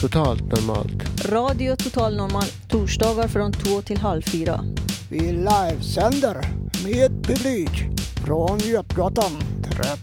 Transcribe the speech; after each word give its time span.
Totalt 0.00 0.42
normalt. 0.42 1.24
Radio 1.28 1.76
Total 1.76 2.16
Normal 2.16 2.44
torsdagar 2.68 3.28
från 3.28 3.52
två 3.52 3.82
till 3.82 3.98
halv 3.98 4.22
fyra. 4.22 4.60
Vi 5.10 5.20
livesänder 5.20 6.36
med 6.84 7.26
publik 7.26 7.70
från 8.26 8.58
Götgatan 8.58 9.32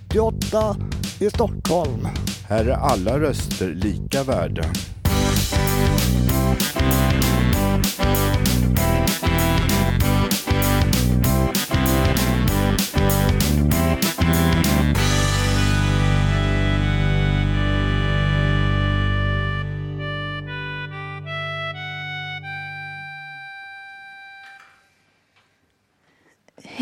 38 0.09 0.75
i 1.19 1.29
Stockholm. 1.29 2.07
Här 2.47 2.65
är 2.65 2.73
alla 2.73 3.19
röster 3.19 3.73
lika 3.75 4.23
värda. 4.23 4.63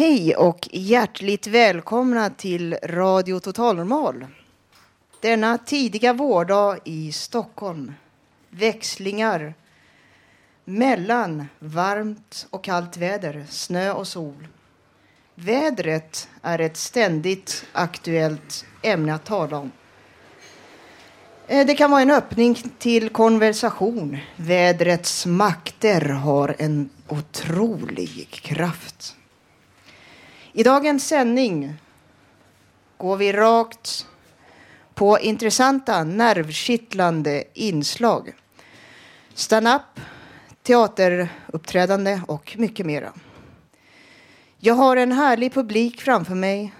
Hej 0.01 0.35
och 0.35 0.69
hjärtligt 0.71 1.47
välkomna 1.47 2.29
till 2.29 2.73
Radio 2.83 3.39
Total 3.39 3.75
Normal. 3.75 4.25
Denna 5.19 5.57
tidiga 5.57 6.13
vårdag 6.13 6.77
i 6.83 7.11
Stockholm. 7.11 7.93
Växlingar 8.49 9.53
mellan 10.65 11.45
varmt 11.59 12.47
och 12.49 12.63
kallt 12.63 12.97
väder, 12.97 13.45
snö 13.49 13.91
och 13.91 14.07
sol. 14.07 14.47
Vädret 15.35 16.29
är 16.41 16.59
ett 16.59 16.77
ständigt 16.77 17.65
aktuellt 17.73 18.65
ämne 18.81 19.13
att 19.13 19.25
tala 19.25 19.57
om. 19.57 19.71
Eh, 21.47 21.65
det 21.67 21.75
kan 21.75 21.91
vara 21.91 22.01
en 22.01 22.11
öppning 22.11 22.55
till 22.77 23.09
konversation. 23.09 24.17
Vädrets 24.35 25.25
makter 25.25 26.01
har 26.01 26.55
en 26.59 26.89
otrolig 27.07 28.27
kraft. 28.31 29.15
I 30.53 30.63
dagens 30.63 31.07
sändning 31.07 31.73
går 32.97 33.17
vi 33.17 33.31
rakt 33.31 34.07
på 34.93 35.19
intressanta, 35.19 36.03
nervkittlande 36.03 37.43
inslag. 37.53 38.33
Stand-up, 39.33 39.99
teateruppträdande 40.63 42.21
och 42.27 42.55
mycket 42.57 42.85
mera. 42.85 43.13
Jag 44.57 44.73
har 44.73 44.97
en 44.97 45.11
härlig 45.11 45.53
publik 45.53 46.01
framför 46.01 46.35
mig 46.35 46.73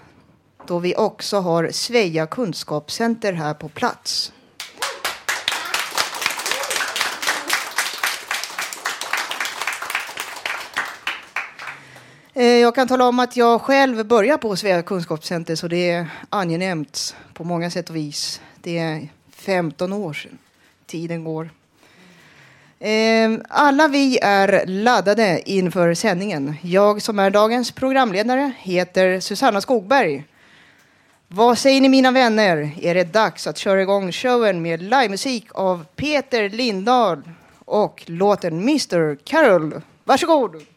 då 0.66 0.78
vi 0.78 0.96
också 0.96 1.38
har 1.38 1.68
Sveja 1.72 2.26
kunskapscenter 2.26 3.32
här 3.32 3.54
på 3.54 3.68
plats. 3.68 4.32
Eh, 12.34 12.44
jag 12.44 12.74
kan 12.74 12.88
tala 12.88 13.08
om 13.08 13.18
att 13.18 13.36
jag 13.36 13.60
själv 13.60 14.06
börjar 14.06 14.36
på 14.36 14.56
Svea 14.56 14.82
kunskapscenter 14.82 15.54
så 15.54 15.68
det 15.68 15.90
är 15.90 16.06
angenämt 16.30 17.16
på 17.34 17.44
många 17.44 17.70
sätt 17.70 17.90
och 17.90 17.96
vis. 17.96 18.40
Det 18.60 18.78
är 18.78 19.08
15 19.30 19.92
år 19.92 20.12
sedan. 20.12 20.38
Tiden 20.86 21.24
går. 21.24 21.50
Ehm, 22.80 23.42
alla 23.48 23.88
vi 23.88 24.18
är 24.22 24.66
laddade 24.66 25.42
inför 25.50 25.94
sändningen. 25.94 26.54
Jag 26.62 27.02
som 27.02 27.18
är 27.18 27.30
dagens 27.30 27.70
programledare 27.70 28.52
heter 28.58 29.20
Susanna 29.20 29.60
Skogberg. 29.60 30.24
Vad 31.28 31.58
säger 31.58 31.80
ni 31.80 31.88
mina 31.88 32.10
vänner? 32.10 32.70
Är 32.82 32.94
det 32.94 33.04
dags 33.04 33.46
att 33.46 33.58
köra 33.58 33.82
igång 33.82 34.12
showen 34.12 34.62
med 34.62 34.82
livemusik 34.82 35.46
av 35.52 35.84
Peter 35.96 36.48
Lindahl 36.48 37.22
och 37.64 38.02
låten 38.06 38.58
Mr 38.58 39.16
Carol. 39.24 39.80
Varsågod! 40.04 40.71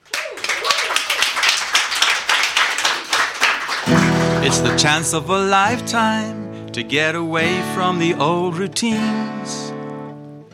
It's 4.47 4.59
the 4.59 4.75
chance 4.75 5.13
of 5.13 5.27
a 5.31 5.39
lifetime 5.39 6.69
to 6.69 6.83
get 6.83 7.15
away 7.15 7.59
from 7.73 7.97
the 7.97 8.13
old 8.13 8.55
routines, 8.57 9.71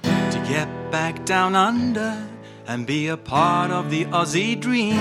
to 0.01 0.45
get 0.47 0.69
back 0.91 1.25
down 1.25 1.55
under 1.55 2.25
and 2.67 2.87
be 2.87 3.09
a 3.09 3.17
part 3.17 3.69
of 3.69 3.89
the 3.89 4.05
Aussie 4.05 4.57
dream. 4.57 4.95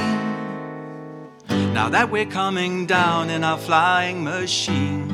Now 1.73 1.89
that 1.91 2.11
we're 2.11 2.27
coming 2.27 2.87
down 2.87 3.31
in 3.31 3.45
our 3.45 3.59
flying 3.59 4.25
machine. 4.25 5.07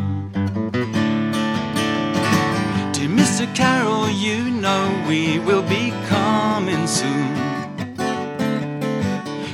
To 2.94 3.03
Mr. 3.20 3.44
Carroll, 3.54 4.08
you 4.08 4.50
know 4.50 5.04
we 5.06 5.38
will 5.41 5.69
be 5.69 5.91
coming 6.08 6.87
soon. 6.87 7.34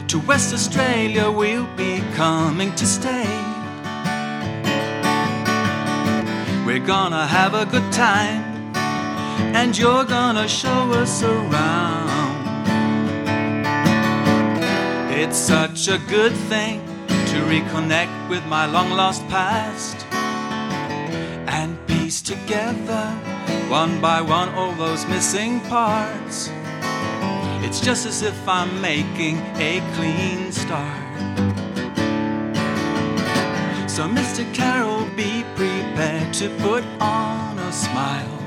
To 0.06 0.20
West 0.20 0.54
Australia, 0.54 1.28
we'll 1.28 1.66
be 1.76 2.00
coming 2.14 2.72
to 2.76 2.86
stay. 2.86 3.51
We're 6.72 6.86
gonna 6.86 7.26
have 7.26 7.52
a 7.52 7.66
good 7.66 7.92
time, 7.92 8.72
and 9.54 9.76
you're 9.76 10.04
gonna 10.04 10.48
show 10.48 10.90
us 10.92 11.22
around. 11.22 12.46
It's 15.10 15.36
such 15.36 15.88
a 15.88 15.98
good 16.08 16.32
thing 16.48 16.80
to 17.08 17.36
reconnect 17.44 18.30
with 18.30 18.42
my 18.46 18.64
long 18.64 18.90
lost 18.92 19.28
past 19.28 20.06
and 21.46 21.76
piece 21.86 22.22
together 22.22 23.04
one 23.68 24.00
by 24.00 24.22
one 24.22 24.48
all 24.54 24.72
those 24.72 25.06
missing 25.08 25.60
parts. 25.68 26.48
It's 27.66 27.80
just 27.80 28.06
as 28.06 28.22
if 28.22 28.48
I'm 28.48 28.80
making 28.80 29.36
a 29.56 29.82
clean 29.94 30.50
start. 30.50 31.01
So, 33.92 34.08
Mr. 34.08 34.42
Carroll, 34.54 35.04
be 35.16 35.44
prepared 35.54 36.32
to 36.40 36.48
put 36.60 36.82
on 36.98 37.58
a 37.58 37.70
smile. 37.70 38.38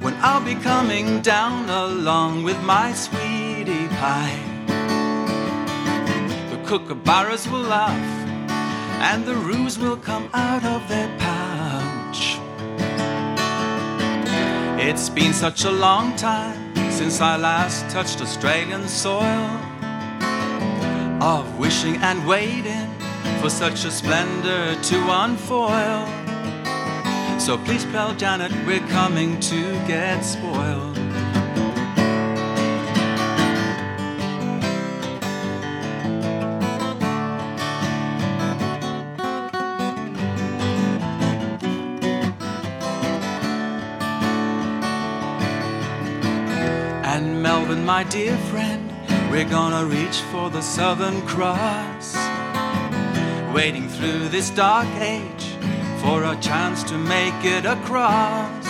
When 0.00 0.14
I'll 0.22 0.44
be 0.44 0.54
coming 0.54 1.20
down 1.22 1.68
along 1.68 2.44
with 2.44 2.62
my 2.62 2.92
sweetie 2.92 3.88
pie. 3.98 4.38
The 6.50 6.58
kookaburras 6.68 7.50
will 7.50 7.66
laugh, 7.66 8.28
and 9.10 9.26
the 9.26 9.34
roos 9.34 9.76
will 9.76 9.96
come 9.96 10.30
out 10.34 10.62
of 10.62 10.88
their 10.88 11.10
pouch. 11.18 12.38
It's 14.80 15.08
been 15.08 15.32
such 15.32 15.64
a 15.64 15.72
long 15.72 16.14
time 16.14 16.76
since 16.92 17.20
I 17.20 17.36
last 17.36 17.90
touched 17.90 18.20
Australian 18.20 18.86
soil 18.86 19.50
of 21.20 21.58
wishing 21.58 21.96
and 21.96 22.24
waiting 22.24 22.87
for 23.40 23.50
such 23.50 23.84
a 23.84 23.90
splendor 23.90 24.74
to 24.82 24.96
unfoil. 25.10 26.06
So 27.38 27.56
please 27.56 27.84
tell 27.84 28.14
Janet 28.14 28.52
we're 28.66 28.86
coming 28.88 29.38
to 29.40 29.72
get 29.86 30.22
spoiled. 30.22 30.98
And 47.04 47.42
Melvin, 47.42 47.84
my 47.84 48.02
dear 48.04 48.36
friend, 48.50 48.92
we're 49.30 49.48
gonna 49.48 49.86
reach 49.86 50.20
for 50.32 50.50
the 50.50 50.60
Southern 50.60 51.22
Cross 51.22 52.27
waiting 53.58 53.88
through 53.88 54.28
this 54.28 54.50
dark 54.50 54.86
age 55.00 55.46
for 56.00 56.22
a 56.22 56.36
chance 56.40 56.84
to 56.84 56.96
make 56.96 57.34
it 57.42 57.66
across. 57.66 58.68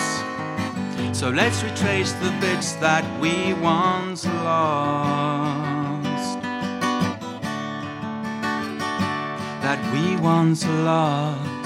So 1.12 1.28
let's 1.28 1.62
retrace 1.62 2.12
the 2.12 2.34
bits 2.40 2.72
that 2.76 3.04
we 3.20 3.52
once 3.52 4.24
lost. 4.24 6.40
That 9.60 9.78
we 9.92 10.16
once 10.22 10.66
lost. 10.66 11.57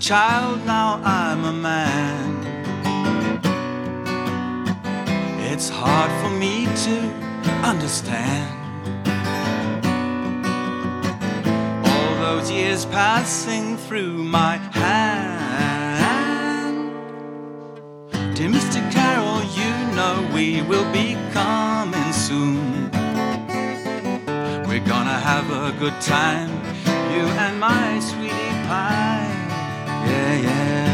Child, 0.00 0.64
now 0.66 1.00
I'm 1.04 1.44
a 1.44 1.52
man. 1.52 2.44
It's 5.40 5.68
hard 5.68 6.10
for 6.22 6.30
me 6.38 6.66
to 6.84 7.00
understand. 7.64 8.52
All 11.86 12.14
those 12.16 12.50
years 12.50 12.84
passing 12.86 13.76
through 13.76 14.24
my 14.24 14.56
hand. 14.56 15.06
Dear 18.34 18.50
Mr. 18.50 18.80
Carroll, 18.92 19.42
you 19.60 19.72
know 19.96 20.28
we 20.34 20.62
will 20.62 20.90
be 20.92 21.16
coming 21.32 22.12
soon. 22.12 22.90
We're 24.68 24.86
gonna 24.86 25.18
have 25.30 25.50
a 25.50 25.72
good 25.78 25.98
time, 26.02 26.50
you 27.12 27.22
and 27.44 27.58
my 27.58 27.98
sweetie 28.00 28.56
pie. 28.68 29.25
Yeah, 30.26 30.42
yeah. 30.42 30.86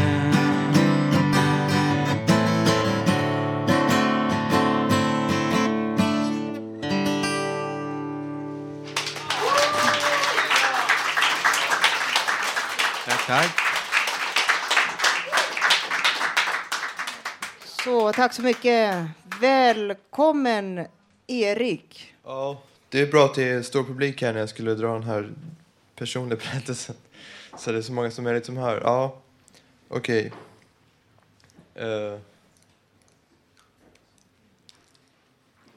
Tack, 13.05 13.27
tack. 13.27 13.59
Så 17.63 18.13
tack 18.13 18.33
så 18.33 18.41
mycket. 18.41 18.95
Välkommen 19.41 20.87
Erik. 21.27 22.13
Ja, 22.23 22.61
det 22.89 23.01
är 23.01 23.07
bra 23.07 23.25
att 23.25 23.35
det 23.35 23.43
är 23.43 23.61
stor 23.61 23.83
publik 23.83 24.21
här 24.21 24.33
när 24.33 24.39
jag 24.39 24.49
skulle 24.49 24.75
dra 24.75 24.93
den 24.93 25.03
här 25.03 25.33
personliga 25.95 26.39
berättelsen. 26.39 26.95
Så 27.57 27.71
det 27.71 27.77
är 27.77 27.81
så 27.81 27.93
många 27.93 28.11
som 28.11 28.23
möjligt 28.23 28.45
som 28.45 28.57
hör. 28.57 28.81
Ja, 28.81 29.21
okej. 29.87 30.31
Eh. 31.75 32.19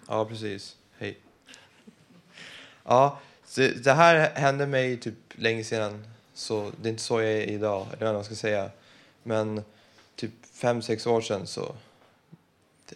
Ja, 0.09 0.25
precis. 0.25 0.77
Hej. 0.99 1.19
Ja, 2.85 3.19
så 3.45 3.61
det 3.61 3.93
här 3.93 4.31
hände 4.35 4.67
mig 4.67 4.97
typ 4.97 5.15
länge 5.35 5.65
sedan. 5.65 6.07
Så 6.35 6.73
det 6.83 6.89
är 6.89 6.91
inte 6.91 7.03
så 7.03 7.21
jag 7.21 7.33
är 7.33 7.51
idag, 7.51 7.87
eller 7.93 8.07
vad 8.07 8.15
man 8.15 8.25
ska 8.25 8.35
säga. 8.35 8.71
Men 9.23 9.63
typ 10.15 10.33
fem, 10.53 10.83
sex 10.83 11.07
år 11.07 11.21
sedan 11.21 11.47
så 11.47 11.75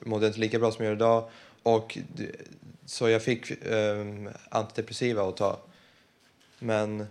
mådde 0.00 0.26
jag 0.26 0.30
inte 0.30 0.40
lika 0.40 0.58
bra 0.58 0.72
som 0.72 0.84
jag 0.84 0.90
gör 0.90 0.96
idag. 0.96 1.30
Och 1.62 1.98
så 2.84 3.08
jag 3.08 3.22
fick 3.22 3.66
um, 3.66 4.28
antidepressiva 4.48 5.28
att 5.28 5.36
ta. 5.36 5.58
Men 6.58 7.06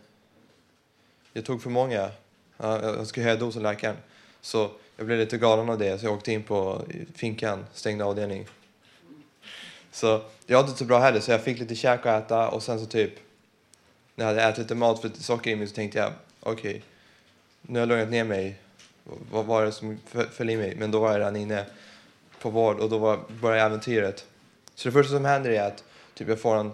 jag 1.33 1.45
tog 1.45 1.61
för 1.63 1.69
många. 1.69 2.11
Jag 2.57 3.07
skulle 3.07 3.23
höja 3.23 3.35
dosen 3.35 3.63
läkaren. 3.63 3.97
Så 4.41 4.71
jag 4.97 5.05
blev 5.05 5.19
lite 5.19 5.37
galen 5.37 5.69
av 5.69 5.77
det 5.77 5.99
så 5.99 6.05
jag 6.05 6.13
åkte 6.13 6.31
in 6.31 6.43
på 6.43 6.81
finkan, 7.15 7.65
stängd 7.73 8.01
avdelning. 8.01 8.47
Så 9.91 10.21
jag 10.45 10.57
hade 10.57 10.69
inte 10.69 10.79
så 10.79 10.85
bra 10.85 10.99
heller 10.99 11.19
så 11.19 11.31
jag 11.31 11.43
fick 11.43 11.59
lite 11.59 11.75
käk 11.75 12.05
att 12.05 12.25
äta 12.25 12.49
och 12.49 12.63
sen 12.63 12.79
så 12.79 12.85
typ 12.85 13.13
när 14.15 14.25
jag 14.25 14.33
hade 14.33 14.43
ätit 14.43 14.57
lite 14.57 14.75
mat 14.75 15.01
för 15.01 15.09
socker 15.09 15.51
i 15.51 15.55
mig 15.55 15.67
så 15.67 15.75
tänkte 15.75 15.99
jag 15.99 16.13
okej, 16.39 16.83
nu 17.61 17.73
har 17.73 17.79
jag 17.79 17.89
lugnat 17.89 18.09
ner 18.09 18.23
mig. 18.23 18.55
Vad 19.31 19.45
var 19.45 19.65
det 19.65 19.71
som 19.71 19.99
föll 20.31 20.49
i 20.49 20.57
mig? 20.57 20.75
Men 20.75 20.91
då 20.91 20.99
var 20.99 21.11
jag 21.11 21.19
redan 21.19 21.35
inne 21.35 21.65
på 22.39 22.49
vård 22.49 22.79
och 22.79 22.89
då 22.89 22.97
var, 22.97 23.19
började 23.41 23.61
äventyret. 23.61 24.25
Så 24.75 24.87
det 24.87 24.91
första 24.91 25.13
som 25.13 25.25
händer 25.25 25.49
är 25.49 25.67
att 25.67 25.83
typ 26.13 26.27
jag 26.27 26.41
får 26.41 26.55
en... 26.55 26.71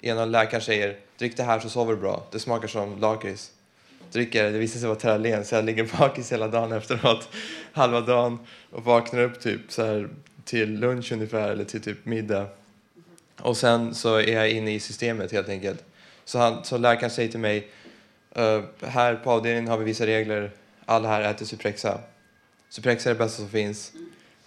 En 0.00 0.18
av 0.18 0.30
läkaren 0.30 0.62
säger 0.62 0.96
drick 1.18 1.36
det 1.36 1.42
här 1.42 1.60
så 1.60 1.68
sover 1.68 1.94
du 1.94 2.00
bra. 2.00 2.26
Det 2.32 2.38
smakar 2.38 2.68
som 2.68 2.98
lakrits. 2.98 3.52
Dricker 4.12 4.44
det, 4.44 4.50
det 4.50 4.58
visar 4.58 4.80
sig 4.80 4.88
vara 4.88 4.98
Terralen 4.98 5.44
så 5.44 5.54
jag 5.54 5.64
ligger 5.64 5.98
bakis 5.98 6.32
hela 6.32 6.48
dagen 6.48 6.72
efteråt. 6.72 7.28
Halva 7.72 8.00
dagen 8.00 8.38
och 8.70 8.84
vaknar 8.84 9.20
upp 9.20 9.40
typ 9.40 9.60
så 9.68 9.84
här 9.84 10.08
till 10.44 10.78
lunch 10.78 11.12
ungefär 11.12 11.50
eller 11.50 11.64
till 11.64 11.80
typ 11.80 12.04
middag. 12.04 12.46
Och 13.40 13.56
sen 13.56 13.94
så 13.94 14.16
är 14.16 14.34
jag 14.34 14.50
inne 14.50 14.74
i 14.74 14.80
systemet 14.80 15.32
helt 15.32 15.48
enkelt. 15.48 15.84
Så, 16.24 16.38
han, 16.38 16.64
så 16.64 16.78
läkaren 16.78 17.10
säger 17.10 17.28
till 17.28 17.40
mig 17.40 17.68
uh, 18.38 18.62
här 18.80 19.14
på 19.14 19.30
avdelningen 19.30 19.70
har 19.70 19.78
vi 19.78 19.84
vissa 19.84 20.06
regler. 20.06 20.50
Alla 20.84 21.08
här 21.08 21.20
äter 21.20 21.46
Suprexa. 21.46 22.00
Suprexa 22.68 23.10
är 23.10 23.14
det 23.14 23.18
bästa 23.18 23.36
som 23.36 23.48
finns. 23.48 23.92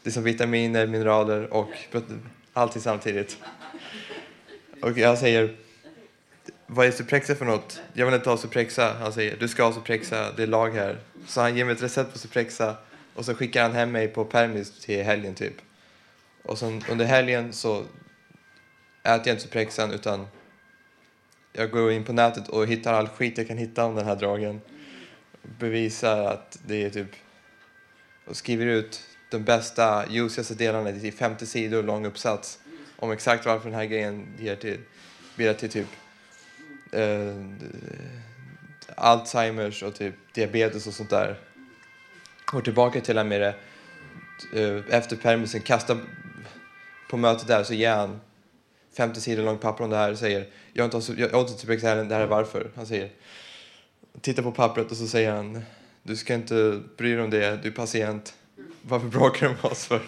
Det 0.03 0.09
är 0.09 0.12
som 0.12 0.24
vitaminer, 0.24 0.88
mineraler 0.88 1.53
och 1.53 1.69
prote- 1.92 2.19
allting 2.53 2.81
samtidigt. 2.81 3.38
Och 4.81 4.97
jag 4.97 5.17
säger, 5.17 5.55
vad 6.67 6.87
är 6.87 6.91
Suprexa 6.91 7.35
för 7.35 7.45
något? 7.45 7.81
Jag 7.93 8.05
vill 8.05 8.15
inte 8.15 8.29
ha 8.29 8.37
Suprexa. 8.37 8.93
Han 8.99 9.13
säger, 9.13 9.37
du 9.37 9.47
ska 9.47 9.63
ha 9.63 9.73
Suprexa, 9.73 10.31
det 10.31 10.43
är 10.43 10.47
lag 10.47 10.69
här. 10.69 10.99
Så 11.27 11.41
han 11.41 11.57
ger 11.57 11.65
mig 11.65 11.73
ett 11.73 11.83
recept 11.83 12.13
på 12.13 12.19
Suprexa 12.19 12.77
och 13.15 13.25
så 13.25 13.35
skickar 13.35 13.63
han 13.63 13.71
hem 13.71 13.91
mig 13.91 14.07
på 14.07 14.25
permis 14.25 14.79
till 14.79 15.03
helgen 15.03 15.35
typ. 15.35 15.53
Och 16.43 16.57
sen 16.57 16.83
under 16.89 17.05
helgen 17.05 17.53
så 17.53 17.79
äter 19.03 19.27
jag 19.27 19.27
inte 19.27 19.43
Suprexan 19.43 19.91
utan 19.91 20.27
jag 21.53 21.71
går 21.71 21.91
in 21.91 22.03
på 22.03 22.13
nätet 22.13 22.47
och 22.47 22.67
hittar 22.67 22.93
all 22.93 23.07
skit 23.07 23.37
jag 23.37 23.47
kan 23.47 23.57
hitta 23.57 23.85
om 23.85 23.95
den 23.95 24.05
här 24.05 24.15
dragen. 24.15 24.61
Bevisar 25.59 26.23
att 26.23 26.59
det 26.65 26.83
är 26.83 26.89
typ 26.89 27.11
och 28.25 28.35
skriver 28.35 28.65
ut 28.65 29.01
de 29.31 29.43
bästa, 29.43 30.05
juicigaste 30.09 30.55
delarna 30.55 30.89
i 30.89 31.11
50 31.11 31.45
sidor 31.45 31.83
lång 31.83 32.05
uppsats 32.05 32.59
om 33.01 33.12
exakt 33.12 33.45
varför 33.45 33.69
den 33.69 33.80
här 33.80 33.86
grejen 33.86 34.27
ger 34.39 34.56
till, 34.56 34.80
bidrar 35.36 35.53
till 35.53 35.69
typ 35.69 35.88
eh, 36.92 37.36
Alzheimers 38.95 39.83
och 39.83 39.95
typ 39.95 40.15
diabetes 40.33 40.88
och 40.88 40.94
sånt 40.94 41.09
där. 41.09 41.36
Går 42.45 42.62
tillbaka 42.62 43.01
till 43.01 43.18
Amire 43.18 43.39
med 43.39 43.56
det 44.51 44.77
eh, 44.77 44.95
efter 44.98 45.15
permisen, 45.15 45.62
kastar 45.62 45.98
på 47.09 47.18
mötet 47.18 47.48
där 47.48 47.63
så 47.63 47.74
ger 47.74 47.95
han 47.95 48.19
50 48.98 49.21
sidor 49.21 49.44
långt 49.44 49.62
papper 49.62 49.83
om 49.83 49.89
det 49.89 49.98
här 49.98 50.12
och 50.12 50.18
säger 50.18 50.48
jag 50.74 50.83
har 50.83 50.95
inte, 50.95 51.21
jag 51.21 51.30
har 51.30 51.42
inte 51.42 51.53
typ 51.53 51.81
det 51.81 51.88
här 51.88 52.21
är 52.21 52.27
varför. 52.27 52.71
Han 52.75 52.86
säger 52.86 53.09
tittar 54.21 54.44
på 54.44 54.51
pappret 54.51 54.92
och 54.92 54.98
så 54.98 55.07
säger 55.07 55.31
han 55.31 55.63
du 56.03 56.15
ska 56.15 56.34
inte 56.34 56.81
bry 56.98 57.13
dig 57.13 57.24
om 57.24 57.29
det, 57.29 57.60
du 57.63 57.70
är 57.70 57.74
patient. 57.74 58.34
Varför 58.81 59.08
bråkar 59.08 59.50
du 59.50 59.53
med 59.53 59.65
oss 59.65 59.86
för? 59.86 60.01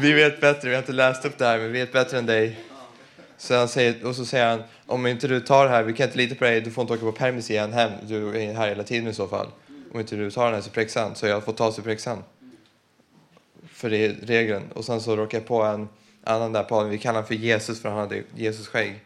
Vi 0.00 0.12
vet 0.12 0.40
bättre, 0.40 0.68
vi 0.68 0.74
har 0.74 0.82
inte 0.82 0.92
läst 0.92 1.24
upp 1.24 1.38
det 1.38 1.44
här 1.44 1.58
men 1.58 1.72
vi 1.72 1.78
vet 1.78 1.92
bättre 1.92 2.18
än 2.18 2.26
dig. 2.26 2.58
Så 3.38 3.54
han 3.54 3.68
säger, 3.68 4.06
och 4.06 4.16
så 4.16 4.24
säger 4.24 4.50
han 4.50 4.62
om 4.86 5.06
inte 5.06 5.28
du 5.28 5.40
tar 5.40 5.64
det 5.64 5.70
här, 5.70 5.82
vi 5.82 5.92
kan 5.92 6.06
inte 6.06 6.18
lita 6.18 6.34
på 6.34 6.44
dig, 6.44 6.60
du 6.60 6.70
får 6.70 6.82
inte 6.82 6.94
åka 6.94 7.02
på 7.02 7.12
permis 7.12 7.50
igen 7.50 7.72
hem. 7.72 7.90
Du 8.02 8.42
är 8.42 8.54
här 8.54 8.68
hela 8.68 8.82
tiden 8.82 9.08
i 9.08 9.14
så 9.14 9.28
fall. 9.28 9.46
Om 9.92 10.00
inte 10.00 10.16
du 10.16 10.30
tar 10.30 10.44
den 10.44 10.54
här 10.54 10.60
Suprexan 10.60 11.14
så 11.14 11.26
jag 11.26 11.44
får 11.44 11.52
ta 11.52 11.72
Suprexan. 11.72 12.24
För 13.72 13.90
det 13.90 13.96
är 13.96 14.16
regeln. 14.22 14.70
Och 14.74 14.84
sen 14.84 15.00
så 15.00 15.16
råkar 15.16 15.38
jag 15.38 15.46
på 15.46 15.62
en 15.62 15.88
annan 16.24 16.52
där 16.52 16.62
på 16.62 16.84
vi 16.84 16.98
kallar 16.98 17.14
honom 17.14 17.28
för 17.28 17.34
Jesus 17.34 17.82
för 17.82 17.88
han 17.88 17.98
hade 17.98 18.22
Jesus 18.34 18.68
skägg. 18.68 19.00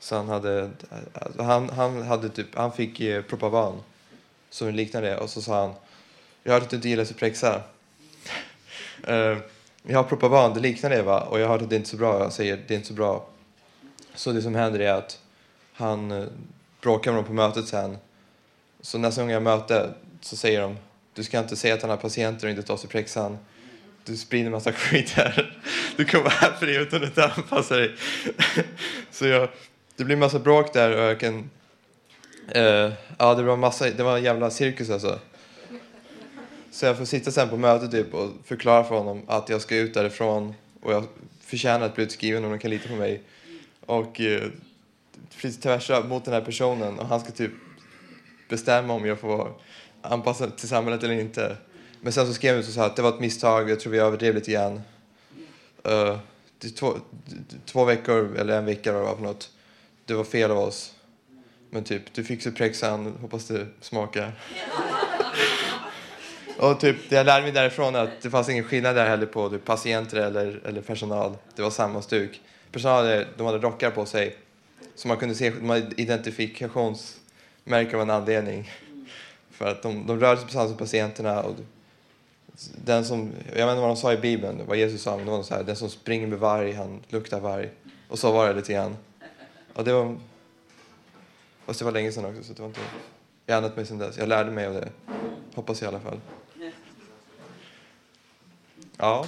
Så 0.00 0.16
han 0.16 0.28
hade, 0.28 0.70
alltså 1.12 1.42
han, 1.42 1.70
han 1.70 2.02
hade 2.02 2.28
typ, 2.28 2.46
han 2.54 2.72
fick 2.72 3.00
eh, 3.00 3.22
Propavan 3.22 3.82
som 4.50 4.74
liknade 4.74 5.06
det 5.06 5.16
och 5.16 5.30
så 5.30 5.42
sa 5.42 5.60
han 5.60 5.74
jag 6.42 6.52
har 6.52 6.60
inte 6.60 6.88
gillat 6.88 7.08
Suprexa. 7.08 7.62
uh, 9.08 9.14
eh, 9.14 9.38
jag 9.82 9.98
har 9.98 10.04
Propavan, 10.04 10.54
det 10.54 10.60
liknar? 10.60 11.00
Och 11.30 11.40
jag 11.40 11.46
har 11.46 11.52
hört 11.52 11.62
att 11.62 11.70
det 11.70 11.74
är 11.74 11.78
inte 11.78 11.88
är 11.88 11.90
så 11.90 11.96
bra. 11.96 12.22
Jag 12.22 12.32
säger 12.32 12.60
det 12.68 12.74
är 12.74 12.76
inte 12.76 12.88
så 12.88 12.94
bra. 12.94 13.26
Så 14.14 14.32
det 14.32 14.42
som 14.42 14.54
händer 14.54 14.80
är 14.80 14.92
att 14.92 15.18
han 15.72 16.10
eh, 16.10 16.24
bråkar 16.80 17.12
med 17.12 17.18
dem 17.18 17.24
på 17.24 17.32
mötet 17.32 17.68
sen. 17.68 17.98
Så 18.80 18.98
nästa 18.98 19.22
gång 19.22 19.30
jag 19.30 19.42
möter 19.42 19.92
så 20.20 20.36
säger 20.36 20.60
de 20.60 20.76
du 21.14 21.24
ska 21.24 21.38
inte 21.38 21.56
säga 21.56 21.74
att 21.74 21.82
han 21.82 21.90
har 21.90 21.96
patienter 21.96 22.46
och 22.46 22.50
inte 22.50 22.62
ta 22.62 22.76
Suprexan. 22.76 23.38
Du 24.04 24.16
sprider 24.16 24.50
massa 24.50 24.72
skit 24.76 25.10
här. 25.10 25.60
Du 25.96 26.04
kommer 26.04 26.30
här 26.30 26.52
för 26.52 26.66
det 26.66 26.76
utan 26.76 27.04
att 27.04 27.38
anpassa 27.38 27.76
dig. 27.76 27.94
så 29.10 29.26
jag, 29.26 29.48
det 29.96 30.04
blir 30.04 30.16
massa 30.16 30.38
bråk 30.38 30.72
där 30.72 30.96
och 30.96 31.02
jag 31.02 31.20
kan 31.20 31.50
Uh, 32.56 32.92
ja, 33.18 33.34
det 33.34 33.42
var 33.42 33.56
massa, 33.56 33.90
det 33.90 34.02
var 34.02 34.16
en 34.16 34.24
jävla 34.24 34.50
cirkus 34.50 34.90
alltså. 34.90 35.18
Så 36.70 36.86
jag 36.86 36.98
får 36.98 37.04
sitta 37.04 37.30
sen 37.30 37.48
på 37.48 37.56
mötet 37.56 37.90
typ 37.90 38.14
och 38.14 38.30
förklara 38.44 38.84
för 38.84 38.94
honom 38.94 39.22
att 39.26 39.48
jag 39.48 39.60
ska 39.60 39.76
ut 39.76 39.94
därifrån 39.94 40.54
och 40.80 40.92
jag 40.92 41.06
förtjänar 41.40 41.86
att 41.86 41.94
bli 41.94 42.04
utskriven 42.04 42.44
om 42.44 42.50
de 42.50 42.58
kan 42.58 42.70
lita 42.70 42.88
på 42.88 42.94
mig. 42.94 43.22
Och 43.86 44.20
eh, 44.20 44.48
tvärs 45.62 45.90
mot 46.08 46.24
den 46.24 46.34
här 46.34 46.40
personen 46.40 46.98
och 46.98 47.06
han 47.06 47.20
ska 47.20 47.30
typ 47.30 47.52
bestämma 48.48 48.94
om 48.94 49.06
jag 49.06 49.20
får 49.20 49.52
anpassa 50.02 50.50
till 50.50 50.68
samhället 50.68 51.02
eller 51.02 51.14
inte. 51.14 51.56
Men 52.00 52.12
sen 52.12 52.26
så 52.26 52.34
skrev 52.34 52.54
han 52.54 52.64
så 52.64 52.80
här 52.80 52.86
att 52.86 52.96
det 52.96 53.02
var 53.02 53.08
ett 53.08 53.20
misstag, 53.20 53.70
jag 53.70 53.80
tror 53.80 53.92
vi 53.92 53.98
överdrev 53.98 54.34
lite 54.34 54.52
grann. 54.52 54.80
Uh, 55.88 56.18
det 56.58 56.68
två, 56.68 56.94
två 57.64 57.84
veckor 57.84 58.36
eller 58.36 58.58
en 58.58 58.64
vecka 58.64 58.90
eller 58.90 59.00
vad 59.00 59.16
för 59.16 59.22
något. 59.22 59.50
Det 60.04 60.14
var 60.14 60.24
fel 60.24 60.50
av 60.50 60.58
oss. 60.58 60.94
Men 61.70 61.84
typ, 61.84 62.14
du 62.14 62.24
fick 62.24 62.42
Suprexan, 62.42 63.16
hoppas 63.20 63.46
det 63.46 63.66
smakar 63.80 64.32
och 66.60 66.80
typ, 66.80 66.96
det 67.08 67.16
jag 67.16 67.26
lärde 67.26 67.42
mig 67.42 67.52
därifrån 67.52 67.94
är 67.94 68.00
att 68.00 68.22
det 68.22 68.30
fanns 68.30 68.48
ingen 68.48 68.64
skillnad 68.64 68.96
där 68.96 69.08
heller 69.08 69.26
på 69.26 69.50
typ, 69.50 69.64
patienter 69.64 70.16
eller, 70.16 70.60
eller 70.64 70.80
personal. 70.80 71.36
Det 71.54 71.62
var 71.62 71.70
samma 71.70 72.02
stuk. 72.02 72.40
Personalen 72.72 73.26
de 73.36 73.46
hade 73.46 73.58
rockar 73.58 73.90
på 73.90 74.06
sig. 74.06 74.36
Så 74.94 75.08
man 75.08 75.16
kunde 75.16 75.34
se, 75.34 75.50
de 75.50 75.70
hade 75.70 75.86
identifikationsmärken 75.96 77.94
av 77.94 78.00
en 78.00 78.10
anledning. 78.10 78.70
För 79.50 79.66
att 79.66 79.82
de, 79.82 80.06
de 80.06 80.20
rörde 80.20 80.36
sig 80.36 80.46
på 80.46 80.52
samma 80.52 80.64
sätt 80.64 80.70
som 80.70 80.78
patienterna. 80.78 81.42
Och 81.42 81.54
den 82.84 83.04
som, 83.04 83.32
jag 83.46 83.66
vet 83.66 83.72
inte 83.72 83.80
vad 83.80 83.90
de 83.90 83.96
sa 83.96 84.12
i 84.12 84.16
Bibeln, 84.16 84.62
vad 84.66 84.76
Jesus 84.76 85.02
sa, 85.02 85.16
men 85.16 85.26
det 85.26 85.32
var 85.32 85.42
så 85.42 85.54
här, 85.54 85.62
den 85.62 85.76
som 85.76 85.90
springer 85.90 86.26
med 86.26 86.38
varg, 86.38 86.72
han 86.72 87.00
luktar 87.08 87.40
varg. 87.40 87.70
Och 88.08 88.18
så 88.18 88.32
var 88.32 88.48
det 88.48 88.54
lite 88.54 88.72
grann. 88.72 88.96
Och 89.74 89.84
det 89.84 89.92
var, 89.92 90.16
fast 91.66 91.78
det 91.78 91.84
var 91.84 91.92
länge 91.92 92.12
sedan 92.12 92.24
också, 92.24 92.42
så 92.42 92.52
det 92.52 92.62
var 92.62 92.68
inte, 92.68 92.80
jag 93.46 93.54
har 93.54 93.56
ändrat 93.62 93.76
mig 93.76 93.86
sedan 93.86 93.98
dess. 93.98 94.18
Jag 94.18 94.28
lärde 94.28 94.50
mig 94.50 94.66
av 94.66 94.74
det, 94.74 94.88
hoppas 95.54 95.82
jag 95.82 95.92
i 95.92 95.94
alla 95.94 96.04
fall. 96.04 96.20
Ja. 99.00 99.26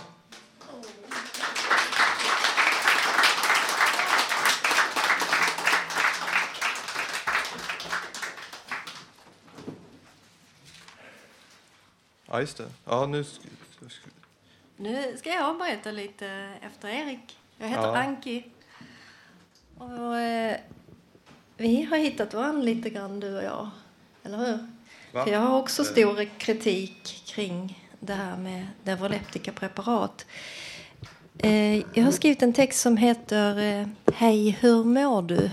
Ja, 12.26 12.40
just 12.40 12.56
det. 12.56 12.68
Ja, 12.84 13.06
nu... 13.06 13.24
Nu 14.76 15.16
ska 15.18 15.30
jag 15.30 15.58
berätta 15.58 15.90
lite 15.90 16.26
efter 16.62 16.88
Erik. 16.88 17.38
Jag 17.58 17.68
heter 17.68 17.82
Ja. 17.82 17.96
Anki. 17.96 18.44
Och, 19.78 20.18
eh, 20.18 20.56
vi 21.56 21.82
har 21.82 21.96
hittat 21.96 22.34
varandra 22.34 22.62
lite 22.62 22.90
grann, 22.90 23.20
du 23.20 23.36
och 23.36 23.44
jag. 23.44 23.70
Eller 24.22 24.38
hur? 24.38 24.58
Va? 25.12 25.24
För 25.24 25.32
jag 25.32 25.40
har 25.40 25.58
också 25.58 25.84
stor 25.84 26.38
kritik 26.38 27.22
kring 27.26 27.81
det 28.04 28.14
här 28.14 28.36
med 28.36 28.66
neuroleptikapreparat. 28.84 30.26
preparat. 31.36 31.86
jag 31.94 32.04
har 32.04 32.12
skrivit 32.12 32.42
en 32.42 32.52
text 32.52 32.80
som 32.80 32.96
heter 32.96 33.58
eh, 33.58 33.86
Hej, 34.14 34.50
hur 34.60 34.84
mår 34.84 35.22
du? 35.22 35.50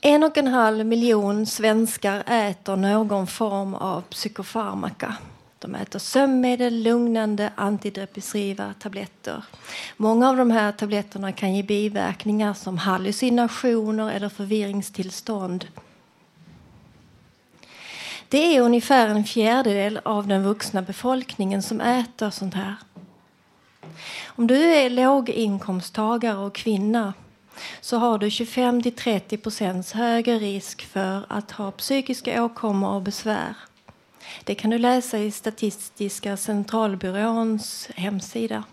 En 0.00 0.22
och 0.22 0.38
en 0.38 0.46
halv 0.46 0.86
miljon 0.86 1.46
svenskar 1.46 2.22
äter 2.26 2.76
någon 2.76 3.26
form 3.26 3.74
av 3.74 4.00
psykofarmaka. 4.00 5.16
De 5.58 5.74
äter 5.74 5.98
sömnmedel, 5.98 6.82
lugnande, 6.82 7.52
antidepressiva 7.54 8.74
tabletter. 8.80 9.44
Många 9.96 10.28
av 10.28 10.36
de 10.36 10.50
här 10.50 10.72
tabletterna 10.72 11.32
kan 11.32 11.54
ge 11.54 11.62
biverkningar 11.62 12.54
som 12.54 12.78
hallucinationer 12.78 14.12
eller 14.12 14.28
förvirringstillstånd. 14.28 15.66
Det 18.34 18.56
är 18.56 18.60
ungefär 18.60 19.08
en 19.08 19.24
fjärdedel 19.24 20.00
av 20.04 20.26
den 20.26 20.42
vuxna 20.42 20.82
befolkningen 20.82 21.62
som 21.62 21.80
äter 21.80 22.30
sånt 22.30 22.54
här. 22.54 22.74
Om 24.26 24.46
du 24.46 24.56
är 24.56 24.90
låginkomsttagare 24.90 26.38
och 26.38 26.54
kvinna 26.54 27.14
så 27.80 27.96
har 27.96 28.18
du 28.18 28.28
25-30 28.28 29.36
procents 29.36 29.92
högre 29.92 30.38
risk 30.38 30.84
för 30.84 31.26
att 31.28 31.50
ha 31.50 31.70
psykiska 31.70 32.44
åkommor 32.44 32.90
och 32.90 33.02
besvär. 33.02 33.54
Det 34.44 34.54
kan 34.54 34.70
du 34.70 34.78
läsa 34.78 35.18
i 35.18 35.30
Statistiska 35.30 36.36
centralbyråns 36.36 37.88
hemsida. 37.94 38.64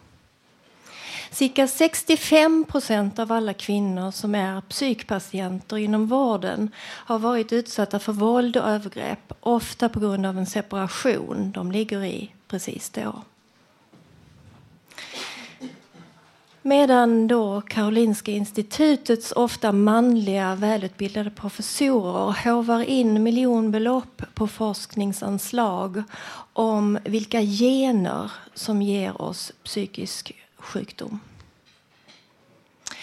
Cirka 1.34 1.68
65 1.68 2.66
procent 2.66 3.20
av 3.20 3.32
alla 3.32 3.54
kvinnor 3.54 4.12
som 4.12 4.36
är 4.36 4.62
psykpatienter 4.62 5.78
inom 5.78 6.08
vården 6.08 6.70
har 6.80 7.20
varit 7.20 7.54
utsatta 7.54 8.00
för 8.00 8.14
våld 8.14 8.58
och 8.58 8.70
övergrepp, 8.70 9.34
ofta 9.40 9.90
på 9.90 10.00
grund 10.00 10.26
av 10.26 10.38
en 10.38 10.46
separation 10.46 11.52
de 11.52 11.72
ligger 11.72 12.04
i 12.04 12.32
precis 12.48 12.90
då. 12.90 13.22
Medan 16.62 17.28
då 17.28 17.62
Karolinska 17.62 18.32
institutets 18.32 19.32
ofta 19.32 19.72
manliga 19.72 20.56
välutbildade 20.56 21.30
professorer 21.30 22.52
hovar 22.52 22.84
in 22.84 23.24
miljonbelopp 23.24 24.22
på 24.34 24.48
forskningsanslag 24.48 26.04
om 26.54 27.00
vilka 27.06 27.42
gener 27.42 28.32
som 28.54 28.82
ger 28.82 29.22
oss 29.22 29.52
psykisk 29.64 30.41
sjukdom. 30.62 31.20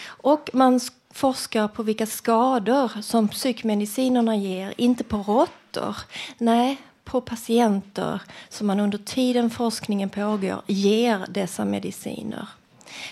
Och 0.05 0.49
man 0.53 0.79
forskar 1.11 1.67
på 1.67 1.83
vilka 1.83 2.05
skador 2.05 3.01
som 3.01 3.27
psykmedicinerna 3.27 4.35
ger, 4.35 4.73
inte 4.77 5.03
på 5.03 5.17
råttor. 5.17 5.95
Nej, 6.37 6.77
på 7.03 7.21
patienter 7.21 8.21
som 8.49 8.67
man 8.67 8.79
under 8.79 8.97
tiden 8.97 9.49
forskningen 9.49 10.09
pågår 10.09 10.61
ger 10.67 11.25
dessa 11.29 11.65
mediciner. 11.65 12.47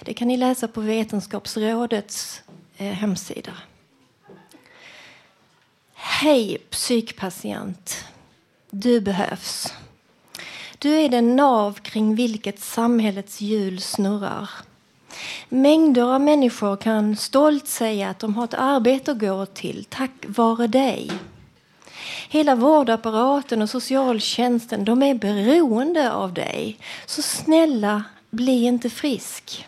Det 0.02 0.14
kan 0.14 0.28
ni 0.28 0.38
läsa 0.38 0.68
på 0.68 0.82
Vetenskapsrådets 0.82 2.42
eh, 2.78 2.94
hemsida. 2.94 3.54
Hej 5.94 6.58
psykpatient. 6.70 8.06
Du 8.70 9.02
behövs. 9.02 9.74
Du 10.80 10.96
är 10.96 11.10
den 11.10 11.36
nav 11.36 11.74
kring 11.74 12.16
vilket 12.16 12.60
samhällets 12.60 13.42
hjul 13.42 13.82
snurrar. 13.82 14.50
Mängder 15.50 16.04
av 16.04 16.22
människor 16.22 16.76
kan 16.76 17.16
stolt 17.16 17.68
säga 17.68 18.10
att 18.10 18.20
de 18.20 18.36
har 18.36 18.44
ett 18.44 18.54
arbete 18.54 19.12
att 19.12 19.20
gå 19.20 19.46
till 19.46 19.86
tack 19.90 20.12
vare 20.28 20.68
dig. 20.68 21.12
Hela 22.30 22.56
vårdapparaten 22.56 23.62
och 23.62 23.70
socialtjänsten 23.70 24.86
de 24.86 25.04
är 25.04 25.16
beroende 25.16 26.12
av 26.12 26.34
dig. 26.34 26.78
Så 27.06 27.22
snälla, 27.22 28.04
bli 28.30 28.64
inte 28.64 28.90
frisk. 28.90 29.66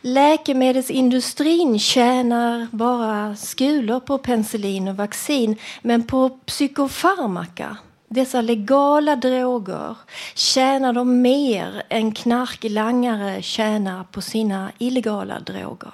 Läkemedelsindustrin 0.00 1.78
tjänar 1.78 2.66
bara 2.70 3.36
skulor 3.36 4.00
på 4.00 4.18
penicillin 4.18 4.88
och 4.88 4.96
vaccin 4.96 5.56
men 5.82 6.02
på 6.02 6.28
psykofarmaka, 6.28 7.76
dessa 8.10 8.40
legala 8.40 9.16
droger, 9.16 9.96
tjänar 10.34 10.92
de 10.92 11.22
mer 11.22 11.82
än 11.88 12.12
knarklangare 12.12 13.42
tjänar 13.42 14.04
på 14.04 14.20
sina 14.20 14.72
illegala 14.78 15.40
droger. 15.40 15.92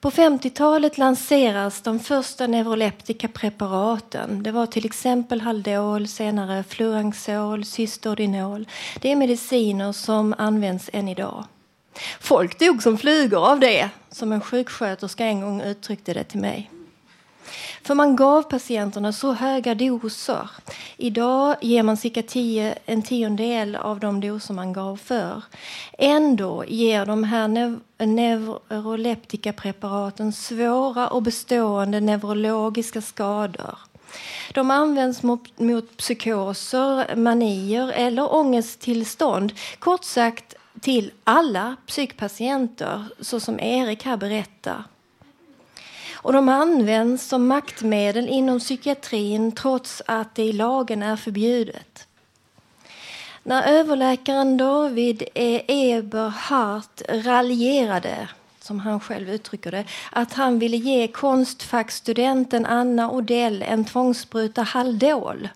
På 0.00 0.10
50-talet 0.10 0.98
lanseras 0.98 1.80
de 1.80 2.00
första 2.00 2.46
neuroleptika 2.46 3.28
preparaten. 3.28 4.42
Det 4.42 4.52
var 4.52 4.66
till 4.66 4.86
exempel 4.86 5.40
Haldol, 5.40 6.08
senare 6.08 6.64
Fluanxol, 6.68 7.64
Cystodinol. 7.64 8.68
Det 9.00 9.12
är 9.12 9.16
mediciner 9.16 9.92
som 9.92 10.34
används 10.38 10.90
än 10.92 11.08
idag. 11.08 11.44
Folk 12.20 12.58
dog 12.58 12.82
som 12.82 12.98
flugor 12.98 13.50
av 13.50 13.60
det, 13.60 13.90
som 14.10 14.32
en 14.32 14.40
sjuksköterska 14.40 15.24
en 15.24 15.40
gång 15.40 15.60
uttryckte 15.60 16.14
det 16.14 16.24
till 16.24 16.40
mig. 16.40 16.70
För 17.82 17.94
man 17.94 18.16
gav 18.16 18.42
patienterna 18.42 19.12
så 19.12 19.32
höga 19.32 19.74
doser. 19.74 20.50
Idag 20.96 21.56
ger 21.60 21.82
man 21.82 21.96
cirka 21.96 22.22
tio, 22.22 22.78
en 22.86 23.02
tiondel 23.02 23.76
av 23.76 24.00
de 24.00 24.20
doser 24.20 24.54
man 24.54 24.72
gav 24.72 24.96
för. 24.96 25.42
Ändå 25.98 26.64
ger 26.68 27.06
de 27.06 27.24
här 27.24 27.48
nev 27.48 27.80
neuroleptikapreparaten 27.98 30.32
svåra 30.32 31.08
och 31.08 31.22
bestående 31.22 32.00
neurologiska 32.00 33.02
skador. 33.02 33.78
De 34.54 34.70
används 34.70 35.22
mot, 35.22 35.58
mot 35.58 35.96
psykoser, 35.96 37.16
manier 37.16 37.92
eller 37.92 38.34
ångesttillstånd. 38.34 39.52
Kort 39.78 40.04
sagt 40.04 40.54
till 40.80 41.10
alla 41.24 41.76
psykpatienter, 41.86 43.04
så 43.20 43.40
som 43.40 43.60
Erik 43.60 44.04
här 44.04 44.16
berättar. 44.16 44.84
Och 46.22 46.32
de 46.32 46.48
används 46.48 47.28
som 47.28 47.46
maktmedel 47.46 48.28
inom 48.28 48.58
psykiatrin 48.58 49.52
trots 49.52 50.02
att 50.06 50.34
det 50.34 50.42
i 50.42 50.52
lagen 50.52 51.02
är 51.02 51.16
förbjudet. 51.16 52.06
När 53.42 53.62
överläkaren 53.62 54.56
David 54.56 55.22
E. 55.34 55.62
Eberhardt 55.68 57.02
raljerade 57.08 58.28
som 58.68 58.80
han 58.80 59.00
själv 59.00 59.30
uttrycker 59.30 59.70
det, 59.70 59.84
att 60.10 60.32
han 60.32 60.58
ville 60.58 60.76
ge 60.76 61.08
konstfackstudenten 61.08 62.66
Anna 62.66 63.10
Odell 63.10 63.62
en 63.62 63.84
tvångsspruta 63.84 64.62
Haldol 64.62 65.48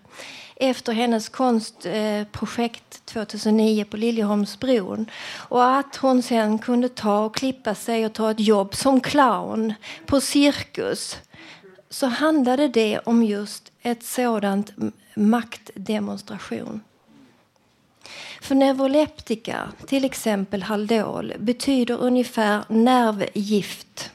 efter 0.55 0.93
hennes 0.93 1.29
konstprojekt 1.29 2.92
2009 3.05 3.85
på 3.85 3.97
Liljeholmsbron. 3.97 5.05
Och 5.33 5.75
att 5.75 5.95
hon 5.95 6.23
sen 6.23 6.59
kunde 6.59 6.89
ta 6.89 7.25
och 7.25 7.35
klippa 7.35 7.75
sig 7.75 8.05
och 8.05 8.13
ta 8.13 8.31
ett 8.31 8.39
jobb 8.39 8.75
som 8.75 9.01
clown 9.01 9.73
på 10.05 10.21
cirkus. 10.21 11.17
Så 11.89 12.07
handlade 12.07 12.67
det 12.67 12.99
om 12.99 13.23
just 13.23 13.71
ett 13.81 14.03
sådant 14.03 14.71
maktdemonstration. 15.15 16.81
För 18.41 18.55
neuroleptika, 18.55 19.71
till 19.87 20.05
exempel 20.05 20.63
Haldol, 20.63 21.33
betyder 21.39 21.97
ungefär 21.97 22.63
nervgift. 22.69 24.12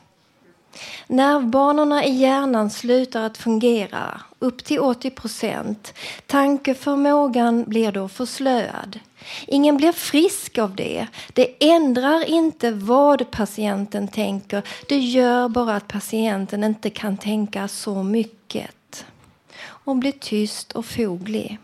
Nervbanorna 1.07 2.05
i 2.05 2.13
hjärnan 2.13 2.71
slutar 2.71 3.23
att 3.23 3.39
fungera, 3.39 4.21
upp 4.39 4.65
till 4.65 4.81
80 4.81 5.11
procent. 5.11 5.95
Tankeförmågan 6.27 7.65
blir 7.65 7.93
då 7.93 8.09
förslöad. 8.09 9.01
Ingen 9.47 9.77
blir 9.77 9.93
frisk 9.93 10.59
av 10.59 10.77
det. 10.77 11.07
Det 11.33 11.71
ändrar 11.71 12.29
inte 12.29 12.71
vad 12.71 13.31
patienten 13.31 14.09
tänker. 14.09 14.63
Det 14.89 14.99
gör 14.99 15.49
bara 15.49 15.77
att 15.77 15.89
patienten 15.89 16.65
inte 16.65 16.91
kan 16.91 17.17
tänka 17.17 17.69
så 17.69 18.03
mycket. 18.03 19.05
Och 19.61 19.97
blir 19.97 20.13
tyst 20.13 20.73
och 20.73 20.87
foglig. 20.87 21.59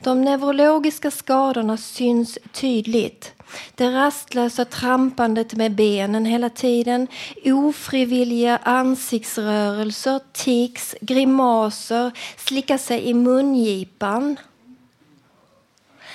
De 0.00 0.22
neurologiska 0.22 1.10
skadorna 1.10 1.76
syns 1.76 2.38
tydligt. 2.52 3.32
Det 3.74 3.90
rastlösa 3.90 4.64
trampandet 4.64 5.54
med 5.54 5.74
benen 5.74 6.24
hela 6.24 6.50
tiden, 6.50 7.08
ofrivilliga 7.44 8.56
ansiktsrörelser, 8.62 10.20
tics, 10.32 10.94
grimaser, 11.00 12.10
slicka 12.36 12.78
sig 12.78 13.08
i 13.08 13.14
mungipan, 13.14 14.36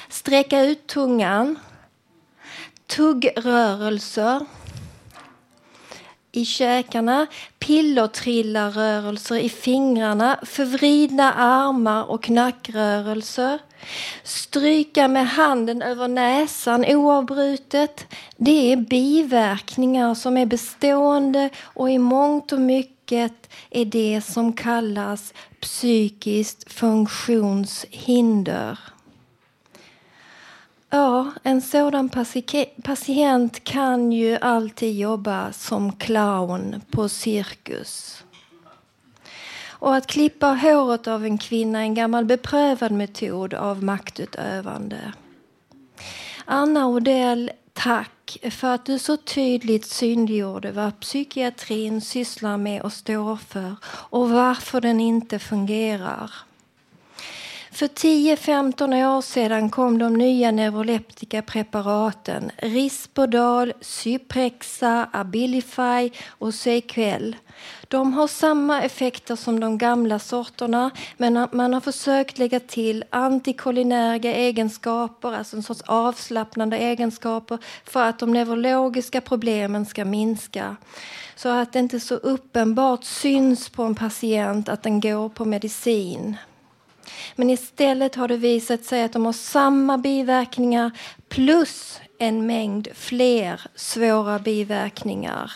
sträcka 0.10 0.62
ut 0.62 0.88
tungan, 0.88 1.60
tuggrörelser. 2.88 4.46
I 6.32 6.46
käkarna, 6.46 7.27
pillertrillarrörelser 7.60 9.36
i 9.36 9.50
fingrarna, 9.50 10.39
förvridna 10.44 11.34
armar 11.34 12.04
och 12.04 12.24
knackrörelser. 12.24 13.60
Stryka 14.24 15.08
med 15.08 15.27
handen 15.27 15.82
över 15.82 16.08
näsan 16.08 16.86
oavbrutet. 16.86 18.06
Det 18.38 18.72
är 18.72 18.77
biverkningar 18.77 20.13
som 20.13 20.38
är 20.38 20.46
bestående 20.46 21.50
och 21.63 21.92
i 21.92 21.98
mångt 21.98 22.51
och 22.51 22.62
mycket 22.62 23.50
är 23.70 23.86
det 23.86 24.22
som 24.25 24.54
kallas 24.54 25.34
psykiskt 25.60 26.74
funktionshinder. 26.74 28.80
Ja, 30.89 31.32
en 31.44 31.62
sådan 31.62 32.10
patient 32.84 33.63
kan 33.63 34.12
ju 34.12 34.38
alltid 34.38 34.96
jobba 34.96 35.51
som 35.51 35.92
clown 35.92 36.82
på 36.92 37.10
cirkus. 37.10 38.25
Och 39.86 39.96
att 39.96 40.08
klippa 40.08 40.48
håret 40.48 41.08
av 41.08 41.25
en 41.25 41.38
kvinna 41.38 41.80
är 41.80 41.84
en 41.84 41.94
gammal 41.94 42.25
beprövad 42.25 42.92
metod 42.92 43.54
av 43.54 43.84
maktutövande. 43.84 45.13
Anna 46.46 46.88
Odell, 46.88 47.51
tack 47.74 48.38
för 48.51 48.68
att 48.68 48.86
du 48.86 49.00
så 49.00 49.18
tydligt 49.18 49.86
synliggjorde 49.86 50.72
vad 50.72 51.00
psykiatrin 51.00 52.01
sysslar 52.01 52.58
med 52.58 52.82
och 52.82 52.94
står 52.94 53.36
för 53.36 53.75
och 53.86 54.30
varför 54.30 54.82
den 54.82 55.00
inte 55.00 55.39
fungerar. 55.39 56.32
För 57.75 57.88
10-15 57.88 59.17
år 59.17 59.22
sedan 59.22 59.70
kom 59.70 59.98
de 59.98 60.13
nya 60.13 60.51
neuroleptika 60.51 61.41
preparaten 61.41 62.51
Risperdal, 62.58 63.74
Cyprexa, 63.82 65.10
Abilify 65.13 66.10
och 66.29 66.53
Sequel. 66.53 67.36
De 67.88 68.13
har 68.13 68.27
samma 68.27 68.82
effekter 68.82 69.36
som 69.36 69.60
de 69.60 69.77
gamla 69.77 70.20
sorterna 70.20 70.91
men 71.17 71.48
man 71.51 71.74
har 71.74 71.82
försökt 71.82 72.38
lägga 72.38 72.60
till 72.60 73.03
antikolinerga 73.10 74.36
egenskaper, 74.36 75.34
alltså 75.34 75.55
en 75.55 75.63
sorts 75.63 75.82
avslappnande 75.82 76.77
egenskaper 76.77 77.58
för 77.86 78.03
att 78.03 78.20
de 78.20 78.32
neurologiska 78.32 79.22
problemen 79.22 79.86
ska 79.86 80.05
minska. 80.05 80.75
Så 81.36 81.50
att 81.50 81.74
det 81.74 81.79
inte 81.79 82.00
så 82.00 82.15
uppenbart 82.15 83.03
syns 83.03 83.70
på 83.70 83.84
en 83.84 83.96
patient 83.96 84.70
att 84.70 84.84
den 84.84 85.00
går 85.00 85.29
på 85.29 85.45
medicin. 85.45 86.38
Men 87.36 87.50
istället 87.50 88.16
har 88.16 88.28
det 88.28 88.38
visat 88.38 88.84
sig 88.84 89.04
att 89.04 89.14
de 89.14 89.26
har 89.26 89.34
samma 89.34 89.98
biverkningar 89.98 90.92
plus 91.30 92.00
en 92.20 92.48
mängd 92.48 92.88
fler 92.94 93.62
svåra 93.76 94.40
biverkningar. 94.40 95.52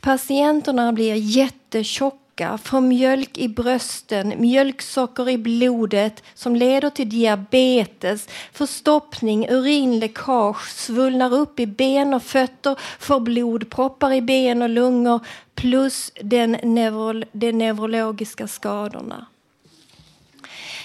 Patienterna 0.00 0.92
blir 0.92 1.14
jättetjocka, 1.14 2.58
får 2.58 2.80
mjölk 2.80 3.38
i 3.38 3.48
brösten, 3.48 4.34
mjölksocker 4.36 5.28
i 5.28 5.38
blodet 5.38 6.22
som 6.34 6.56
leder 6.56 6.90
till 6.90 7.08
diabetes, 7.08 8.28
förstoppning, 8.52 9.48
urinläckage, 9.50 10.70
svullnar 10.70 11.34
upp 11.34 11.60
i 11.60 11.66
ben 11.66 12.14
och 12.14 12.22
fötter, 12.22 12.78
får 12.98 13.20
blodproppar 13.20 14.12
i 14.12 14.22
ben 14.22 14.62
och 14.62 14.68
lungor 14.68 15.20
plus 15.54 16.12
den 16.20 16.52
neuro 16.62 17.24
de 17.32 17.52
neurologiska 17.52 18.48
skadorna. 18.48 19.26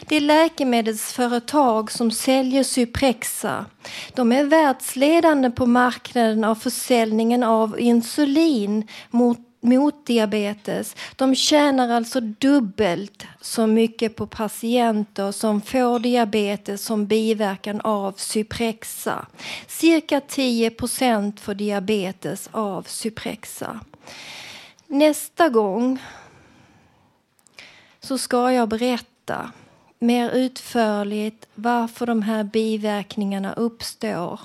Det 0.08 0.16
är 0.16 0.22
läkemedelsföretag 0.22 1.92
som 1.92 2.12
säljer 2.12 2.64
Cyprexa. 2.64 3.66
De 4.14 4.32
är 4.32 4.44
världsledande 4.44 5.50
på 5.50 5.66
marknaden 5.66 6.44
av 6.44 6.56
försäljningen 6.56 7.44
av 7.44 7.80
insulin 7.80 8.88
mot 9.10 9.40
mot 9.62 10.06
diabetes. 10.06 10.96
De 11.16 11.36
tjänar 11.36 11.90
alltså 11.90 12.20
dubbelt 12.20 13.26
så 13.42 13.68
mycket 13.68 14.16
på 14.16 14.28
patienter 14.28 15.32
som 15.32 15.62
får 15.62 16.00
diabetes 16.00 16.86
som 16.86 17.06
biverkan 17.06 17.82
av 17.82 18.14
Cyprexa. 18.18 19.28
Cirka 19.68 20.22
10 20.22 20.70
procent 20.70 21.40
får 21.40 21.54
diabetes 21.54 22.50
av 22.52 22.84
Cyprexa. 22.84 23.80
Nästa 24.88 25.50
gång 25.50 26.00
så 28.00 28.18
ska 28.18 28.52
jag 28.52 28.70
berätta 28.70 29.52
mer 30.00 30.32
utförligt 30.32 31.48
varför 31.56 32.06
de 32.06 32.22
här 32.22 32.44
biverkningarna 32.44 33.54
uppstår 33.54 34.40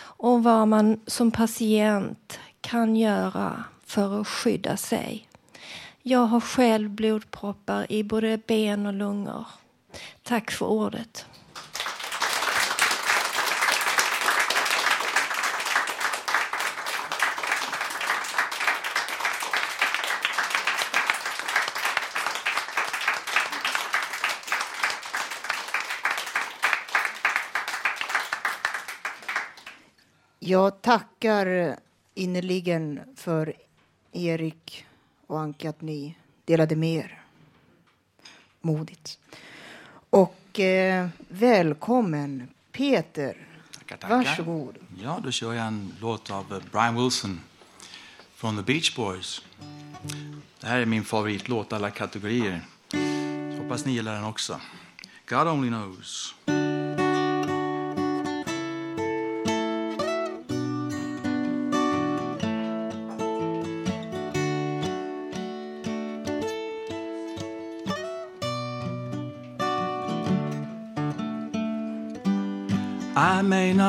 och 0.00 0.42
vad 0.42 0.68
man 0.68 1.00
som 1.06 1.30
patient 1.30 2.38
kan 2.60 2.96
göra 2.96 3.64
för 3.84 4.20
att 4.20 4.28
skydda 4.28 4.76
sig. 4.76 5.28
Jag 6.02 6.26
har 6.26 6.40
själv 6.40 6.90
blodproppar 6.90 7.92
i 7.92 8.04
både 8.04 8.40
ben 8.46 8.86
och 8.86 8.92
lungor. 8.92 9.46
Tack 10.22 10.50
för 10.50 10.66
ordet. 10.66 11.26
Jag 30.50 30.82
tackar 30.82 31.76
innerligen 32.14 33.00
för 33.16 33.54
Erik 34.12 34.86
och 35.26 35.40
Anke 35.40 35.68
att 35.68 35.80
ni 35.80 36.16
delade 36.44 36.76
med 36.76 36.96
er. 36.96 37.22
Modigt. 38.60 39.18
Och 40.10 40.60
eh, 40.60 41.08
välkommen 41.28 42.48
Peter. 42.72 43.46
Tackar, 43.72 43.96
tackar. 43.96 44.16
Varsågod. 44.16 44.78
Ja, 45.02 45.20
då 45.24 45.30
kör 45.30 45.52
jag 45.52 45.66
en 45.66 45.94
låt 46.00 46.30
av 46.30 46.52
eh, 46.52 46.62
Brian 46.72 46.96
Wilson 46.96 47.40
från 48.34 48.56
The 48.56 48.62
Beach 48.62 48.96
Boys. 48.96 49.42
Det 50.60 50.66
här 50.66 50.80
är 50.80 50.86
min 50.86 51.04
favoritlåt 51.04 51.72
alla 51.72 51.90
kategorier. 51.90 52.60
Hoppas 53.58 53.86
ni 53.86 53.92
gillar 53.92 54.14
den 54.14 54.24
också. 54.24 54.60
God 55.28 55.48
only 55.48 55.68
knows. 55.68 56.34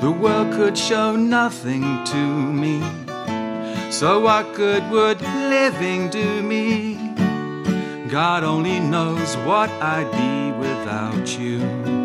The 0.00 0.10
world 0.10 0.52
could 0.52 0.76
show 0.76 1.16
nothing 1.16 1.82
to 2.04 2.16
me 2.16 2.82
So 3.90 4.20
what 4.20 4.54
good 4.54 4.82
would 4.90 5.22
living 5.22 6.10
do 6.10 6.42
me? 6.42 6.96
God 8.10 8.44
only 8.44 8.78
knows 8.78 9.36
what 9.38 9.70
I'd 9.70 10.10
be 10.12 10.58
without 10.58 11.38
you. 11.38 11.95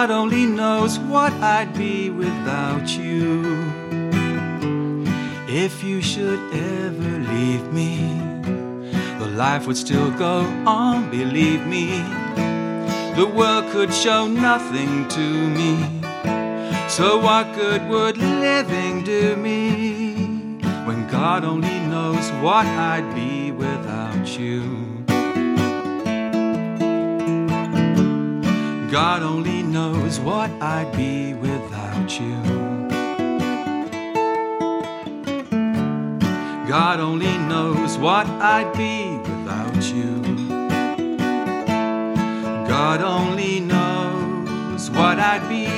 God 0.00 0.10
only 0.12 0.46
knows 0.46 0.98
what 0.98 1.30
I'd 1.42 1.74
be 1.74 2.08
without 2.08 2.88
you. 2.88 3.42
If 5.46 5.84
you 5.84 6.00
should 6.00 6.40
ever 6.54 7.18
leave 7.34 7.70
me, 7.70 7.98
the 9.18 9.30
life 9.36 9.66
would 9.66 9.76
still 9.76 10.10
go 10.12 10.38
on, 10.64 11.10
believe 11.10 11.66
me. 11.66 11.98
The 13.14 13.30
world 13.36 13.70
could 13.72 13.92
show 13.92 14.26
nothing 14.26 15.06
to 15.08 15.26
me. 15.58 15.72
So, 16.88 17.18
what 17.18 17.54
good 17.54 17.86
would 17.90 18.16
living 18.16 19.04
do 19.04 19.36
me 19.36 20.62
when 20.86 21.06
God 21.08 21.44
only 21.44 21.78
knows 21.92 22.26
what 22.40 22.64
I'd 22.64 23.14
be 23.14 23.52
without 23.52 24.26
you? 24.38 24.89
God 28.90 29.22
only 29.22 29.62
knows 29.62 30.18
what 30.18 30.50
I'd 30.60 30.90
be 30.96 31.32
without 31.34 32.18
you. 32.20 32.34
God 36.68 36.98
only 36.98 37.38
knows 37.38 37.96
what 37.98 38.26
I'd 38.26 38.72
be 38.76 39.16
without 39.18 39.80
you. 39.94 40.20
God 42.66 43.00
only 43.02 43.60
knows 43.60 44.90
what 44.90 45.20
I'd 45.20 45.48
be 45.48 45.68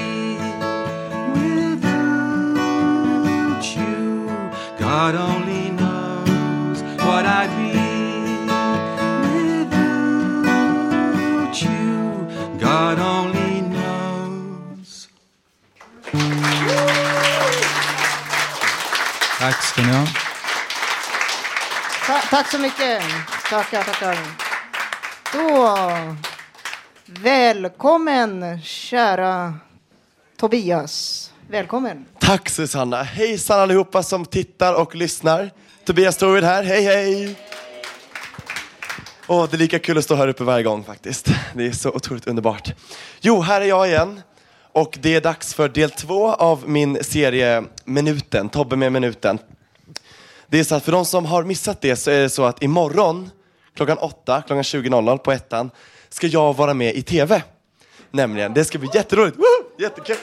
without 1.39 2.03
you. 3.77 4.27
God 4.79 5.15
only 5.15 5.69
knows 5.71 6.83
what 7.05 7.27
I'd 7.27 7.55
be 7.59 7.62
tack 22.43 22.51
så 22.51 22.59
mycket. 22.59 23.03
Tackar, 23.51 23.83
tackar. 23.83 24.19
Då, 25.33 25.79
välkommen 27.07 28.63
kära 28.63 29.55
Tobias. 30.37 31.33
Välkommen. 31.51 32.07
Tack 32.19 32.49
Susanna. 32.49 33.03
Hejsan 33.03 33.61
allihopa 33.61 34.03
som 34.03 34.25
tittar 34.25 34.75
och 34.75 34.95
lyssnar. 34.95 35.51
Tobias 35.85 36.17
Torvid 36.17 36.45
här. 36.45 36.63
Hej 36.63 36.83
hej! 36.83 37.37
Åh, 39.27 39.49
det 39.51 39.57
är 39.57 39.59
lika 39.59 39.79
kul 39.79 39.99
att 39.99 40.05
stå 40.05 40.15
här 40.15 40.29
uppe 40.29 40.45
varje 40.45 40.63
gång 40.63 40.85
faktiskt. 40.85 41.29
Det 41.55 41.67
är 41.67 41.73
så 41.73 41.91
otroligt 41.91 42.27
underbart. 42.27 42.75
Jo, 43.21 43.41
här 43.41 43.61
är 43.61 43.67
jag 43.67 43.89
igen. 43.89 44.21
Och 44.73 44.99
det 45.01 45.15
är 45.15 45.21
dags 45.21 45.55
för 45.55 45.69
del 45.69 45.91
två 45.91 46.33
av 46.33 46.69
min 46.69 47.05
serie 47.05 47.65
Minuten, 47.85 48.49
Tobbe 48.49 48.77
med 48.77 48.93
minuten. 48.93 49.39
Det 50.53 50.61
är 50.61 50.65
så 50.65 50.75
att 50.75 50.85
för 50.85 50.93
de 50.93 51.05
som 51.05 51.27
har 51.27 51.45
missat 51.45 51.81
det 51.81 51.97
så 51.97 52.11
är 52.11 52.21
det 52.21 52.29
så 52.29 52.45
att 52.45 52.63
imorgon 52.63 53.31
klockan 53.77 53.99
8, 53.99 54.43
klockan 54.47 54.63
20.00 54.63 55.19
på 55.19 55.33
ettan 55.33 55.71
ska 56.09 56.27
jag 56.27 56.57
vara 56.57 56.75
med 56.75 56.95
i 56.95 57.03
TV. 57.03 57.43
Nämligen, 58.11 58.55
det 58.55 58.65
ska 58.65 58.79
bli 58.79 58.89
jätteroligt. 58.95 59.37
Woo! 59.37 59.45
Jättekul! 59.79 60.17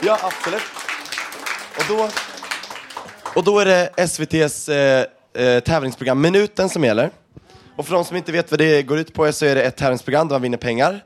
Ja, 0.00 0.18
absolut. 0.22 0.62
Och 1.78 1.84
då, 1.88 2.08
och 3.34 3.44
då 3.44 3.58
är 3.58 3.64
det 3.64 3.90
SVTs 3.96 4.68
eh, 4.68 5.04
eh, 5.34 5.60
tävlingsprogram 5.60 6.20
Minuten 6.20 6.68
som 6.68 6.84
gäller. 6.84 7.10
Och 7.76 7.86
för 7.86 7.94
de 7.94 8.04
som 8.04 8.16
inte 8.16 8.32
vet 8.32 8.50
vad 8.50 8.60
det 8.60 8.82
går 8.82 8.98
ut 8.98 9.14
på 9.14 9.32
så 9.32 9.46
är 9.46 9.54
det 9.54 9.62
ett 9.62 9.76
tävlingsprogram 9.76 10.28
där 10.28 10.34
man 10.34 10.42
vinner 10.42 10.58
pengar. 10.58 11.04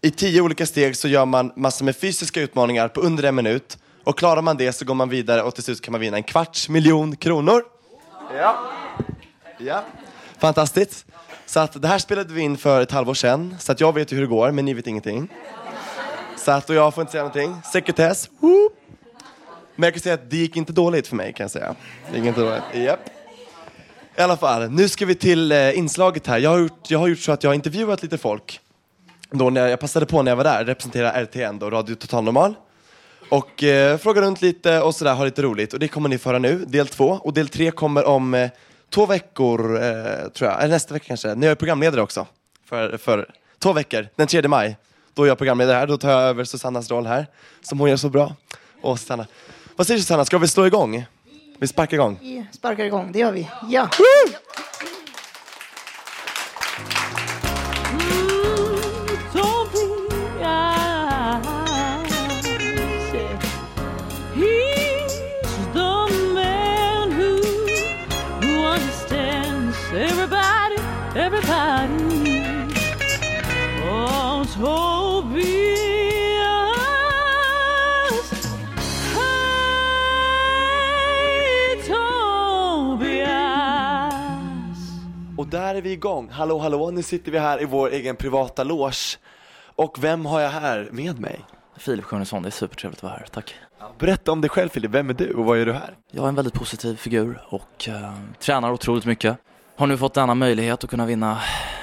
I 0.00 0.10
tio 0.10 0.40
olika 0.40 0.66
steg 0.66 0.96
så 0.96 1.08
gör 1.08 1.26
man 1.26 1.52
massor 1.56 1.84
med 1.84 1.96
fysiska 1.96 2.40
utmaningar 2.40 2.88
på 2.88 3.00
under 3.00 3.24
en 3.24 3.34
minut. 3.34 3.78
Och 4.04 4.18
klarar 4.18 4.42
man 4.42 4.56
det 4.56 4.72
så 4.72 4.84
går 4.84 4.94
man 4.94 5.08
vidare 5.08 5.42
och 5.42 5.54
till 5.54 5.64
slut 5.64 5.80
kan 5.80 5.92
man 5.92 6.00
vinna 6.00 6.16
en 6.16 6.22
kvarts 6.22 6.68
miljon 6.68 7.16
kronor. 7.16 7.79
Ja. 8.36 8.70
Ja. 9.58 9.84
Fantastiskt. 10.38 11.06
Så 11.46 11.60
att 11.60 11.82
det 11.82 11.88
här 11.88 11.98
spelade 11.98 12.34
vi 12.34 12.40
in 12.40 12.56
för 12.56 12.80
ett 12.80 12.90
halvår 12.90 13.14
sedan. 13.14 13.56
Så 13.58 13.72
att 13.72 13.80
jag 13.80 13.94
vet 13.94 14.12
ju 14.12 14.16
hur 14.16 14.22
det 14.22 14.28
går, 14.28 14.50
men 14.50 14.64
ni 14.64 14.74
vet 14.74 14.86
ingenting. 14.86 15.28
Så 16.36 16.50
att, 16.50 16.70
och 16.70 16.76
jag 16.76 16.94
får 16.94 17.02
inte 17.02 17.12
säga 17.12 17.22
någonting. 17.22 17.56
Sekretess. 17.72 18.30
Whoop. 18.38 18.72
Men 19.76 19.86
jag 19.86 19.94
kan 19.94 20.00
säga 20.00 20.14
att 20.14 20.30
det 20.30 20.36
gick 20.36 20.56
inte 20.56 20.72
dåligt 20.72 21.06
för 21.06 21.16
mig 21.16 21.32
kan 21.32 21.44
jag 21.44 21.50
säga. 21.50 21.74
Det 22.12 22.18
gick 22.18 22.26
inte 22.26 22.40
dåligt. 22.40 22.62
Yep. 22.74 23.00
I 24.16 24.22
alla 24.22 24.36
fall, 24.36 24.70
nu 24.70 24.88
ska 24.88 25.06
vi 25.06 25.14
till 25.14 25.52
eh, 25.52 25.78
inslaget 25.78 26.26
här. 26.26 26.38
Jag 26.38 26.50
har, 26.50 26.58
gjort, 26.58 26.90
jag 26.90 26.98
har 26.98 27.08
gjort 27.08 27.18
så 27.18 27.32
att 27.32 27.42
jag 27.42 27.50
har 27.50 27.54
intervjuat 27.54 28.02
lite 28.02 28.18
folk. 28.18 28.60
Då 29.30 29.50
när 29.50 29.60
jag, 29.60 29.70
jag 29.70 29.80
passade 29.80 30.06
på 30.06 30.22
när 30.22 30.30
jag 30.30 30.36
var 30.36 30.44
där, 30.44 30.64
representera 30.64 31.12
RTN, 31.12 31.58
då, 31.58 31.70
Radio 31.70 31.94
Total 31.94 32.24
Normal. 32.24 32.54
Och 33.30 33.64
eh, 33.64 33.98
fråga 33.98 34.20
runt 34.20 34.42
lite 34.42 34.80
och 34.80 34.94
sådär, 34.94 35.14
ha 35.14 35.24
lite 35.24 35.42
roligt. 35.42 35.72
Och 35.72 35.78
det 35.78 35.88
kommer 35.88 36.08
ni 36.08 36.18
föra 36.18 36.38
nu, 36.38 36.64
del 36.64 36.86
två. 36.86 37.08
Och 37.22 37.32
del 37.32 37.48
tre 37.48 37.70
kommer 37.70 38.04
om 38.04 38.34
eh, 38.34 38.50
två 38.90 39.06
veckor, 39.06 39.82
eh, 39.82 40.28
tror 40.28 40.50
jag. 40.50 40.62
Eller 40.62 40.68
nästa 40.68 40.94
vecka 40.94 41.06
kanske. 41.06 41.34
Nu 41.34 41.46
är 41.46 41.50
jag 41.50 41.58
programledare 41.58 42.02
också. 42.02 42.26
För, 42.68 42.96
för 42.96 43.30
två 43.58 43.72
veckor, 43.72 44.08
den 44.16 44.26
3 44.26 44.48
maj. 44.48 44.76
Då 45.14 45.24
är 45.24 45.28
jag 45.28 45.38
programledare 45.38 45.76
här, 45.76 45.86
då 45.86 45.98
tar 45.98 46.10
jag 46.10 46.22
över 46.22 46.44
Susannas 46.44 46.90
roll 46.90 47.06
här. 47.06 47.26
Som 47.62 47.80
hon 47.80 47.90
gör 47.90 47.96
så 47.96 48.08
bra. 48.08 48.34
Och 48.82 49.00
Susanna. 49.00 49.26
Vad 49.76 49.86
säger 49.86 50.00
Susanna, 50.00 50.24
ska 50.24 50.38
vi 50.38 50.48
slå 50.48 50.66
igång? 50.66 51.06
Vi 51.58 51.66
sparkar 51.66 51.96
igång. 51.96 52.18
Vi 52.20 52.46
sparkar 52.52 52.84
igång, 52.84 53.12
det 53.12 53.18
gör 53.18 53.32
vi. 53.32 53.48
Ja. 53.68 53.88
Everybody, 53.92 54.89
där 85.50 85.74
är 85.74 85.82
vi 85.82 85.92
igång. 85.92 86.30
Hallå, 86.30 86.58
hallå, 86.58 86.90
nu 86.90 87.02
sitter 87.02 87.32
vi 87.32 87.38
här 87.38 87.62
i 87.62 87.64
vår 87.64 87.90
egen 87.90 88.16
privata 88.16 88.64
loge. 88.64 89.18
Och 89.76 90.04
vem 90.04 90.26
har 90.26 90.40
jag 90.40 90.50
här 90.50 90.88
med 90.92 91.20
mig? 91.20 91.40
Filip 91.76 92.04
Schunnesson, 92.04 92.42
det 92.42 92.48
är 92.48 92.50
supertrevligt 92.50 92.98
att 92.98 93.02
vara 93.02 93.12
här, 93.12 93.26
tack. 93.30 93.54
Berätta 93.98 94.32
om 94.32 94.40
dig 94.40 94.50
själv 94.50 94.68
Filip, 94.68 94.90
vem 94.90 95.10
är 95.10 95.14
du 95.14 95.34
och 95.34 95.44
vad 95.44 95.58
gör 95.58 95.66
du 95.66 95.72
här? 95.72 95.96
Jag 96.10 96.24
är 96.24 96.28
en 96.28 96.34
väldigt 96.34 96.54
positiv 96.54 96.96
figur 96.96 97.42
och 97.48 97.88
eh, 97.88 98.14
tränar 98.38 98.72
otroligt 98.72 99.04
mycket. 99.06 99.36
Har 99.76 99.86
nu 99.86 99.96
fått 99.96 100.14
denna 100.14 100.34
möjlighet 100.34 100.84
att 100.84 100.90
kunna 100.90 101.06
vinna 101.06 101.38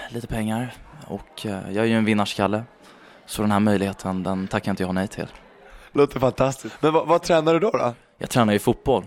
lite 0.10 0.28
pengar 0.28 0.74
och 1.08 1.46
eh, 1.46 1.72
jag 1.72 1.78
är 1.78 1.90
ju 1.90 1.96
en 1.96 2.06
vinnarskalle. 2.06 2.64
Så 3.26 3.42
den 3.42 3.52
här 3.52 3.60
möjligheten, 3.60 4.24
den 4.24 4.48
tackar 4.48 4.72
inte 4.72 4.84
jag 4.84 4.96
nej 4.96 5.08
till. 5.08 5.28
Låter 5.92 6.20
fantastiskt. 6.20 6.76
Men 6.80 6.94
vad, 6.94 7.08
vad 7.08 7.22
tränar 7.22 7.54
du 7.54 7.60
då? 7.60 7.72
då? 7.72 7.94
Jag 8.18 8.30
tränar 8.30 8.54
ju 8.54 8.60
fotboll. 8.60 9.04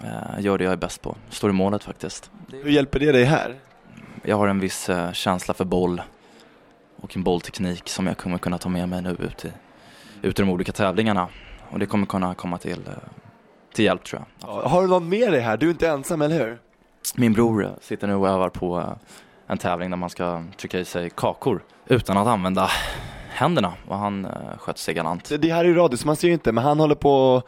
Eh, 0.00 0.40
gör 0.40 0.58
det 0.58 0.64
jag 0.64 0.72
är 0.72 0.76
bäst 0.76 1.02
på. 1.02 1.16
Står 1.30 1.50
i 1.50 1.52
målet 1.52 1.84
faktiskt. 1.84 2.30
Hur 2.52 2.70
hjälper 2.70 2.98
det 2.98 3.12
dig 3.12 3.24
här? 3.24 3.54
Jag 4.22 4.36
har 4.36 4.48
en 4.48 4.60
viss 4.60 4.88
eh, 4.88 5.12
känsla 5.12 5.54
för 5.54 5.64
boll 5.64 6.02
och 6.96 7.16
en 7.16 7.22
bollteknik 7.22 7.88
som 7.88 8.06
jag 8.06 8.16
kommer 8.18 8.38
kunna 8.38 8.58
ta 8.58 8.68
med 8.68 8.88
mig 8.88 9.02
nu 9.02 9.10
ut 9.10 9.44
i, 9.44 9.52
ut 10.22 10.38
i 10.38 10.42
de 10.42 10.50
olika 10.50 10.72
tävlingarna. 10.72 11.28
Och 11.70 11.78
det 11.78 11.86
kommer 11.86 12.06
kunna 12.06 12.34
komma 12.34 12.58
till, 12.58 12.86
eh, 12.86 12.92
till 13.74 13.84
hjälp 13.84 14.04
tror 14.04 14.24
jag. 14.40 14.48
Har 14.48 14.82
du 14.82 14.88
någon 14.88 15.08
med 15.08 15.32
dig 15.32 15.40
här? 15.40 15.56
Du 15.56 15.66
är 15.66 15.70
inte 15.70 15.88
ensam, 15.88 16.22
eller 16.22 16.38
hur? 16.38 16.58
Min 17.14 17.32
bror 17.32 17.64
eh, 17.64 17.70
sitter 17.80 18.06
nu 18.06 18.14
och 18.14 18.28
övar 18.28 18.48
på 18.48 18.96
en 19.46 19.58
tävling 19.58 19.90
där 19.90 19.96
man 19.96 20.10
ska 20.10 20.44
trycka 20.56 20.78
i 20.78 20.84
sig 20.84 21.10
kakor 21.10 21.62
utan 21.86 22.16
att 22.16 22.26
använda 22.26 22.70
händerna 23.28 23.72
och 23.88 23.96
han 23.96 24.24
eh, 24.24 24.30
sköter 24.58 24.80
sig 24.80 24.94
galant. 24.94 25.28
Det, 25.28 25.36
det 25.36 25.52
här 25.52 25.64
är 25.64 25.68
ju 25.68 25.74
radio 25.74 25.96
så 25.96 26.06
man 26.06 26.16
ser 26.16 26.28
ju 26.28 26.34
inte, 26.34 26.52
men 26.52 26.64
han 26.64 26.80
håller 26.80 26.94
på 26.94 27.42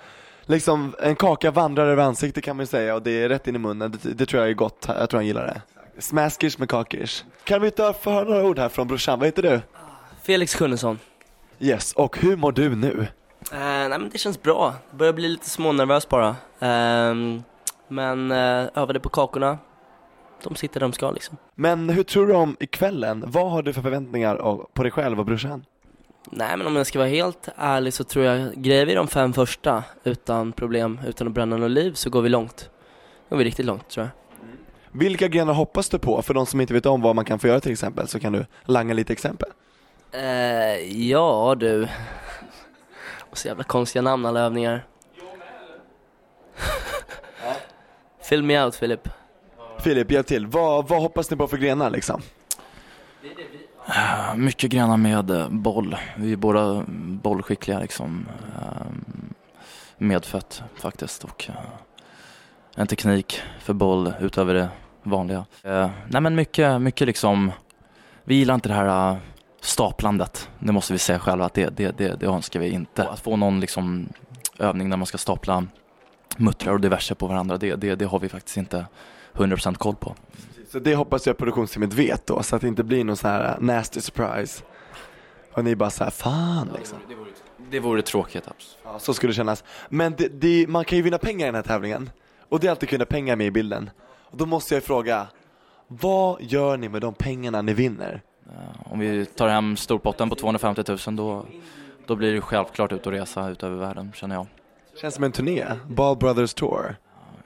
Liksom 0.46 0.94
en 1.02 1.16
kaka 1.16 1.50
vandrar 1.50 1.86
över 1.86 2.02
ansiktet 2.02 2.44
kan 2.44 2.56
man 2.56 2.62
ju 2.62 2.66
säga 2.66 2.94
och 2.94 3.02
det 3.02 3.10
är 3.10 3.28
rätt 3.28 3.48
in 3.48 3.56
i 3.56 3.58
munnen. 3.58 3.98
Det, 4.02 4.12
det 4.12 4.26
tror 4.26 4.42
jag 4.42 4.50
är 4.50 4.54
gott, 4.54 4.84
jag 4.88 5.10
tror 5.10 5.18
han 5.18 5.26
gillar 5.26 5.46
det. 5.46 5.62
Smaskers 6.00 6.58
med 6.58 6.68
kakers. 6.68 7.24
Kan 7.44 7.60
vi 7.60 7.66
inte 7.66 7.94
få 8.02 8.10
höra 8.10 8.24
några 8.24 8.44
ord 8.44 8.58
här 8.58 8.68
från 8.68 8.88
brorsan, 8.88 9.18
vad 9.18 9.28
heter 9.28 9.42
du? 9.42 9.60
Felix 10.22 10.54
Kunnesson. 10.54 10.98
Yes, 11.58 11.92
och 11.92 12.18
hur 12.18 12.36
mår 12.36 12.52
du 12.52 12.74
nu? 12.76 13.06
Eh, 13.52 13.58
nej 13.58 13.88
men 13.88 14.10
det 14.12 14.18
känns 14.18 14.42
bra. 14.42 14.74
Börjar 14.90 15.12
bli 15.12 15.28
lite 15.28 15.50
smånervös 15.50 16.08
bara. 16.08 16.36
Ehm, 16.60 17.42
men 17.88 18.32
uh, 18.32 18.68
övade 18.74 19.00
på 19.00 19.08
kakorna. 19.08 19.58
De 20.42 20.54
sitter 20.56 20.80
där 20.80 20.86
de 20.86 20.92
ska 20.92 21.10
liksom. 21.10 21.36
Men 21.54 21.90
hur 21.90 22.02
tror 22.02 22.26
du 22.26 22.34
om 22.34 22.56
ikvällen? 22.60 23.24
Vad 23.26 23.50
har 23.50 23.62
du 23.62 23.72
för 23.72 23.82
förväntningar 23.82 24.36
av- 24.36 24.66
på 24.74 24.82
dig 24.82 24.92
själv 24.92 25.18
och 25.20 25.26
brorsan? 25.26 25.64
Nej 26.30 26.56
men 26.56 26.66
om 26.66 26.76
jag 26.76 26.86
ska 26.86 26.98
vara 26.98 27.08
helt 27.08 27.48
ärlig 27.56 27.94
så 27.94 28.04
tror 28.04 28.24
jag, 28.24 28.54
grejer 28.54 28.86
vi 28.86 28.94
de 28.94 29.08
fem 29.08 29.32
första 29.32 29.84
utan 30.04 30.52
problem, 30.52 31.00
utan 31.06 31.26
att 31.26 31.32
bränna 31.32 31.56
något 31.56 31.70
liv 31.70 31.92
så 31.92 32.10
går 32.10 32.22
vi 32.22 32.28
långt. 32.28 32.70
Går 33.30 33.36
vi 33.36 33.44
riktigt 33.44 33.66
långt 33.66 33.88
tror 33.88 34.06
jag. 34.06 34.19
Vilka 34.92 35.28
grenar 35.28 35.52
hoppas 35.52 35.88
du 35.88 35.98
på? 35.98 36.22
För 36.22 36.34
de 36.34 36.46
som 36.46 36.60
inte 36.60 36.74
vet 36.74 36.86
om 36.86 37.02
vad 37.02 37.16
man 37.16 37.24
kan 37.24 37.38
få 37.38 37.46
göra 37.48 37.60
till 37.60 37.72
exempel 37.72 38.08
så 38.08 38.20
kan 38.20 38.32
du 38.32 38.46
langa 38.64 38.94
lite 38.94 39.12
exempel. 39.12 39.48
Eh, 40.12 41.02
ja 41.10 41.54
du. 41.58 41.88
Och 43.30 43.38
så 43.38 43.48
jävla 43.48 43.64
konstiga 43.64 44.02
namn 44.02 44.26
alla 44.26 44.40
övningar. 44.40 44.86
Fill 48.22 48.42
me 48.42 48.64
out 48.64 48.74
Filip. 48.74 49.08
Filip, 49.78 50.10
hjälp 50.10 50.26
till. 50.26 50.46
Vad, 50.46 50.88
vad 50.88 51.02
hoppas 51.02 51.30
ni 51.30 51.36
på 51.36 51.46
för 51.48 51.56
grenar 51.56 51.90
liksom? 51.90 52.22
Eh, 53.88 54.34
Mycket 54.36 54.70
grenar 54.70 54.96
med 54.96 55.30
eh, 55.30 55.48
boll. 55.48 55.96
Vi 56.16 56.32
är 56.32 56.36
båda 56.36 56.84
bollskickliga 57.22 57.78
liksom. 57.78 58.26
Medfött 59.98 60.62
faktiskt 60.76 61.24
och 61.24 61.48
en 62.80 62.86
teknik 62.86 63.40
för 63.60 63.72
boll 63.72 64.12
utöver 64.20 64.54
det 64.54 64.68
vanliga. 65.02 65.44
Eh, 65.62 65.90
Nej 66.08 66.20
men 66.20 66.34
mycket, 66.34 66.80
mycket 66.80 67.06
liksom. 67.06 67.52
Vi 68.24 68.34
gillar 68.34 68.54
inte 68.54 68.68
det 68.68 68.74
här 68.74 69.12
eh, 69.12 69.16
staplandet. 69.60 70.48
Det 70.58 70.72
måste 70.72 70.92
vi 70.92 70.98
säga 70.98 71.18
själva 71.18 71.44
att 71.44 71.54
det, 71.54 71.76
det, 71.76 71.98
det, 71.98 72.20
det 72.20 72.26
önskar 72.26 72.60
vi 72.60 72.68
inte. 72.68 73.08
Att 73.08 73.20
få 73.20 73.36
någon 73.36 73.60
liksom 73.60 74.08
övning 74.58 74.90
där 74.90 74.96
man 74.96 75.06
ska 75.06 75.18
stapla 75.18 75.66
muttrar 76.36 76.72
och 76.72 76.80
diverse 76.80 77.14
på 77.14 77.26
varandra, 77.26 77.56
det, 77.56 77.74
det, 77.74 77.94
det 77.94 78.04
har 78.04 78.18
vi 78.18 78.28
faktiskt 78.28 78.56
inte 78.56 78.86
100% 79.34 79.74
koll 79.74 79.96
på. 79.96 80.14
Så 80.72 80.78
det 80.78 80.94
hoppas 80.94 81.26
jag 81.26 81.38
produktionsteamet 81.38 81.92
vet 81.92 82.26
då, 82.26 82.42
så 82.42 82.56
att 82.56 82.62
det 82.62 82.68
inte 82.68 82.84
blir 82.84 83.04
någon 83.04 83.16
sån 83.16 83.30
här 83.30 83.56
nasty 83.60 84.00
surprise. 84.00 84.62
Och 85.52 85.64
ni 85.64 85.76
bara 85.76 85.90
såhär, 85.90 86.10
fan 86.10 86.70
liksom. 86.78 86.98
Det 87.70 87.80
vore 87.80 88.02
tråkigt 88.02 88.48
absolut. 88.48 88.78
Ja, 88.84 88.98
så 88.98 89.14
skulle 89.14 89.30
det 89.30 89.36
kännas. 89.36 89.64
Men 89.88 90.14
det, 90.18 90.28
det, 90.40 90.66
man 90.68 90.84
kan 90.84 90.96
ju 90.96 91.02
vinna 91.02 91.18
pengar 91.18 91.46
i 91.46 91.48
den 91.48 91.54
här 91.54 91.62
tävlingen. 91.62 92.10
Och 92.50 92.60
det 92.60 92.66
är 92.66 92.70
alltid 92.70 92.88
kunna 92.88 93.04
pengar 93.04 93.36
med 93.36 93.46
i 93.46 93.50
bilden. 93.50 93.90
Och 94.30 94.36
då 94.36 94.46
måste 94.46 94.74
jag 94.74 94.84
fråga, 94.84 95.26
vad 95.88 96.42
gör 96.42 96.76
ni 96.76 96.88
med 96.88 97.00
de 97.00 97.14
pengarna 97.14 97.62
ni 97.62 97.74
vinner? 97.74 98.22
Om 98.84 98.98
vi 98.98 99.26
tar 99.26 99.48
hem 99.48 99.76
storpotten 99.76 100.28
på 100.30 100.34
250 100.34 100.82
000 101.06 101.16
då, 101.16 101.46
då 102.06 102.16
blir 102.16 102.32
det 102.32 102.40
självklart 102.40 102.92
ut 102.92 103.06
och 103.06 103.12
resa 103.12 103.50
ut 103.50 103.62
över 103.62 103.76
världen 103.76 104.12
känner 104.14 104.34
jag. 104.34 104.46
Känns 105.00 105.14
som 105.14 105.24
en 105.24 105.32
turné, 105.32 105.66
Ball 105.88 106.16
Brothers 106.16 106.54
Tour. 106.54 106.96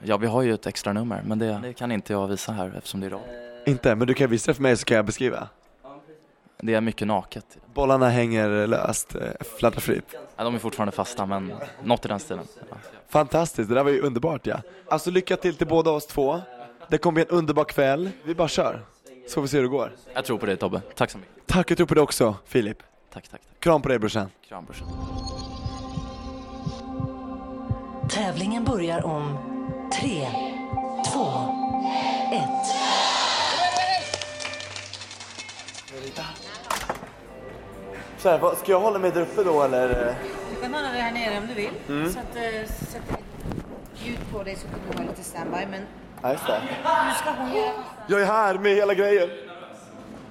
Ja, 0.03 0.17
vi 0.17 0.27
har 0.27 0.41
ju 0.41 0.53
ett 0.53 0.67
extra 0.67 0.93
nummer 0.93 1.21
men 1.25 1.39
det, 1.39 1.59
det 1.63 1.73
kan 1.73 1.91
inte 1.91 2.13
jag 2.13 2.27
visa 2.27 2.51
här 2.51 2.73
eftersom 2.77 2.99
det 2.99 3.05
är 3.05 3.09
radio. 3.09 3.27
Inte, 3.65 3.95
men 3.95 4.07
du 4.07 4.13
kan 4.13 4.29
visa 4.29 4.51
det 4.51 4.55
för 4.55 4.61
mig 4.61 4.77
så 4.77 4.85
kan 4.85 4.97
jag 4.97 5.05
beskriva. 5.05 5.49
Det 6.65 6.73
är 6.73 6.81
mycket 6.81 7.07
naket. 7.07 7.57
Bollarna 7.73 8.09
hänger 8.09 8.67
löst, 8.67 9.15
eh, 9.15 9.21
fladdrar 9.57 9.79
fritt. 9.79 10.15
Ja, 10.35 10.43
de 10.43 10.55
är 10.55 10.59
fortfarande 10.59 10.91
fasta 10.91 11.25
men 11.25 11.53
något 11.83 12.05
i 12.05 12.07
den 12.07 12.19
stilen. 12.19 12.47
Ja. 12.69 12.75
Fantastiskt, 13.09 13.69
det 13.69 13.75
där 13.75 13.83
var 13.83 13.91
ju 13.91 14.01
underbart 14.01 14.47
ja. 14.47 14.61
Alltså 14.89 15.11
lycka 15.11 15.37
till 15.37 15.55
till 15.55 15.67
båda 15.67 15.91
oss 15.91 16.07
två. 16.07 16.41
Det 16.87 16.97
kommer 16.97 17.13
bli 17.13 17.23
en 17.23 17.37
underbar 17.37 17.63
kväll. 17.63 18.09
Vi 18.23 18.35
bara 18.35 18.47
kör. 18.47 18.85
Så 19.27 19.33
får 19.33 19.41
vi 19.41 19.47
se 19.47 19.57
hur 19.57 19.63
det 19.63 19.69
går. 19.69 19.91
Jag 20.13 20.25
tror 20.25 20.37
på 20.37 20.45
dig 20.45 20.57
Tobbe, 20.57 20.81
tack 20.95 21.11
så 21.11 21.17
mycket. 21.17 21.47
Tack, 21.47 21.71
jag 21.71 21.77
tror 21.77 21.87
på 21.87 21.95
det 21.95 22.01
också, 22.01 22.35
Filip. 22.45 22.77
Tack, 23.13 23.27
tack. 23.27 23.41
Kram 23.59 23.81
på 23.81 23.89
dig 23.89 23.99
brorsan. 23.99 24.29
Kram 24.47 24.65
brorsan. 24.65 24.87
Tävlingen 28.09 28.63
börjar 28.63 29.05
om 29.05 29.37
tre, 29.93 30.27
två, 31.13 31.27
ett. 32.33 32.95
Så 38.25 38.31
här, 38.31 38.39
vad- 38.39 38.57
ska 38.57 38.71
jag 38.71 38.79
hålla 38.79 38.99
mig 38.99 39.11
där 39.11 39.21
uppe 39.21 39.43
då 39.43 39.63
eller? 39.63 39.87
Du 40.55 40.61
kan 40.61 40.73
hålla 40.73 40.89
dig 40.91 41.01
här 41.01 41.11
nere 41.11 41.37
om 41.37 41.47
du 41.47 41.53
vill. 41.53 41.69
Mm. 41.89 42.09
Så 42.13 42.19
att, 42.19 42.35
eh, 42.35 42.67
sätt 42.67 43.01
ljud 43.95 44.19
på 44.31 44.43
dig 44.43 44.55
så 44.55 44.67
kan 44.67 44.79
du 44.91 44.97
ha 44.97 45.09
lite 45.09 45.23
standby. 45.23 45.57
Men 45.71 45.81
Ja, 46.21 46.31
just 46.31 46.47
det. 46.47 46.61
nu 47.07 47.13
ska 47.15 47.29
hon 47.31 47.55
göra 47.55 47.71
Jag 48.07 48.21
är 48.21 48.25
här 48.25 48.57
med 48.57 48.75
hela 48.75 48.93
grejen. 48.93 49.29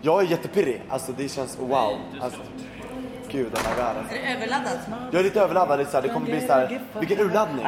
Jag 0.03 0.23
är 0.23 0.27
jättepirrig. 0.27 0.83
Alltså 0.89 1.13
det 1.13 1.29
känns 1.29 1.59
wow. 1.59 1.93
Alltså, 2.21 2.41
gud, 3.29 3.47
my 3.47 3.51
god. 3.51 3.85
Alltså. 3.85 4.15
Är 4.15 4.23
det 4.23 4.33
överladdat? 4.35 4.79
Jag 5.11 5.21
är 5.21 5.25
lite 5.25 5.41
överladdad. 5.41 5.79
Det, 5.79 5.83
är 5.83 5.87
så 5.87 5.93
här, 5.97 6.03
det 6.03 6.09
kommer 6.09 6.27
bli 6.27 6.47
så 6.47 6.53
här, 6.53 6.81
vilken 7.01 7.21
urladdning. 7.21 7.65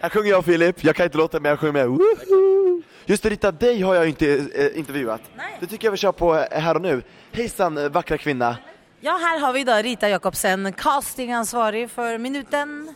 Här 0.00 0.08
sjunger 0.10 0.30
jag 0.30 0.38
och 0.38 0.44
Filip. 0.44 0.84
Jag 0.84 0.96
kan 0.96 1.04
inte 1.04 1.18
låta 1.18 1.40
men 1.40 1.50
jag 1.50 1.58
sjunger 1.60 1.72
med. 1.72 1.86
Woohoo! 1.88 2.82
Just 3.08 3.22
det 3.22 3.28
Rita, 3.28 3.52
dig 3.52 3.82
har 3.82 3.94
jag 3.94 4.08
inte 4.08 4.48
eh, 4.54 4.78
intervjuat. 4.78 5.20
Det 5.60 5.66
tycker 5.66 5.86
jag 5.86 5.92
vi 5.92 5.98
kör 5.98 6.12
på 6.12 6.36
eh, 6.36 6.60
här 6.60 6.74
och 6.74 6.82
nu. 6.82 7.02
Hejsan 7.32 7.78
eh, 7.78 7.88
vackra 7.88 8.18
kvinna. 8.18 8.56
Ja, 9.00 9.12
här 9.22 9.38
har 9.38 9.52
vi 9.52 9.64
då 9.64 9.72
Rita 9.72 10.08
Jakobsen, 10.08 10.72
castingansvarig 10.72 11.90
för 11.90 12.18
minuten. 12.18 12.94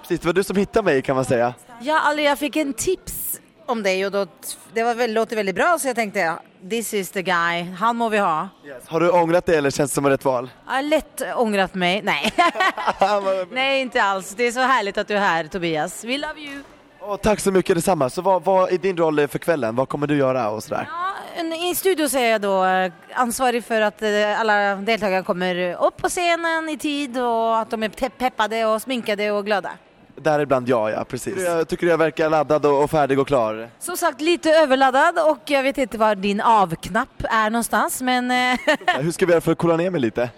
Precis, 0.00 0.20
det 0.20 0.26
var 0.26 0.32
du 0.32 0.44
som 0.44 0.56
hittade 0.56 0.84
mig 0.84 1.02
kan 1.02 1.16
man 1.16 1.24
säga. 1.24 1.54
Ja, 1.80 2.00
alltså 2.00 2.22
jag 2.22 2.38
fick 2.38 2.56
en 2.56 2.72
tips 2.72 3.40
om 3.66 3.82
dig 3.82 4.06
och 4.06 4.12
då, 4.12 4.26
det 4.72 4.82
var 4.82 4.94
väl, 4.94 5.12
låter 5.12 5.36
väldigt 5.36 5.54
bra 5.54 5.78
så 5.80 5.88
jag 5.88 5.96
tänkte 5.96 6.34
this 6.70 6.94
is 6.94 7.10
the 7.10 7.22
guy, 7.22 7.62
han 7.78 7.96
må 7.96 8.08
vi 8.08 8.18
ha. 8.18 8.48
Har 8.86 9.00
du 9.00 9.10
ångrat 9.10 9.46
dig 9.46 9.56
eller 9.56 9.70
känns 9.70 9.90
det 9.90 9.94
som 9.94 10.06
rätt 10.06 10.24
val? 10.24 10.50
Jag 10.66 10.72
har 10.72 10.82
lätt 10.82 11.22
ångrat 11.36 11.74
mig, 11.74 12.02
nej. 12.02 12.32
nej 13.50 13.80
inte 13.80 14.02
alls, 14.02 14.34
det 14.34 14.44
är 14.44 14.52
så 14.52 14.60
härligt 14.60 14.98
att 14.98 15.08
du 15.08 15.14
är 15.14 15.20
här 15.20 15.44
Tobias. 15.44 16.04
We 16.04 16.18
love 16.18 16.40
you. 16.40 16.62
Åh, 17.06 17.16
tack 17.16 17.40
så 17.40 17.52
mycket 17.52 17.76
detsamma. 17.76 18.10
Så 18.10 18.22
vad, 18.22 18.44
vad 18.44 18.72
är 18.72 18.78
din 18.78 18.96
roll 18.96 19.28
för 19.28 19.38
kvällen? 19.38 19.76
Vad 19.76 19.88
kommer 19.88 20.06
du 20.06 20.16
göra 20.16 20.50
och 20.50 20.62
sådär? 20.62 20.88
En- 21.36 21.52
I 21.52 21.74
studio 21.74 22.08
så 22.08 22.18
är 22.18 22.30
jag 22.30 22.40
då 22.40 22.64
eh, 22.64 22.92
ansvarig 23.14 23.64
för 23.64 23.80
att 23.80 24.02
eh, 24.02 24.40
alla 24.40 24.76
deltagare 24.76 25.22
kommer 25.22 25.76
upp 25.86 25.96
på 25.96 26.08
scenen 26.08 26.68
i 26.68 26.78
tid 26.78 27.18
och 27.18 27.58
att 27.58 27.70
de 27.70 27.82
är 27.82 28.08
peppade 28.08 28.64
och 28.66 28.82
sminkade 28.82 29.30
och 29.30 29.44
glada. 29.46 29.70
Däribland 30.16 30.68
jag, 30.68 30.90
ja 30.90 31.04
precis. 31.04 31.44
Jag 31.44 31.68
tycker 31.68 31.86
jag 31.86 31.98
verkar 31.98 32.30
laddad 32.30 32.66
och 32.66 32.82
och 32.82 32.90
färdig 32.90 33.18
och 33.18 33.26
klar. 33.26 33.68
Som 33.78 33.96
sagt 33.96 34.20
lite 34.20 34.50
överladdad 34.50 35.18
och 35.18 35.38
jag 35.46 35.62
vet 35.62 35.78
inte 35.78 35.98
var 35.98 36.14
din 36.14 36.40
avknapp 36.40 37.22
är 37.30 37.50
någonstans 37.50 38.02
men 38.02 38.30
eh, 38.30 38.58
Hur 39.00 39.10
ska 39.10 39.26
vi 39.26 39.32
göra 39.32 39.40
för 39.40 39.52
att 39.52 39.58
coola 39.58 39.76
ner 39.76 39.90
mig 39.90 40.00
lite? 40.00 40.30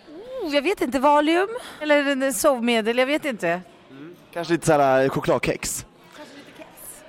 oh, 0.43 0.55
jag 0.55 0.63
vet 0.63 0.81
inte, 0.81 0.99
Valium 0.99 1.49
eller 1.81 2.33
sovmedel, 2.33 2.99
jag 2.99 3.07
vet 3.07 3.25
inte. 3.25 3.61
Kanske 4.33 4.53
lite 4.53 4.67
såhär 4.67 5.09
chokladkex? 5.09 5.87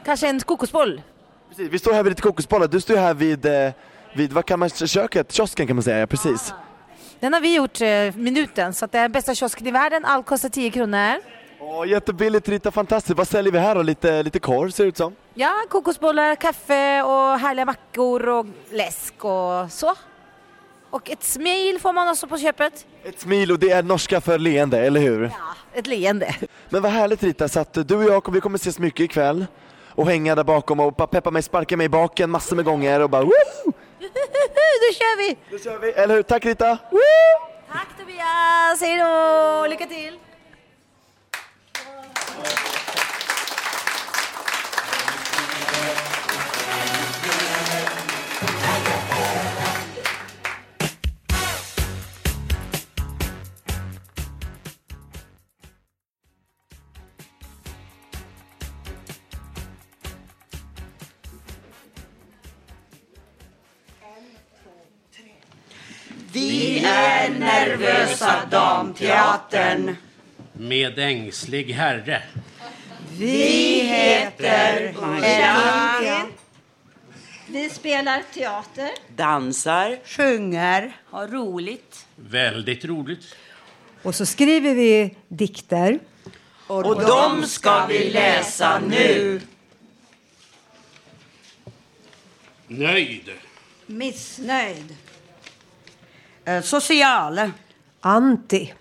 Kanske 0.08 0.28
en 0.28 0.40
kokosboll? 0.40 1.02
Precis, 1.50 1.70
vi 1.72 1.80
står 1.80 1.94
här 1.94 2.04
vid 2.04 2.12
lite 2.12 2.22
kokosbollar. 2.22 2.68
Du 2.68 2.82
står 2.82 2.96
här 2.96 3.14
vid, 3.14 3.46
eh, 3.46 3.72
vid 4.16 4.34
vad 4.34 4.46
kan 4.46 4.60
man, 4.60 4.70
köket, 4.70 5.32
kiosken 5.32 5.68
kan 5.68 5.76
man 5.76 5.84
säga, 5.84 6.00
ja, 6.00 6.08
precis. 6.08 6.54
Den 7.20 7.34
har 7.34 7.42
vi 7.42 7.56
gjort 7.56 7.82
eh, 7.82 8.16
minuten 8.16 8.74
så 8.74 8.86
det 8.86 8.98
är 8.98 9.10
bästa 9.10 9.36
kiosken 9.36 9.68
i 9.68 9.72
världen, 9.72 10.06
allt 10.06 10.26
kostar 10.26 10.50
10 10.50 10.72
kronor. 10.72 11.22
Åh, 11.60 11.88
jättebilligt 11.88 12.50
Rita, 12.50 12.72
fantastiskt. 12.72 13.18
Vad 13.18 13.28
säljer 13.28 13.52
vi 13.52 13.60
här 13.60 13.76
då? 13.76 13.82
Lite, 13.82 14.24
lite 14.24 14.40
korv 14.40 14.72
ser 14.72 14.84
det 14.84 14.88
ut 14.88 14.98
som. 14.98 15.16
Ja, 15.34 15.54
kokosbollar, 15.70 16.36
kaffe 16.36 17.02
och 17.02 17.40
härliga 17.40 17.66
mackor 17.66 18.30
och 18.30 18.46
läsk 18.72 19.26
och 19.26 19.72
så. 19.72 19.96
Och 20.90 21.10
ett 21.10 21.24
smil 21.24 21.80
får 21.80 21.94
man 21.94 22.08
också 22.08 22.28
på 22.28 22.38
köpet. 22.38 22.86
Ett 23.04 23.20
smil 23.20 23.52
och 23.52 23.60
det 23.60 23.72
är 23.72 23.84
norska 23.84 24.22
för 24.22 24.38
leende, 24.40 24.80
eller 24.80 25.00
hur? 25.00 25.32
Ett 25.74 25.88
leende. 25.88 26.36
Men 26.70 26.82
vad 26.82 26.92
härligt 26.92 27.24
Rita, 27.24 27.48
så 27.48 27.60
att 27.60 27.88
du 27.88 27.96
och 27.96 28.04
jag 28.04 28.34
vi 28.34 28.42
kommer 28.42 28.58
ses 28.58 28.80
mycket 28.80 29.00
ikväll. 29.00 29.46
Och 29.98 30.08
hänga 30.08 30.36
där 30.36 30.44
bakom 30.44 30.80
och 30.80 30.94
bara 30.94 31.08
peppa 31.08 31.32
mig, 31.32 31.42
sparka 31.44 31.78
mig 31.78 31.86
i 31.86 31.90
baken 31.90 32.30
massor 32.30 32.56
med 32.56 32.66
gånger 32.66 33.00
och 33.00 33.10
bara 33.10 33.24
woo! 33.24 33.32
Då 34.80 34.94
kör 34.94 35.18
vi! 35.18 35.38
Då 35.52 35.60
kör 35.60 35.80
vi, 35.80 35.92
eller 35.92 36.16
hur? 36.16 36.24
Tack 36.24 36.46
Rita! 36.46 36.78
Tack 37.72 37.88
Tobias, 38.00 38.82
hej 38.82 38.98
då! 38.98 39.68
Lycka 39.70 39.86
till! 39.86 40.20
Nervösa 67.80 68.46
Damteatern. 68.52 69.96
Med 70.54 71.00
ängslig 71.00 71.74
herre. 71.74 72.24
Vi 73.18 73.80
heter 73.80 74.94
Jean. 75.22 76.28
Vi 77.48 77.70
spelar 77.70 78.24
teater. 78.34 78.90
Dansar. 79.16 80.00
Sjunger. 80.06 80.98
Har 81.06 81.28
roligt. 81.28 82.08
Väldigt 82.16 82.86
roligt. 82.86 83.36
Och 84.04 84.16
så 84.16 84.26
skriver 84.26 84.74
vi 84.74 85.16
dikter. 85.28 86.00
Och 86.68 87.02
de 87.02 87.44
ska 87.46 87.86
vi 87.86 88.10
läsa 88.10 88.80
nu. 88.80 89.42
Nöjd. 92.68 93.32
Missnöjd. 93.86 94.96
Eh, 96.46 96.62
social. 96.62 97.52
Anti. 98.08 98.74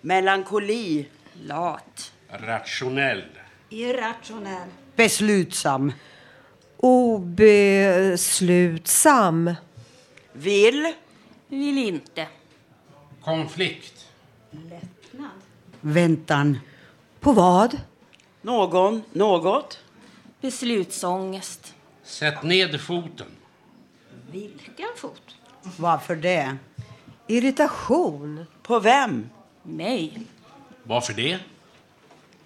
Melankoli. 0.00 1.08
Lat. 1.42 2.12
Rationell. 2.28 3.24
Irrationell. 3.70 4.68
Beslutsam. 4.96 5.92
Obeslutsam. 6.76 8.14
Vill. 10.32 10.92
Vill 11.48 11.78
inte. 11.78 12.26
Konflikt. 13.20 14.06
Lättnad. 14.50 15.30
Väntan. 15.80 16.58
På 17.20 17.32
vad? 17.32 17.80
Någon. 18.42 19.02
Något. 19.12 19.78
Beslutsångest. 20.40 21.74
Sätt 22.02 22.42
ned 22.42 22.80
foten. 22.80 23.26
Vilken 24.30 24.88
fot? 24.96 25.36
Varför 25.78 26.16
det? 26.16 26.56
Irritation. 27.26 28.46
På 28.66 28.80
vem? 28.80 29.30
Mig. 29.62 30.20
Varför 30.82 31.12
det? 31.12 31.38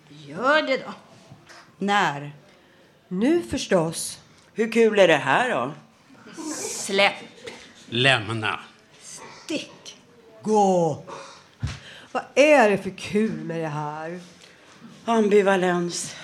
Gör 0.08 0.62
det 0.62 0.76
då. 0.76 0.92
När? 1.78 2.32
Nu 3.08 3.42
förstås. 3.42 4.18
Hur 4.54 4.72
kul 4.72 4.98
är 4.98 5.08
det 5.08 5.16
här 5.16 5.50
då? 5.50 5.72
Släpp. 6.54 7.14
Lämna. 7.88 8.60
Stick. 9.02 9.96
Gå. 10.42 11.02
Vad 12.12 12.22
är 12.34 12.70
det 12.70 12.78
för 12.78 12.90
kul 12.98 13.44
med 13.44 13.60
det 13.60 13.68
här? 13.68 14.20
Ambivalens. 15.04 16.16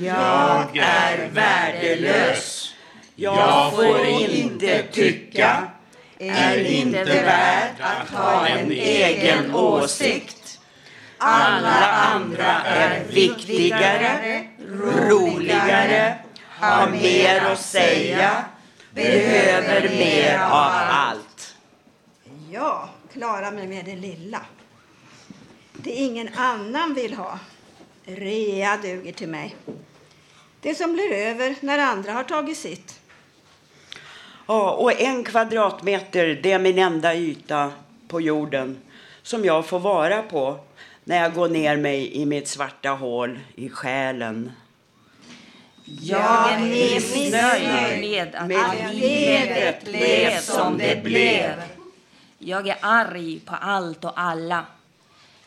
Jag 0.00 0.76
är 0.76 1.30
värdelös. 1.30 2.74
Jag 3.14 3.72
får 3.72 4.06
inte 4.06 4.82
tycka. 4.82 5.70
Är 6.22 6.64
inte 6.64 7.04
värd 7.04 7.80
att 7.80 8.10
ha 8.10 8.46
en 8.46 8.70
egen 8.70 9.54
åsikt. 9.54 10.60
Alla 11.18 11.90
andra 11.90 12.62
är 12.62 13.04
viktigare, 13.04 14.44
roligare, 14.68 16.18
har 16.48 16.90
mer 16.90 17.40
att 17.40 17.60
säga, 17.60 18.44
behöver 18.90 19.88
mer 19.88 20.38
av 20.38 20.72
allt. 20.88 21.56
Jag 22.50 22.88
klarar 23.12 23.52
mig 23.52 23.66
med 23.66 23.84
det 23.84 23.96
lilla. 23.96 24.40
Det 25.72 25.90
ingen 25.90 26.28
annan 26.34 26.94
vill 26.94 27.14
ha. 27.14 27.38
Rea 28.04 28.76
duger 28.76 29.12
till 29.12 29.28
mig. 29.28 29.56
Det 30.60 30.74
som 30.74 30.92
blir 30.92 31.12
över 31.12 31.54
när 31.60 31.78
andra 31.78 32.12
har 32.12 32.24
tagit 32.24 32.58
sitt. 32.58 32.99
Ja, 34.52 34.70
och 34.70 35.00
en 35.00 35.24
kvadratmeter, 35.24 36.40
det 36.42 36.52
är 36.52 36.58
min 36.58 36.78
enda 36.78 37.14
yta 37.14 37.72
på 38.08 38.20
jorden 38.20 38.78
som 39.22 39.44
jag 39.44 39.66
får 39.66 39.78
vara 39.78 40.22
på 40.22 40.58
när 41.04 41.22
jag 41.22 41.34
går 41.34 41.48
ner 41.48 41.76
mig 41.76 42.16
i 42.16 42.26
mitt 42.26 42.48
svarta 42.48 42.90
hål 42.90 43.38
i 43.54 43.68
själen. 43.68 44.52
Jag 45.84 46.52
är 46.52 46.60
missnöjd 46.60 48.00
med 48.00 48.34
att 48.34 48.48
Med 48.48 48.94
livet 48.94 49.84
blev 49.84 50.40
som 50.40 50.78
det 50.78 51.04
blev. 51.04 51.62
Jag 52.38 52.68
är 52.68 52.78
arg 52.80 53.40
på 53.40 53.54
allt 53.54 54.04
och 54.04 54.20
alla. 54.20 54.64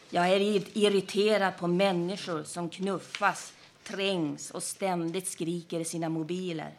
Jag 0.09 0.29
är 0.29 0.39
irriterad 0.77 1.57
på 1.57 1.67
människor 1.67 2.43
som 2.43 2.69
knuffas, 2.69 3.53
trängs 3.83 4.51
och 4.51 4.63
ständigt 4.63 5.27
skriker 5.27 5.79
i 5.79 5.85
sina 5.85 6.09
mobiler. 6.09 6.71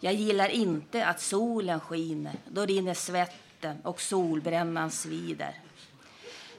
Jag 0.00 0.14
gillar 0.14 0.48
inte 0.48 1.06
att 1.06 1.20
solen 1.20 1.80
skiner. 1.80 2.34
Då 2.48 2.66
rinner 2.66 2.94
svetten 2.94 3.76
och 3.82 4.00
solbrännan 4.00 4.90
svider. 4.90 5.54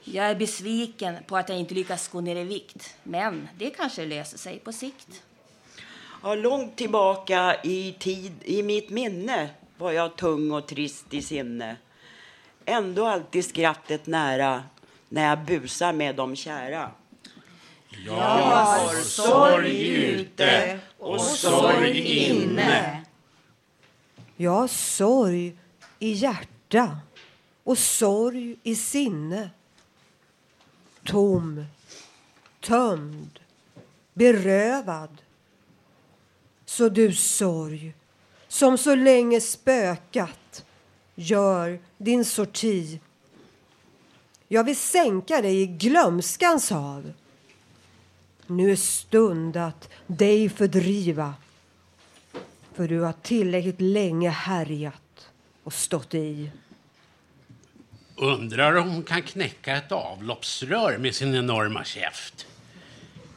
Jag 0.04 0.26
är 0.26 0.34
besviken 0.34 1.16
på 1.26 1.36
att 1.36 1.48
jag 1.48 1.58
inte 1.58 1.74
lyckas 1.74 2.08
gå 2.08 2.20
ner 2.20 2.36
i 2.36 2.44
vikt. 2.44 2.96
Men 3.02 3.48
det 3.58 3.70
kanske 3.70 4.04
löser 4.04 4.38
sig 4.38 4.58
på 4.58 4.72
sikt. 4.72 5.22
Ja, 6.22 6.34
långt 6.34 6.76
tillbaka 6.76 7.56
i 7.62 7.96
tid, 7.98 8.32
i 8.44 8.62
mitt 8.62 8.90
minne 8.90 9.50
var 9.78 9.92
jag 9.92 10.16
tung 10.16 10.50
och 10.50 10.66
trist 10.66 11.14
i 11.14 11.22
sinne. 11.22 11.76
Ändå 12.64 13.06
alltid 13.06 13.44
skrattet 13.44 14.06
nära 14.06 14.62
när 15.08 15.28
jag 15.28 15.44
busar 15.44 15.92
med 15.92 16.16
de 16.16 16.36
kära. 16.36 16.90
Jag 18.06 18.14
har 18.14 19.02
sorg 19.02 19.88
ute 19.88 20.78
och 20.98 21.20
sorg 21.20 21.98
inne. 22.00 23.01
Jag 24.36 24.50
har 24.50 24.68
sorg 24.68 25.56
i 25.98 26.12
hjärta 26.12 26.98
och 27.64 27.78
sorg 27.78 28.56
i 28.62 28.74
sinne. 28.74 29.50
Tom, 31.04 31.64
tömd, 32.60 33.40
berövad. 34.14 35.22
Så 36.64 36.88
du 36.88 37.12
sorg, 37.12 37.94
som 38.48 38.78
så 38.78 38.94
länge 38.94 39.40
spökat, 39.40 40.64
gör 41.14 41.80
din 41.98 42.24
sorti. 42.24 43.00
Jag 44.48 44.64
vill 44.64 44.76
sänka 44.76 45.42
dig 45.42 45.60
i 45.60 45.66
glömskans 45.66 46.70
hav. 46.70 47.12
Nu 48.46 48.72
är 48.72 48.76
stund 48.76 49.56
att 49.56 49.88
dig 50.06 50.48
fördriva 50.48 51.34
för 52.74 52.88
du 52.88 53.00
har 53.00 53.12
tillräckligt 53.12 53.80
länge 53.80 54.30
härjat 54.30 55.30
och 55.62 55.72
stått 55.72 56.14
i. 56.14 56.50
Undrar 58.16 58.74
om 58.74 58.90
hon 58.90 59.02
kan 59.02 59.22
knäcka 59.22 59.76
ett 59.76 59.92
avloppsrör 59.92 60.98
med 60.98 61.14
sin 61.14 61.34
enorma 61.34 61.84
käft. 61.84 62.46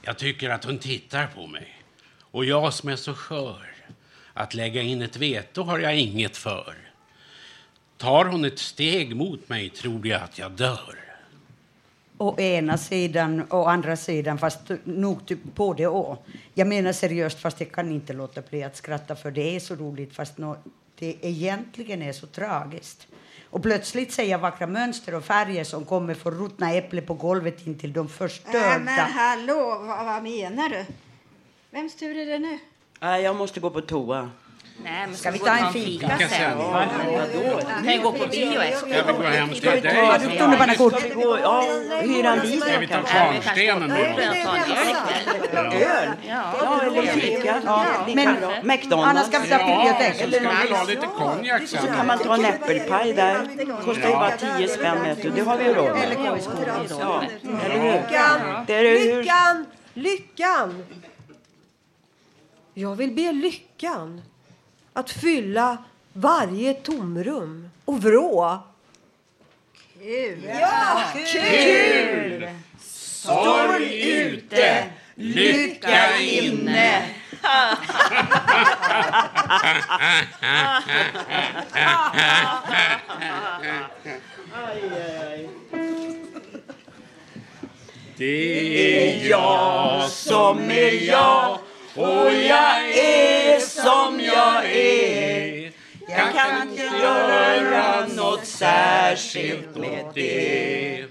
Jag 0.02 0.18
tycker 0.18 0.50
att 0.50 0.64
hon 0.64 0.80
tittar 0.80 1.28
på 1.28 1.48
mig. 1.48 1.82
Och 2.22 2.46
jag 2.46 2.74
som 2.74 2.90
är 2.90 2.96
så 2.96 3.14
skör. 3.14 3.76
Att 4.34 4.54
lägga 4.54 4.82
in 4.82 5.02
ett 5.02 5.18
veto 5.18 5.64
har 5.64 5.80
jag 5.80 5.98
inget 5.98 6.38
för. 6.38 6.76
Tar 7.98 8.26
hon 8.26 8.46
ett 8.46 8.60
steg 8.60 9.16
mot 9.16 9.50
mig 9.50 9.70
tror 9.70 10.08
jag 10.08 10.22
att 10.22 10.40
jag 10.40 10.52
dör. 10.52 11.05
Å 12.18 12.40
ena 12.40 12.78
sidan 12.78 13.42
och 13.42 13.72
andra 13.72 13.96
sidan, 13.96 14.38
fast 14.38 14.60
nog 14.84 15.26
typ 15.26 15.44
både 15.44 15.88
och. 15.88 16.26
Jag 16.54 16.68
menar 16.68 16.92
seriöst, 16.92 17.40
fast 17.40 17.60
jag 17.60 17.72
kan 17.72 17.92
inte 17.92 18.14
låta 18.14 18.42
bli 18.42 18.64
att 18.64 18.76
skratta 18.76 19.16
för 19.16 19.32
det 19.32 19.56
är 19.56 19.60
så 19.60 19.76
roligt, 19.76 20.16
fast 20.16 20.38
nå, 20.38 20.56
det 21.00 21.16
egentligen 21.22 22.02
är 22.02 22.14
så 22.14 22.28
tragiskt. 22.28 23.08
Och 23.50 23.64
plötsligt 23.64 24.12
ser 24.14 24.24
jag 24.24 24.40
vackra 24.40 24.68
mönster 24.68 25.16
och 25.16 25.24
färger 25.26 25.64
som 25.64 25.86
kommer 25.86 26.14
från 26.14 26.34
ruttna 26.34 26.74
äpplen 26.74 27.06
på 27.06 27.14
golvet 27.14 27.68
intill 27.68 27.94
de 27.94 28.00
Nej, 28.06 28.10
förstörda. 28.10 28.80
men 28.80 29.00
hallå, 29.12 29.78
vad, 29.88 30.06
vad 30.06 30.24
menar 30.24 30.70
du? 30.70 30.86
Vems 31.72 31.96
tur 31.96 32.18
är 32.18 32.26
det 32.26 32.40
nu? 32.40 32.60
Nej, 33.00 33.24
jag 33.24 33.36
måste 33.36 33.60
gå 33.60 33.70
på 33.70 33.82
toa. 33.82 34.30
Nej, 34.84 35.08
men 35.08 35.18
Ska 35.18 35.32
vi 35.32 35.40
ta 35.40 35.52
en 35.58 35.74
fika 35.74 36.08
Fika 36.08 36.18
sen? 36.18 36.30
sen? 36.30 36.60
Ja, 36.60 36.86
vadå? 37.34 37.60
Kan 37.84 37.94
ju 37.94 38.02
gå 38.02 38.12
på 38.12 38.28
bio 38.28 38.62
efter. 38.62 39.04
Ska 39.04 39.12
vi 39.12 39.14
gå 39.14 39.24
hem 39.24 39.50
till 39.50 39.70
vi 39.70 39.80
dig? 39.82 39.96
ta 39.96 40.20
tunnelbanekort? 40.20 41.00
Ska 41.00 41.08
vi 41.08 41.14
gå, 41.16 41.40
ja, 41.40 41.64
hyra 42.02 42.30
en 42.34 42.40
bil 42.42 42.62
Ska 42.62 42.80
vi 42.80 42.88
ta? 42.88 43.02
Kvarnstenen 43.02 43.90
då? 43.90 43.96
Öl? 43.96 44.16
Ja, 46.28 46.82
eller 46.82 47.02
fika. 47.02 47.62
Ja, 47.66 47.86
Men-. 48.16 48.36
McDonalds. 48.64 49.10
Annars 49.10 49.28
ska 49.28 49.40
vi 49.40 49.50
ta 49.50 49.58
bibliotek. 49.58 50.16
Så 50.16 50.32
ska 50.32 50.40
vi 50.40 50.74
ha 50.74 50.84
lite 50.84 51.08
konjak 51.18 51.62
Så 51.68 51.78
sen. 51.78 51.96
kan 51.96 52.08
man 52.08 52.20
ta 52.20 52.34
en 52.36 52.46
äppelpaj 52.46 53.14
där. 53.14 53.48
Kostar 53.86 54.10
ju 54.10 54.16
bara 54.16 54.32
10 54.58 54.68
spänn, 54.68 55.04
vet 55.04 55.22
du. 55.22 55.30
Det 55.30 55.42
har 55.42 55.58
vi 55.58 55.74
råd 55.74 55.96
med. 55.96 56.18
Ja, 58.12 58.40
eller 58.68 58.84
är 58.84 58.84
det 58.84 59.00
hur? 59.00 59.18
Lyckan! 59.18 59.66
Lyckan! 59.94 60.86
Jag 62.74 62.96
vill 62.96 63.12
be 63.12 63.32
lyckan 63.32 64.22
att 64.96 65.12
fylla 65.12 65.78
varje 66.14 66.74
tomrum 66.74 67.70
och 67.86 68.02
vrå. 68.04 68.60
Kul! 70.00 70.50
Ja, 70.62 71.02
kul! 71.32 72.50
Sorg 72.82 74.12
ute, 74.12 74.86
lycka 75.16 76.18
inne. 76.18 77.06
Det 88.18 89.26
är 89.26 89.30
jag 89.30 90.10
som 90.10 90.72
är 90.72 91.08
jag 91.10 91.60
och 91.96 92.32
jag 92.34 92.90
är 92.98 93.60
som 93.60 94.20
jag 94.20 94.66
är. 94.72 95.72
Jag 96.08 96.34
kan 96.34 96.70
inte 96.70 96.84
göra 96.84 98.08
något 98.08 98.46
särskilt 98.46 99.76
med 99.78 100.06
det. 100.14 101.06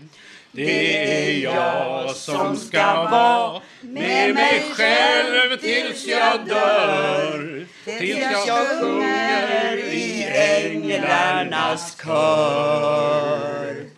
Det 0.53 0.97
är 1.07 1.43
jag 1.43 2.11
som 2.11 2.57
ska 2.57 3.09
vara 3.11 3.61
med 3.80 4.35
mig 4.35 4.64
själv 4.76 5.57
tills 5.57 6.07
jag 6.07 6.47
dör. 6.47 7.66
Tills 7.85 8.47
jag 8.47 8.80
sjunger 8.80 9.76
i 9.76 10.26
änglarnas 10.64 11.97
kör. 12.05 13.93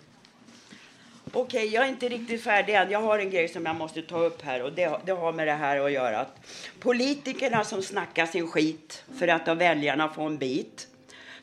Okej, 1.39 1.67
jag 1.67 1.85
är 1.85 1.89
inte 1.89 2.09
riktigt 2.09 2.43
färdig 2.43 2.75
än. 2.75 2.91
Jag 2.91 3.01
har 3.01 3.19
en 3.19 3.31
grej 3.31 3.49
som 3.49 3.67
jag 3.67 3.77
måste 3.77 4.03
ta 4.03 4.19
upp 4.19 4.43
här 4.43 4.63
och 4.63 4.73
det, 4.73 5.01
det 5.05 5.13
har 5.13 5.33
med 5.33 5.47
det 5.47 5.53
här 5.53 5.81
att 5.81 5.93
göra. 5.93 6.21
Att 6.21 6.37
politikerna 6.81 7.65
som 7.65 7.83
snackar 7.83 8.27
sin 8.27 8.49
skit 8.49 9.05
för 9.19 9.29
att 9.29 9.49
av 9.49 9.57
väljarna 9.57 10.09
få 10.09 10.23
en 10.23 10.39
bit. 10.39 10.89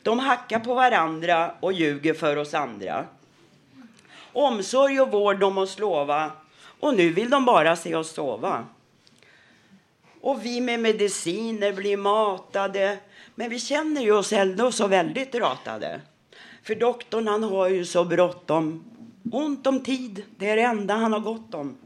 De 0.02 0.18
hackar 0.18 0.58
på 0.58 0.74
varandra 0.74 1.54
och 1.60 1.72
ljuger 1.72 2.14
för 2.14 2.36
oss 2.36 2.54
andra. 2.54 3.06
Omsorg 4.32 5.00
och 5.00 5.10
vård 5.10 5.38
de 5.38 5.58
oss 5.58 5.78
lova 5.78 6.30
och 6.80 6.96
nu 6.96 7.10
vill 7.10 7.30
de 7.30 7.44
bara 7.44 7.76
se 7.76 7.94
oss 7.94 8.12
sova. 8.12 8.64
Och 10.20 10.44
vi 10.44 10.60
med 10.60 10.80
mediciner 10.80 11.72
blir 11.72 11.96
matade 11.96 12.98
men 13.34 13.50
vi 13.50 13.60
känner 13.60 14.02
ju 14.02 14.12
oss 14.12 14.32
ändå 14.32 14.72
så 14.72 14.86
väldigt 14.86 15.34
ratade. 15.34 16.00
För 16.62 16.74
doktorn 16.74 17.28
han 17.28 17.42
har 17.42 17.68
ju 17.68 17.84
så 17.84 18.04
bråttom. 18.04 18.93
Ont 19.32 19.66
om 19.66 19.80
tid, 19.80 20.22
det 20.38 20.50
är 20.50 20.56
det 20.56 20.62
enda 20.62 20.94
han 20.94 21.12
har 21.12 21.20
gott 21.20 21.54
om. 21.54 21.76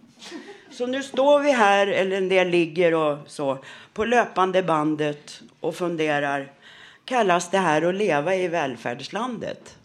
Så 0.70 0.86
nu 0.86 1.02
står 1.02 1.40
vi 1.40 1.52
här, 1.52 1.86
eller 1.86 2.16
en 2.16 2.28
del 2.28 2.48
ligger 2.48 2.94
och 2.94 3.18
så, 3.26 3.58
på 3.92 4.04
löpande 4.04 4.62
bandet 4.62 5.40
och 5.60 5.74
funderar. 5.74 6.52
Kallas 7.04 7.50
det 7.50 7.58
här 7.58 7.82
att 7.82 7.94
leva 7.94 8.34
i 8.34 8.48
välfärdslandet? 8.48 9.77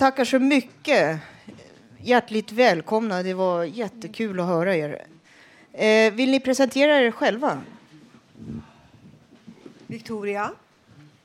Tackar 0.00 0.24
så 0.24 0.38
mycket. 0.38 1.20
Hjärtligt 1.98 2.52
välkomna. 2.52 3.22
Det 3.22 3.34
var 3.34 3.64
jättekul 3.64 4.40
att 4.40 4.46
höra 4.46 4.76
er. 4.76 5.06
Eh, 5.72 6.12
vill 6.12 6.30
ni 6.30 6.40
presentera 6.40 7.00
er 7.00 7.10
själva? 7.10 7.60
Victoria. 9.86 10.52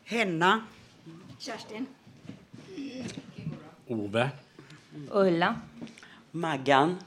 Henna. 0.04 0.66
Kerstin. 1.40 1.86
Ove. 3.88 4.30
Ulla. 5.10 5.62
Maggan. 6.32 6.98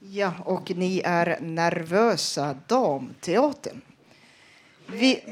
Ja, 0.00 0.32
och 0.44 0.70
ni 0.76 1.02
är 1.04 1.40
Nervösa 1.40 2.56
Damteatern. 2.66 3.80
Vi, 4.86 5.22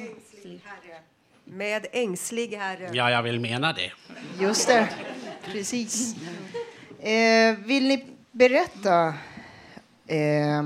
Med 1.52 1.86
ängslig 1.92 2.56
herre. 2.56 2.90
Ja, 2.92 3.10
jag 3.10 3.22
vill 3.22 3.40
mena 3.40 3.72
det. 3.72 3.92
just 4.40 4.68
det, 4.68 4.88
precis. 5.44 6.16
Eh, 7.00 7.56
vill 7.58 7.88
ni 7.88 8.04
berätta 8.30 9.14
eh, 10.06 10.62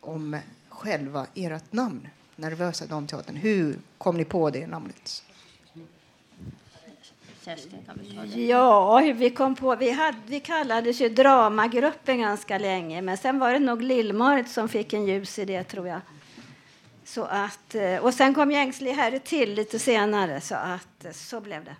om 0.00 0.36
själva 0.68 1.26
ert 1.34 1.72
namn? 1.72 2.08
Nervösa 2.36 2.86
Damteatern. 2.86 3.36
Hur 3.36 3.78
kom 3.98 4.16
ni 4.16 4.24
på 4.24 4.50
det 4.50 4.66
namnet? 4.66 5.22
Ja, 8.34 8.98
vi 9.14 9.30
kom 9.30 9.54
på... 9.54 9.76
Vi, 9.76 9.90
hade, 9.90 10.18
vi 10.26 10.40
kallades 10.40 11.00
ju 11.00 11.08
Dramagruppen 11.08 12.20
ganska 12.20 12.58
länge, 12.58 13.02
men 13.02 13.16
sen 13.16 13.38
var 13.38 13.52
det 13.52 13.58
nog 13.58 13.82
Lill-Marit 13.82 14.48
som 14.48 14.68
fick 14.68 14.92
en 14.92 15.06
ljus 15.06 15.38
idé, 15.38 15.64
tror 15.64 15.88
jag. 15.88 16.00
Så 17.14 17.24
att, 17.24 17.74
eh, 17.74 17.96
och 17.96 18.14
sen 18.14 18.34
kom 18.34 18.50
ju 18.50 18.56
Ängslig 18.56 18.92
herre 18.92 19.18
till 19.18 19.54
lite 19.54 19.78
senare, 19.78 20.40
så 20.40 20.54
att 20.54 21.04
eh, 21.04 21.12
så 21.12 21.40
blev 21.40 21.64
det. 21.64 21.76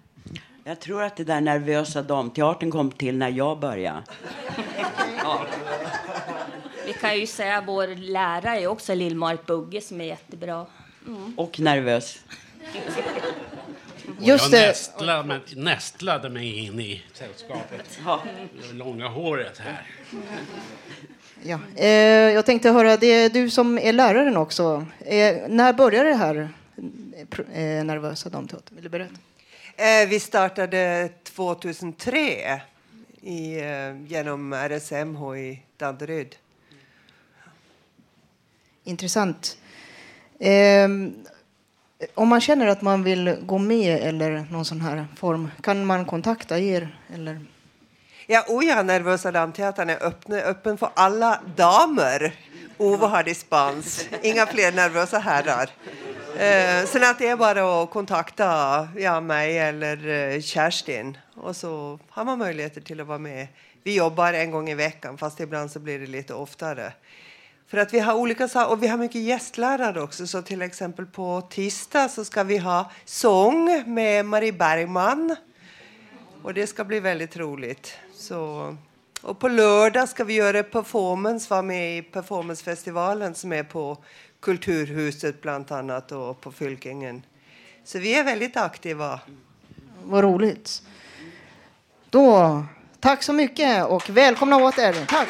Jag 0.64 0.80
tror 0.80 1.02
att 1.02 1.16
det 1.16 1.24
där 1.24 1.40
nervösa 1.40 2.02
damteatern 2.02 2.70
kom 2.70 2.90
till 2.90 3.16
när 3.18 3.28
jag 3.28 3.58
började. 3.58 4.02
Vi 6.86 6.92
kan 6.92 7.18
ju 7.20 7.26
säga 7.26 7.58
att 7.58 7.66
vår 7.66 7.86
lärare 7.86 8.60
är 8.60 8.66
också 8.66 8.94
Lill-Marit 8.94 9.46
Bugge 9.46 9.80
som 9.80 10.00
är 10.00 10.04
jättebra. 10.04 10.66
Mm. 11.06 11.34
Och 11.36 11.60
nervös. 11.60 12.18
Just 14.20 14.52
jag 14.52 14.60
det. 14.60 14.66
Nästlade, 14.66 15.24
mig- 15.28 15.40
nästlade 15.56 16.28
mig 16.28 16.58
in 16.66 16.80
i 16.80 17.02
sällskapet. 17.12 18.00
Det 18.68 18.72
långa 18.72 19.08
håret 19.08 19.58
här. 19.58 19.86
Ja. 21.44 21.58
Eh, 21.76 21.88
jag 22.34 22.46
tänkte 22.46 22.70
höra, 22.70 22.96
det 22.96 23.06
är 23.06 23.30
du 23.30 23.50
som 23.50 23.78
är 23.78 23.92
läraren 23.92 24.36
också. 24.36 24.86
Eh, 25.00 25.36
när 25.48 25.72
började 25.72 26.08
det 26.08 26.14
här 26.14 26.48
eh, 27.54 27.78
eh, 27.78 27.84
Nervösa 27.84 28.28
Damteatern? 28.28 28.74
Vill 28.74 28.84
du 28.84 28.90
berätta? 28.90 29.14
Eh, 29.76 30.08
vi 30.08 30.20
startade 30.20 31.08
2003 31.22 32.60
i, 33.20 33.60
eh, 33.60 34.02
genom 34.06 34.52
RSMH 34.52 35.36
i 35.36 35.62
Danderyd. 35.76 36.36
Intressant. 38.84 39.58
Ehm, 40.38 41.14
om 42.14 42.28
man 42.28 42.40
känner 42.40 42.66
att 42.66 42.82
man 42.82 43.02
vill 43.02 43.36
gå 43.42 43.58
med 43.58 44.00
eller 44.02 44.46
någon 44.50 44.64
sån 44.64 44.80
här 44.80 45.06
form, 45.16 45.50
kan 45.60 45.84
man 45.86 46.04
kontakta 46.04 46.58
er? 46.58 46.96
Eller? 47.14 47.40
Ja, 48.26 48.44
oh 48.48 48.82
Nervösa 48.84 49.32
Damteatern 49.32 49.90
är 49.90 50.02
öppen, 50.02 50.34
öppen 50.34 50.78
för 50.78 50.88
alla 50.94 51.40
damer. 51.56 52.34
Ove 52.78 53.06
har 53.06 53.22
dispens. 53.22 54.08
Inga 54.22 54.46
fler 54.46 54.72
nervösa 54.72 55.18
herrar. 55.18 55.70
Eh, 56.36 56.86
sen 56.86 57.04
att 57.04 57.18
det 57.18 57.28
är 57.28 57.36
bara 57.36 57.82
att 57.82 57.90
kontakta 57.90 58.88
ja, 58.96 59.20
mig 59.20 59.58
eller 59.58 60.08
eh, 60.08 60.40
Kerstin 60.40 61.18
och 61.36 61.56
så 61.56 61.98
har 62.08 62.24
man 62.24 62.38
möjligheter 62.38 62.80
till 62.80 63.00
att 63.00 63.06
vara 63.06 63.18
med. 63.18 63.46
Vi 63.82 63.96
jobbar 63.96 64.32
en 64.32 64.50
gång 64.50 64.70
i 64.70 64.74
veckan, 64.74 65.18
fast 65.18 65.40
ibland 65.40 65.70
så 65.70 65.80
blir 65.80 65.98
det 65.98 66.06
lite 66.06 66.34
oftare. 66.34 66.92
För 67.68 67.78
att 67.78 67.94
vi 67.94 67.98
har 67.98 68.14
olika 68.14 68.66
och 68.66 68.82
vi 68.82 68.86
har 68.86 68.98
mycket 68.98 69.20
gästlärare 69.20 70.02
också. 70.02 70.26
Så 70.26 70.42
till 70.42 70.62
exempel 70.62 71.06
på 71.06 71.40
tisdag 71.50 72.08
så 72.08 72.24
ska 72.24 72.42
vi 72.42 72.58
ha 72.58 72.90
sång 73.04 73.84
med 73.94 74.24
Marie 74.26 74.52
Bergman. 74.52 75.36
Och 76.42 76.54
det 76.54 76.66
ska 76.66 76.84
bli 76.84 77.00
väldigt 77.00 77.36
roligt. 77.36 77.98
Så, 78.22 78.76
och 79.22 79.38
på 79.38 79.48
lördag 79.48 80.08
ska 80.08 80.24
vi 80.24 80.34
göra 80.34 80.62
performance, 80.62 81.50
vara 81.50 81.62
med 81.62 81.98
i 81.98 82.02
performancefestivalen 82.02 83.34
som 83.34 83.52
är 83.52 83.62
på 83.62 83.98
Kulturhuset 84.40 85.42
bland 85.42 85.72
annat 85.72 86.12
och 86.12 86.40
på 86.40 86.52
Fylkingen. 86.52 87.22
Så 87.84 87.98
vi 87.98 88.14
är 88.14 88.24
väldigt 88.24 88.56
aktiva. 88.56 89.20
Vad 90.02 90.24
roligt. 90.24 90.82
Då, 92.10 92.64
tack 93.00 93.22
så 93.22 93.32
mycket 93.32 93.86
och 93.86 94.10
välkomna 94.10 94.56
åter. 94.56 95.06
Tack! 95.06 95.28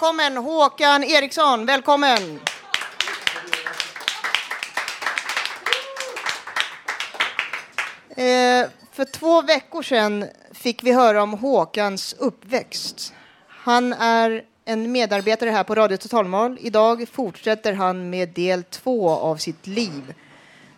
Välkommen 0.00 0.36
Håkan 0.36 1.04
Eriksson, 1.04 1.66
välkommen! 1.66 2.40
Eh, 8.08 8.68
för 8.92 9.04
två 9.04 9.42
veckor 9.42 9.82
sedan 9.82 10.24
fick 10.52 10.82
vi 10.82 10.92
höra 10.92 11.22
om 11.22 11.32
Håkans 11.32 12.14
uppväxt. 12.18 13.12
Han 13.48 13.92
är 13.92 14.42
en 14.64 14.92
medarbetare 14.92 15.50
här 15.50 15.64
på 15.64 15.74
Radio 15.74 15.96
Totalmal. 15.96 16.58
Idag 16.60 17.08
fortsätter 17.12 17.72
han 17.72 18.10
med 18.10 18.28
del 18.28 18.62
två 18.62 19.10
av 19.10 19.36
sitt 19.36 19.66
liv. 19.66 20.14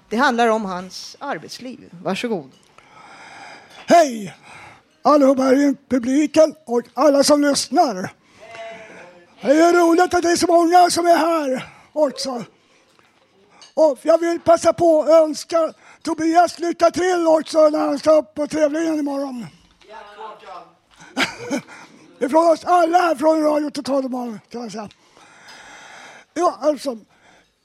Det 0.09 0.17
handlar 0.17 0.49
om 0.49 0.65
hans 0.65 1.17
arbetsliv. 1.21 1.89
Varsågod. 1.91 2.51
Hej 3.87 4.35
allihopa 5.03 5.53
i 5.53 5.75
publiken 5.89 6.55
och 6.65 6.83
alla 6.95 7.25
som 7.25 7.41
lyssnar. 7.43 8.20
Det 9.43 9.61
är 9.61 9.73
roligt 9.73 10.15
att 10.15 10.23
det 10.23 10.31
är 10.31 10.37
så 10.37 10.47
många 10.47 10.91
som 10.91 11.07
är 11.07 11.17
här 11.17 11.67
också. 11.93 12.45
Och 13.75 13.99
jag 14.03 14.19
vill 14.19 14.41
passa 14.41 14.73
på 14.73 15.03
att 15.03 15.09
önska 15.09 15.73
Tobias, 16.03 16.59
lycka 16.59 16.91
till 16.91 17.27
också 17.27 17.69
när 17.69 17.79
han 17.79 17.99
ska 17.99 18.11
upp 18.11 18.35
på 18.35 18.47
tävlingen 18.47 18.99
imorgon. 18.99 19.47
Ifrån 22.19 22.51
oss 22.51 22.65
alla 22.65 22.99
här 22.99 23.15
från 23.15 23.43
Radio 23.43 23.71
Total 23.71 24.03
Normal, 24.03 24.39
kan 24.49 24.63
jag 24.63 24.73
säga. 24.73 24.89
Ja, 26.35 26.59
alltså, 26.61 26.99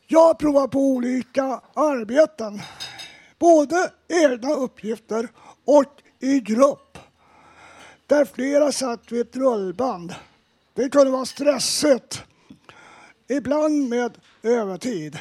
jag 0.08 0.40
provar 0.40 0.68
på 0.68 0.80
olika 0.80 1.62
arbeten. 1.74 2.62
Både 3.40 3.92
egna 4.08 4.54
uppgifter 4.54 5.28
och 5.66 6.02
i 6.20 6.40
grupp. 6.40 6.98
Där 8.08 8.26
flera 8.26 8.72
satt 8.72 9.12
vid 9.12 9.22
ett 9.22 9.36
rullband. 9.36 10.16
Det 10.76 10.90
kunde 10.90 11.12
vara 11.12 11.26
stressigt. 11.26 12.24
Ibland 13.28 13.90
med 13.90 14.18
övertid. 14.44 15.20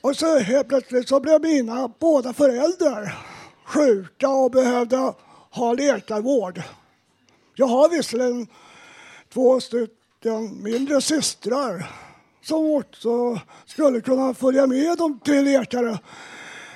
Och 0.00 0.16
så 0.16 0.38
helt 0.38 0.68
plötsligt 0.68 1.08
så 1.08 1.20
blev 1.20 1.42
mina 1.42 1.88
båda 1.98 2.32
föräldrar 2.32 3.18
sjuka 3.64 4.28
och 4.28 4.50
behövde 4.50 5.14
ha 5.50 5.72
läkarvård. 5.72 6.62
Jag 7.54 7.66
har 7.66 7.88
visserligen 7.88 8.46
två 9.32 9.60
stycken 9.60 10.62
mindre 10.62 11.00
systrar 11.00 11.90
som 12.42 12.74
också 12.74 13.40
skulle 13.66 14.00
kunna 14.00 14.34
följa 14.34 14.66
med 14.66 14.98
dem 14.98 15.20
till 15.24 15.44
läkare. 15.44 15.98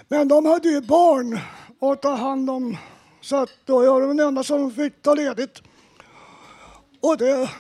Men 0.09 0.29
de 0.29 0.47
hade 0.47 0.69
ju 0.69 0.81
barn 0.81 1.39
att 1.81 2.03
ta 2.03 2.15
hand 2.15 2.51
om 2.51 2.77
så 3.21 3.37
att 3.37 3.51
då 3.65 3.85
jag 3.85 4.01
var 4.01 4.07
den 4.07 4.21
enda 4.21 4.43
som 4.43 4.71
fick 4.73 5.03
ta 5.03 5.15
ledigt. 5.15 5.63
Och 7.01 7.17
det 7.17 7.51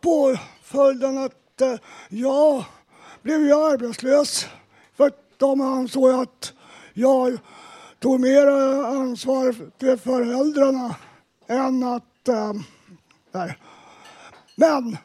påföljden 0.00 1.18
att 1.18 1.60
eh, 1.60 1.74
jag 2.08 2.64
blev 3.22 3.40
ju 3.40 3.52
arbetslös 3.52 4.46
för 4.96 5.06
att 5.06 5.38
de 5.38 5.60
ansåg 5.60 6.10
att 6.10 6.52
jag 6.94 7.38
tog 7.98 8.20
mer 8.20 8.46
ansvar 8.86 9.52
för 9.52 9.96
föräldrarna 9.96 10.96
än 11.46 11.82
att... 11.82 12.28
Eh, 12.28 12.52
nej. 13.32 13.58
Men 14.56 14.96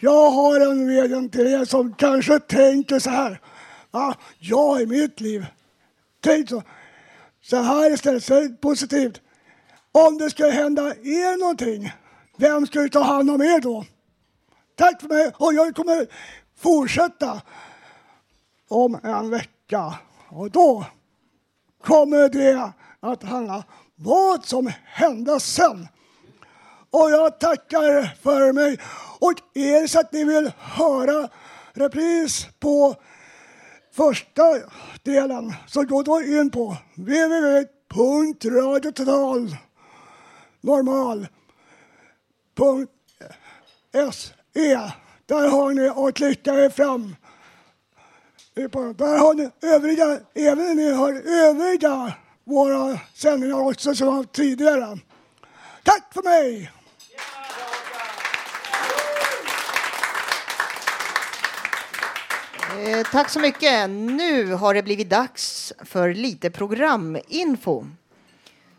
jag 0.00 0.30
har 0.30 0.60
en 0.60 0.86
vädjan 0.88 1.28
till 1.28 1.46
er 1.46 1.64
som 1.64 1.94
kanske 1.94 2.38
tänker 2.38 2.98
så 2.98 3.10
här. 3.10 3.40
Ja, 3.90 4.14
jag 4.38 4.82
i 4.82 4.86
mitt 4.86 5.20
liv. 5.20 5.46
Tänk 6.20 6.48
så, 6.48 6.62
så 7.42 7.56
här 7.56 7.90
istället, 7.90 8.24
så 8.24 8.34
är 8.34 8.42
det 8.42 8.56
positivt. 8.60 9.20
Om 9.92 10.18
det 10.18 10.30
skulle 10.30 10.50
hända 10.50 10.82
er 10.94 11.38
någonting, 11.38 11.92
vem 12.38 12.66
ska 12.66 12.88
ta 12.88 13.02
hand 13.02 13.30
om 13.30 13.42
er 13.42 13.60
då? 13.60 13.84
Tack 14.76 15.00
för 15.00 15.08
mig 15.08 15.32
och 15.36 15.54
jag 15.54 15.76
kommer 15.76 16.06
fortsätta 16.56 17.42
om 18.68 18.98
en 19.02 19.30
vecka. 19.30 19.94
Och 20.28 20.50
då 20.50 20.84
kommer 21.84 22.28
det 22.28 22.72
att 23.00 23.22
handla 23.22 23.64
vad 23.94 24.44
som 24.44 24.72
hände 24.84 25.40
sen. 25.40 25.88
Och 26.90 27.10
jag 27.10 27.40
tackar 27.40 28.16
för 28.22 28.52
mig. 28.52 28.78
Och 29.20 29.32
är 29.54 29.82
det 29.82 29.88
så 29.88 30.00
att 30.00 30.12
ni 30.12 30.24
vill 30.24 30.52
höra 30.58 31.28
repris 31.72 32.48
på 32.60 32.94
första 33.92 34.42
delen 35.02 35.54
så 35.66 35.82
gå 35.82 36.02
då 36.02 36.22
in 36.22 36.50
på 36.50 36.76
www.se. 42.58 42.92
Där 45.26 45.48
har 45.48 45.72
ni 45.72 45.88
att 45.88 46.14
klicka 46.14 46.54
er 46.54 46.70
fram. 46.70 47.16
Där 48.54 49.18
har 49.18 49.34
ni 49.34 49.50
övriga, 49.62 50.20
även 50.34 50.76
ni 50.76 50.92
har 50.92 51.12
övriga 51.26 52.14
våra 52.44 53.00
sändningar 53.14 53.60
också 53.60 53.94
som 53.94 54.06
var 54.06 54.24
tidigare. 54.24 54.98
Tack 55.84 56.14
för 56.14 56.22
mig! 56.22 56.72
Eh, 62.78 63.06
tack 63.12 63.30
så 63.30 63.40
mycket. 63.40 63.90
Nu 63.90 64.52
har 64.52 64.74
det 64.74 64.82
blivit 64.82 65.10
dags 65.10 65.72
för 65.84 66.14
lite 66.14 66.50
programinfo. 66.50 67.84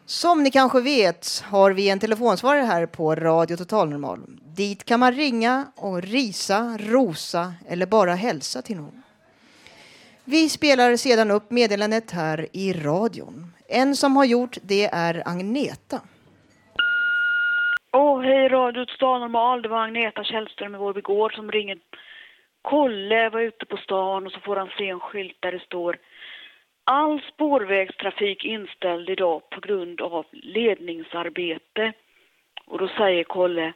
Som 0.09 0.43
ni 0.43 0.51
kanske 0.51 0.81
vet 0.81 1.43
har 1.51 1.71
vi 1.71 1.89
en 1.89 1.99
telefonsvarare 1.99 2.61
här 2.61 2.85
på 2.85 3.15
Radio 3.15 3.57
Total 3.57 3.89
Normal. 3.89 4.19
Dit 4.55 4.85
kan 4.85 4.99
man 4.99 5.13
ringa 5.13 5.71
och 5.75 6.01
risa, 6.01 6.77
rosa 6.79 7.53
eller 7.67 7.85
bara 7.85 8.13
hälsa 8.13 8.61
till 8.61 8.75
någon. 8.77 9.03
Vi 10.25 10.49
spelar 10.49 10.95
sedan 10.95 11.31
upp 11.31 11.51
meddelandet 11.51 12.11
här 12.11 12.47
i 12.53 12.73
radion. 12.73 13.53
En 13.67 13.95
som 13.95 14.15
har 14.15 14.25
gjort 14.25 14.57
det 14.61 14.85
är 14.85 15.23
Agneta. 15.25 15.99
Åh, 17.93 18.21
hej 18.21 18.49
Radio 18.49 18.85
Total 18.85 19.19
Normal. 19.19 19.61
Det 19.61 19.69
var 19.69 19.83
Agneta 19.83 20.23
Källström 20.23 20.75
i 20.75 20.77
Vårby 20.77 21.01
Gård 21.01 21.35
som 21.35 21.51
ringer. 21.51 21.77
Kolle 22.61 23.29
var 23.29 23.41
ute 23.41 23.65
på 23.65 23.77
stan 23.77 24.25
och 24.25 24.31
så 24.31 24.39
får 24.39 24.55
han 24.55 24.69
se 24.77 24.89
en 24.89 24.99
skylt 24.99 25.37
där 25.39 25.51
det 25.51 25.59
står 25.59 25.97
All 26.91 27.21
spårvägstrafik 27.33 28.45
inställd 28.45 29.09
idag 29.09 29.49
på 29.49 29.59
grund 29.59 30.01
av 30.01 30.25
ledningsarbete. 30.31 31.93
Och 32.65 32.79
då 32.79 32.87
säger 32.87 33.23
Kolle, 33.23 33.73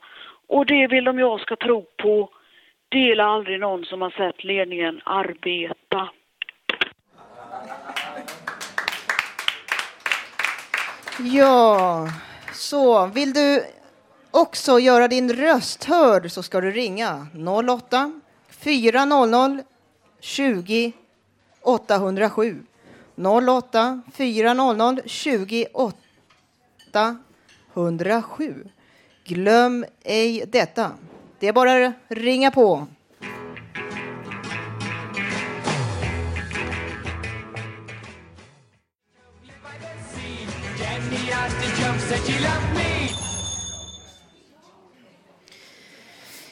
och 0.48 0.66
det 0.66 0.88
vill 0.88 1.04
de 1.04 1.20
jag 1.20 1.40
ska 1.40 1.56
tro 1.56 1.86
på. 1.98 2.30
Dela 2.90 3.24
aldrig 3.24 3.60
någon 3.60 3.86
som 3.86 4.02
har 4.02 4.10
sett 4.10 4.44
ledningen 4.44 5.02
arbeta. 5.06 6.10
Ja, 11.20 12.08
så 12.54 13.08
vill 13.08 13.34
du 13.34 13.64
också 14.32 14.80
göra 14.80 15.08
din 15.08 15.34
röst 15.34 15.84
hörd 15.84 16.32
så 16.32 16.44
ska 16.44 16.62
du 16.62 16.72
ringa 16.72 17.28
08 17.70 18.22
400 18.64 19.64
20 20.20 20.94
807. 21.62 22.64
08 23.16 24.02
400 24.14 24.98
28 25.06 25.94
107. 27.74 28.68
Glöm 29.26 29.86
ej 30.04 30.46
detta. 30.48 30.92
Det 31.40 31.48
är 31.48 31.54
bara 31.54 31.88
att 31.88 31.94
ringa 32.08 32.52
på. 32.52 32.88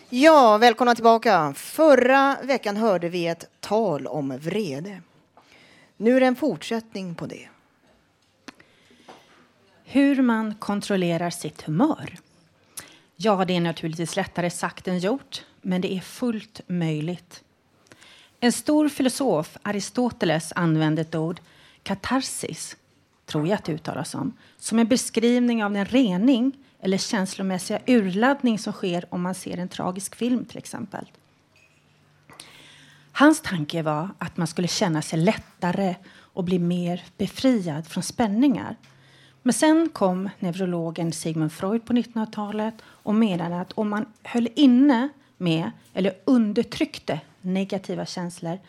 Ja, 0.10 0.58
välkomna 0.58 0.96
tillbaka. 0.96 1.54
Förra 1.54 2.38
veckan 2.44 2.78
hörde 2.78 3.10
vi 3.10 3.28
ett 3.28 3.50
tal 3.60 4.08
om 4.08 4.38
vrede. 4.38 5.02
Nu 6.02 6.16
är 6.16 6.20
det 6.20 6.26
en 6.26 6.36
fortsättning 6.36 7.16
på 7.16 7.26
det. 7.26 7.48
Hur 9.84 10.22
man 10.22 10.56
kontrollerar 10.56 11.30
sitt 11.30 11.62
humör. 11.62 12.18
Ja, 13.16 13.46
det 13.46 13.56
är 13.56 13.62
naturligtvis 13.62 14.16
lättare 14.16 14.50
sagt 14.50 14.88
än 14.88 15.00
gjort, 15.00 15.46
men 15.62 15.82
det 15.82 15.94
är 15.94 16.00
fullt 16.00 16.62
möjligt. 16.68 17.44
En 18.40 18.52
stor 18.52 18.90
filosof, 18.90 19.58
Aristoteles, 19.62 20.54
använde 20.56 21.02
ett 21.02 21.16
ord, 21.16 21.40
katarsis, 21.84 22.78
tror 23.26 23.48
jag 23.48 23.56
att 23.56 23.64
det 23.64 23.74
uttalas 23.74 24.10
som, 24.10 24.34
som 24.58 24.80
en 24.80 24.88
beskrivning 24.88 25.64
av 25.64 25.72
den 25.72 25.86
rening 25.86 26.58
eller 26.80 26.98
känslomässiga 26.98 27.80
urladdning 27.88 28.60
som 28.60 28.74
sker 28.74 29.06
om 29.10 29.22
man 29.22 29.36
ser 29.36 29.58
en 29.58 29.70
tragisk 29.70 30.16
film 30.16 30.46
till 30.46 30.58
exempel. 30.58 31.06
Hans 33.22 33.42
tanke 33.42 33.82
var 33.82 34.10
att 34.18 34.38
man 34.38 34.48
skulle 34.48 34.68
känna 34.68 35.02
sig 35.02 35.20
lättare 35.20 35.96
och 36.12 36.44
bli 36.44 36.60
mer 36.60 37.04
befriad 37.18 37.88
från 37.88 38.04
spänningar. 38.04 38.76
Men 39.42 39.54
sen 39.54 39.90
kom 39.90 40.30
neurologen 40.40 41.12
Sigmund 41.12 41.52
Freud 41.52 41.86
på 41.86 41.94
1900-talet 41.94 42.74
och 42.84 43.16
menade 43.16 43.62
att 43.62 43.72
om 43.72 43.90
man 43.90 44.06
höll 44.24 44.50
inne 44.56 45.10
med 45.38 45.72
eller 45.94 46.14
undertryckte 46.26 47.20
negativa 47.42 48.06
känslor 48.06 48.60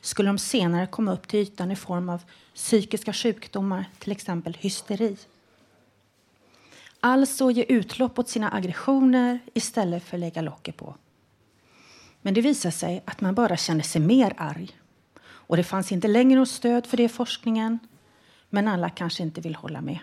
skulle 0.00 0.28
de 0.28 0.38
senare 0.38 0.86
komma 0.86 1.12
upp 1.12 1.28
till 1.28 1.40
ytan 1.40 1.70
i 1.70 1.76
form 1.76 2.08
av 2.08 2.22
psykiska 2.54 3.12
sjukdomar, 3.12 3.84
till 3.98 4.12
exempel 4.12 4.56
hysteri. 4.60 5.16
Alltså 7.00 7.50
ge 7.50 7.64
utlopp 7.68 8.18
åt 8.18 8.28
sina 8.28 8.50
aggressioner 8.52 9.38
istället 9.54 10.02
för 10.02 10.16
att 10.16 10.20
lägga 10.20 10.42
locket 10.42 10.76
på. 10.76 10.94
Men 12.22 12.34
det 12.34 12.40
visade 12.40 12.72
sig 12.72 13.02
att 13.04 13.20
man 13.20 13.34
bara 13.34 13.56
kände 13.56 13.84
sig 13.84 14.00
mer 14.00 14.34
arg. 14.36 14.70
Och 15.24 15.56
det 15.56 15.64
fanns 15.64 15.92
inte 15.92 16.08
längre 16.08 16.38
något 16.38 16.48
stöd 16.48 16.86
för 16.86 16.96
det 16.96 17.02
i 17.02 17.08
forskningen. 17.08 17.78
Men 18.50 18.68
alla 18.68 18.90
kanske 18.90 19.22
inte 19.22 19.40
vill 19.40 19.54
hålla 19.54 19.80
med. 19.80 19.98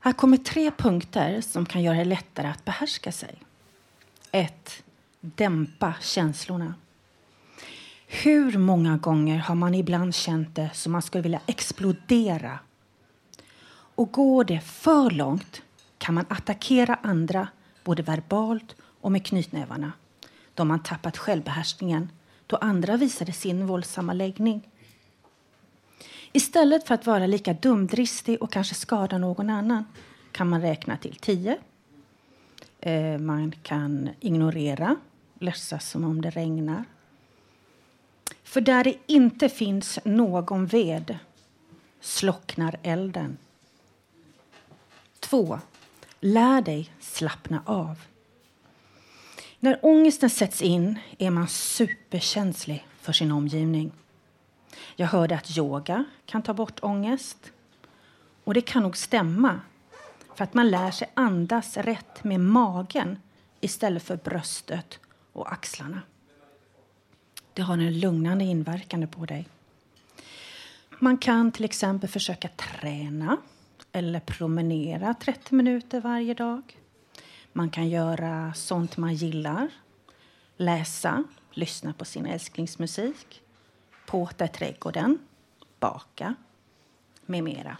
Här 0.00 0.12
kommer 0.12 0.36
tre 0.36 0.70
punkter 0.70 1.40
som 1.40 1.66
kan 1.66 1.82
göra 1.82 1.96
det 1.96 2.04
lättare 2.04 2.48
att 2.48 2.64
behärska 2.64 3.12
sig. 3.12 3.42
1. 4.30 4.82
Dämpa 5.20 5.94
känslorna. 6.00 6.74
Hur 8.06 8.58
många 8.58 8.96
gånger 8.96 9.38
har 9.38 9.54
man 9.54 9.74
ibland 9.74 10.14
känt 10.14 10.54
det 10.54 10.70
som 10.74 10.92
man 10.92 11.02
skulle 11.02 11.22
vilja 11.22 11.40
explodera? 11.46 12.58
Och 13.94 14.12
går 14.12 14.44
det 14.44 14.60
för 14.60 15.10
långt 15.10 15.62
kan 15.98 16.14
man 16.14 16.26
attackera 16.28 16.98
andra 17.02 17.48
både 17.84 18.02
verbalt 18.02 18.76
och 19.00 19.12
med 19.12 19.26
knytnävarna 19.26 19.92
då 20.54 20.64
man 20.64 20.82
tappat 20.82 21.18
självbehärskningen 21.18 22.10
då 22.46 22.56
andra 22.56 22.96
visade 22.96 23.32
sin 23.32 23.66
våldsamma 23.66 24.12
läggning. 24.12 24.68
Istället 26.32 26.86
för 26.86 26.94
att 26.94 27.06
vara 27.06 27.26
lika 27.26 27.52
dumdristig 27.52 28.42
och 28.42 28.52
kanske 28.52 28.74
skada 28.74 29.18
någon 29.18 29.50
annan 29.50 29.84
kan 30.32 30.48
man 30.48 30.60
räkna 30.60 30.96
till 30.96 31.16
tio. 31.16 31.58
Eh, 32.80 33.18
man 33.18 33.52
kan 33.62 34.10
ignorera, 34.20 34.96
låtsas 35.38 35.90
som 35.90 36.04
om 36.04 36.22
det 36.22 36.30
regnar. 36.30 36.84
För 38.42 38.60
där 38.60 38.84
det 38.84 38.94
inte 39.06 39.48
finns 39.48 39.98
någon 40.04 40.66
ved 40.66 41.18
slocknar 42.00 42.76
elden. 42.82 43.38
2. 45.20 45.60
Lär 46.20 46.62
dig 46.62 46.90
slappna 47.00 47.62
av. 47.66 47.98
När 49.64 49.78
ångesten 49.82 50.30
sätts 50.30 50.62
in 50.62 50.98
är 51.18 51.30
man 51.30 51.48
superkänslig 51.48 52.86
för 53.00 53.12
sin 53.12 53.32
omgivning. 53.32 53.92
Jag 54.96 55.06
hörde 55.06 55.34
att 55.34 55.58
yoga 55.58 56.04
kan 56.26 56.42
ta 56.42 56.54
bort 56.54 56.78
ångest. 56.82 57.52
Och 58.44 58.54
det 58.54 58.60
kan 58.60 58.82
nog 58.82 58.96
stämma, 58.96 59.60
för 60.34 60.44
att 60.44 60.54
man 60.54 60.70
lär 60.70 60.90
sig 60.90 61.10
andas 61.14 61.76
rätt 61.76 62.24
med 62.24 62.40
magen 62.40 63.18
istället 63.60 64.02
för 64.02 64.16
bröstet 64.16 65.00
och 65.32 65.52
axlarna. 65.52 66.00
Det 67.52 67.62
har 67.62 67.74
en 67.74 68.00
lugnande 68.00 68.44
inverkan 68.44 69.08
på 69.08 69.26
dig. 69.26 69.48
Man 70.98 71.18
kan 71.18 71.52
till 71.52 71.64
exempel 71.64 72.08
försöka 72.08 72.48
träna 72.48 73.36
eller 73.92 74.20
promenera 74.20 75.14
30 75.14 75.54
minuter 75.54 76.00
varje 76.00 76.34
dag. 76.34 76.78
Man 77.52 77.70
kan 77.70 77.88
göra 77.88 78.54
sånt 78.54 78.96
man 78.96 79.14
gillar. 79.14 79.68
Läsa, 80.56 81.24
lyssna 81.50 81.92
på 81.92 82.04
sin 82.04 82.26
älsklingsmusik, 82.26 83.42
påta 84.06 84.44
i 84.44 84.48
trädgården, 84.48 85.18
baka 85.80 86.34
med 87.26 87.44
mera. 87.44 87.76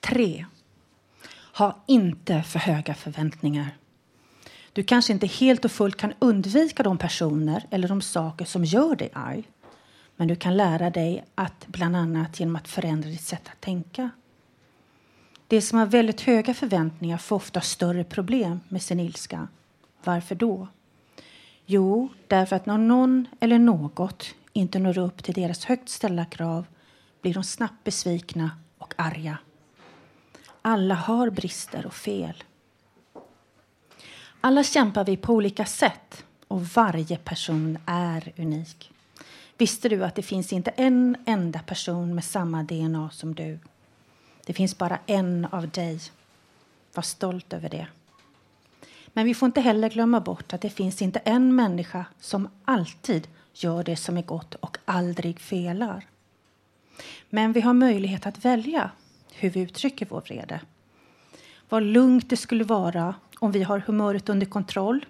3. 0.00 0.46
Ha 1.56 1.76
inte 1.86 2.42
för 2.42 2.58
höga 2.58 2.94
förväntningar. 2.94 3.76
Du 4.72 4.82
kanske 4.82 5.12
inte 5.12 5.26
helt 5.26 5.64
och 5.64 5.72
fullt 5.72 5.96
kan 5.96 6.12
undvika 6.18 6.82
de 6.82 6.98
personer 6.98 7.66
eller 7.70 7.88
de 7.88 8.02
saker 8.02 8.44
som 8.44 8.64
gör 8.64 8.96
dig 8.96 9.10
arg. 9.12 9.50
Men 10.16 10.28
du 10.28 10.36
kan 10.36 10.56
lära 10.56 10.90
dig 10.90 11.24
att 11.34 11.66
bland 11.66 11.96
annat 11.96 12.40
genom 12.40 12.56
att 12.56 12.68
förändra 12.68 13.10
ditt 13.10 13.24
sätt 13.24 13.48
att 13.52 13.60
tänka. 13.60 14.10
De 15.48 15.60
som 15.60 15.78
har 15.78 15.86
väldigt 15.86 16.20
höga 16.20 16.54
förväntningar 16.54 17.18
får 17.18 17.36
ofta 17.36 17.60
större 17.60 18.04
problem 18.04 18.60
med 18.68 18.82
sin 18.82 19.00
ilska. 19.00 19.48
Varför 20.04 20.34
då? 20.34 20.68
Jo, 21.66 22.08
därför 22.26 22.56
att 22.56 22.66
när 22.66 22.78
någon 22.78 23.28
eller 23.40 23.58
något 23.58 24.34
inte 24.52 24.78
når 24.78 24.98
upp 24.98 25.24
till 25.24 25.34
deras 25.34 25.64
högt 25.64 25.88
ställda 25.88 26.24
krav 26.24 26.66
blir 27.22 27.34
de 27.34 27.44
snabbt 27.44 27.84
besvikna 27.84 28.50
och 28.78 28.94
arga. 28.96 29.38
Alla 30.62 30.94
har 30.94 31.30
brister 31.30 31.86
och 31.86 31.94
fel. 31.94 32.44
Alla 34.40 34.64
kämpar 34.64 35.04
vi 35.04 35.16
på 35.16 35.32
olika 35.32 35.64
sätt 35.64 36.24
och 36.48 36.66
varje 36.66 37.16
person 37.16 37.78
är 37.86 38.32
unik. 38.36 38.92
Visste 39.58 39.88
du 39.88 40.04
att 40.04 40.14
det 40.14 40.22
finns 40.22 40.52
inte 40.52 40.70
en 40.70 41.16
enda 41.26 41.58
person 41.58 42.14
med 42.14 42.24
samma 42.24 42.62
DNA 42.62 43.10
som 43.10 43.34
du? 43.34 43.58
Det 44.46 44.52
finns 44.52 44.78
bara 44.78 44.98
en 45.06 45.44
av 45.44 45.68
dig. 45.68 46.00
Var 46.94 47.02
stolt 47.02 47.52
över 47.52 47.68
det. 47.68 47.86
Men 49.06 49.26
vi 49.26 49.34
får 49.34 49.46
inte 49.46 49.60
heller 49.60 49.90
glömma 49.90 50.20
bort 50.20 50.52
att 50.52 50.60
det 50.60 50.70
finns 50.70 51.02
inte 51.02 51.18
en 51.18 51.54
människa 51.54 52.04
som 52.20 52.48
alltid 52.64 53.28
gör 53.52 53.84
det 53.84 53.96
som 53.96 54.16
är 54.16 54.22
gott 54.22 54.54
och 54.54 54.78
aldrig 54.84 55.40
felar. 55.40 56.06
Men 57.30 57.52
vi 57.52 57.60
har 57.60 57.72
möjlighet 57.72 58.26
att 58.26 58.44
välja 58.44 58.90
hur 59.32 59.50
vi 59.50 59.60
uttrycker 59.60 60.06
vår 60.06 60.20
vrede. 60.20 60.60
Vad 61.68 61.82
lugnt 61.82 62.30
det 62.30 62.36
skulle 62.36 62.64
vara 62.64 63.14
om 63.38 63.52
vi 63.52 63.62
har 63.62 63.78
humöret 63.78 64.28
under 64.28 64.46
kontroll 64.46 65.06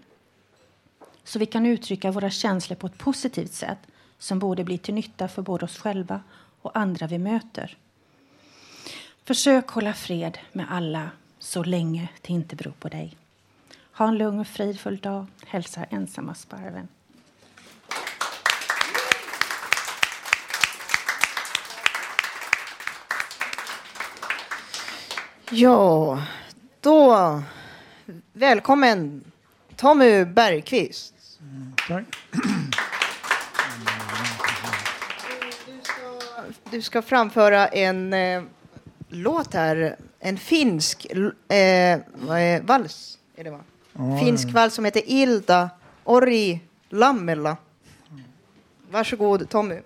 så 1.24 1.38
vi 1.38 1.46
kan 1.46 1.66
uttrycka 1.66 2.10
våra 2.10 2.30
känslor 2.30 2.76
på 2.76 2.86
ett 2.86 2.98
positivt 2.98 3.52
sätt 3.52 3.78
som 4.18 4.38
både 4.38 4.64
blir 4.64 4.78
till 4.78 4.94
nytta 4.94 5.28
för 5.28 5.42
både 5.42 5.64
oss 5.64 5.78
själva 5.78 6.20
och 6.62 6.78
andra 6.78 7.06
vi 7.06 7.18
möter. 7.18 7.76
Försök 9.26 9.68
hålla 9.68 9.92
fred 9.92 10.38
med 10.52 10.66
alla 10.70 11.10
så 11.38 11.62
länge 11.62 12.08
det 12.22 12.32
inte 12.32 12.56
beror 12.56 12.72
på 12.72 12.88
dig. 12.88 13.16
Ha 13.92 14.08
en 14.08 14.18
lugn 14.18 14.40
och 14.40 14.46
fridfull 14.46 14.96
dag. 14.98 15.26
Hälsar 15.46 15.86
ensamma 15.90 16.34
sparven. 16.34 16.88
Ja, 25.50 26.22
då 26.80 27.42
välkommen 28.32 29.24
Tommy 29.76 30.24
Bergqvist. 30.24 31.14
Tack. 31.88 32.04
Du 36.70 36.82
ska 36.82 37.02
framföra 37.02 37.68
en 37.68 38.12
eh, 38.12 38.42
låt 39.22 39.54
här, 39.54 39.96
en 40.20 40.38
finsk 40.38 41.06
eh, 41.48 42.00
vals. 42.62 43.18
Är 43.36 43.44
det 43.44 43.50
va? 43.50 43.60
Finsk 44.20 44.48
vals 44.48 44.74
som 44.74 44.84
heter 44.84 45.02
Ilda 45.06 45.70
Ori 46.04 46.60
Lammela. 46.88 47.56
Varsågod 48.90 49.48
Tommy. 49.48 49.78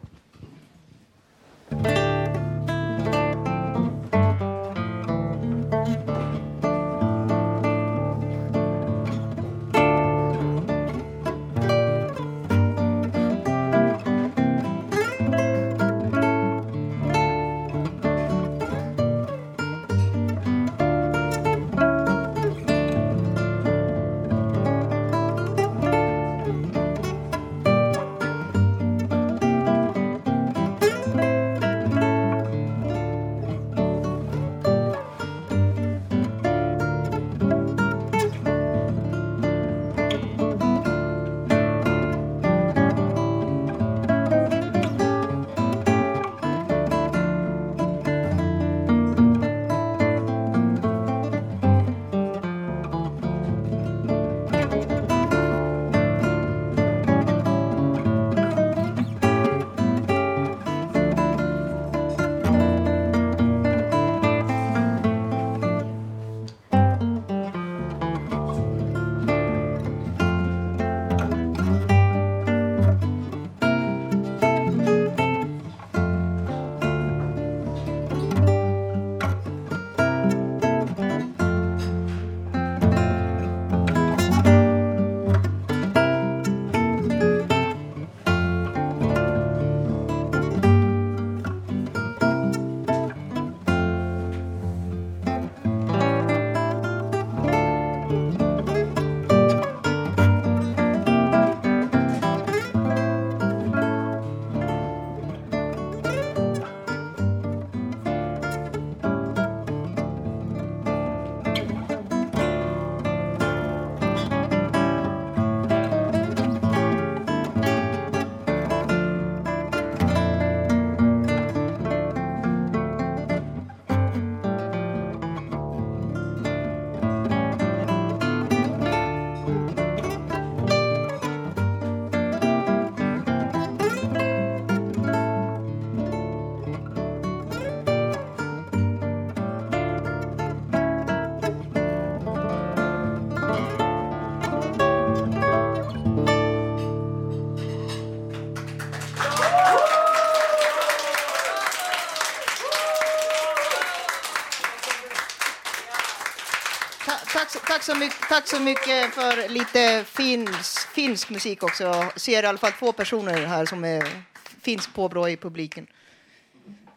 Så- 157.91 157.97
tack, 157.97 157.99
så 157.99 158.05
mycket, 158.05 158.28
tack 158.28 158.49
så 158.49 158.61
mycket 158.61 159.14
för 159.14 159.49
lite 159.49 160.05
finsk, 160.09 160.88
finsk 160.93 161.30
musik 161.30 161.62
också. 161.62 161.84
Jag 161.84 162.20
ser 162.20 162.43
i 162.43 162.47
alla 162.47 162.59
fall 162.59 162.72
två 162.72 162.93
personer 162.93 163.47
här 163.47 163.66
som 163.66 163.84
är 163.84 164.24
finsk 164.62 164.95
påbrå 164.95 165.28
i 165.28 165.36
publiken. 165.36 165.86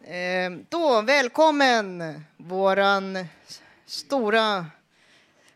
Ehm, 0.06 0.66
då, 0.68 1.02
välkommen 1.02 2.24
våran 2.36 3.26
stora 3.86 4.66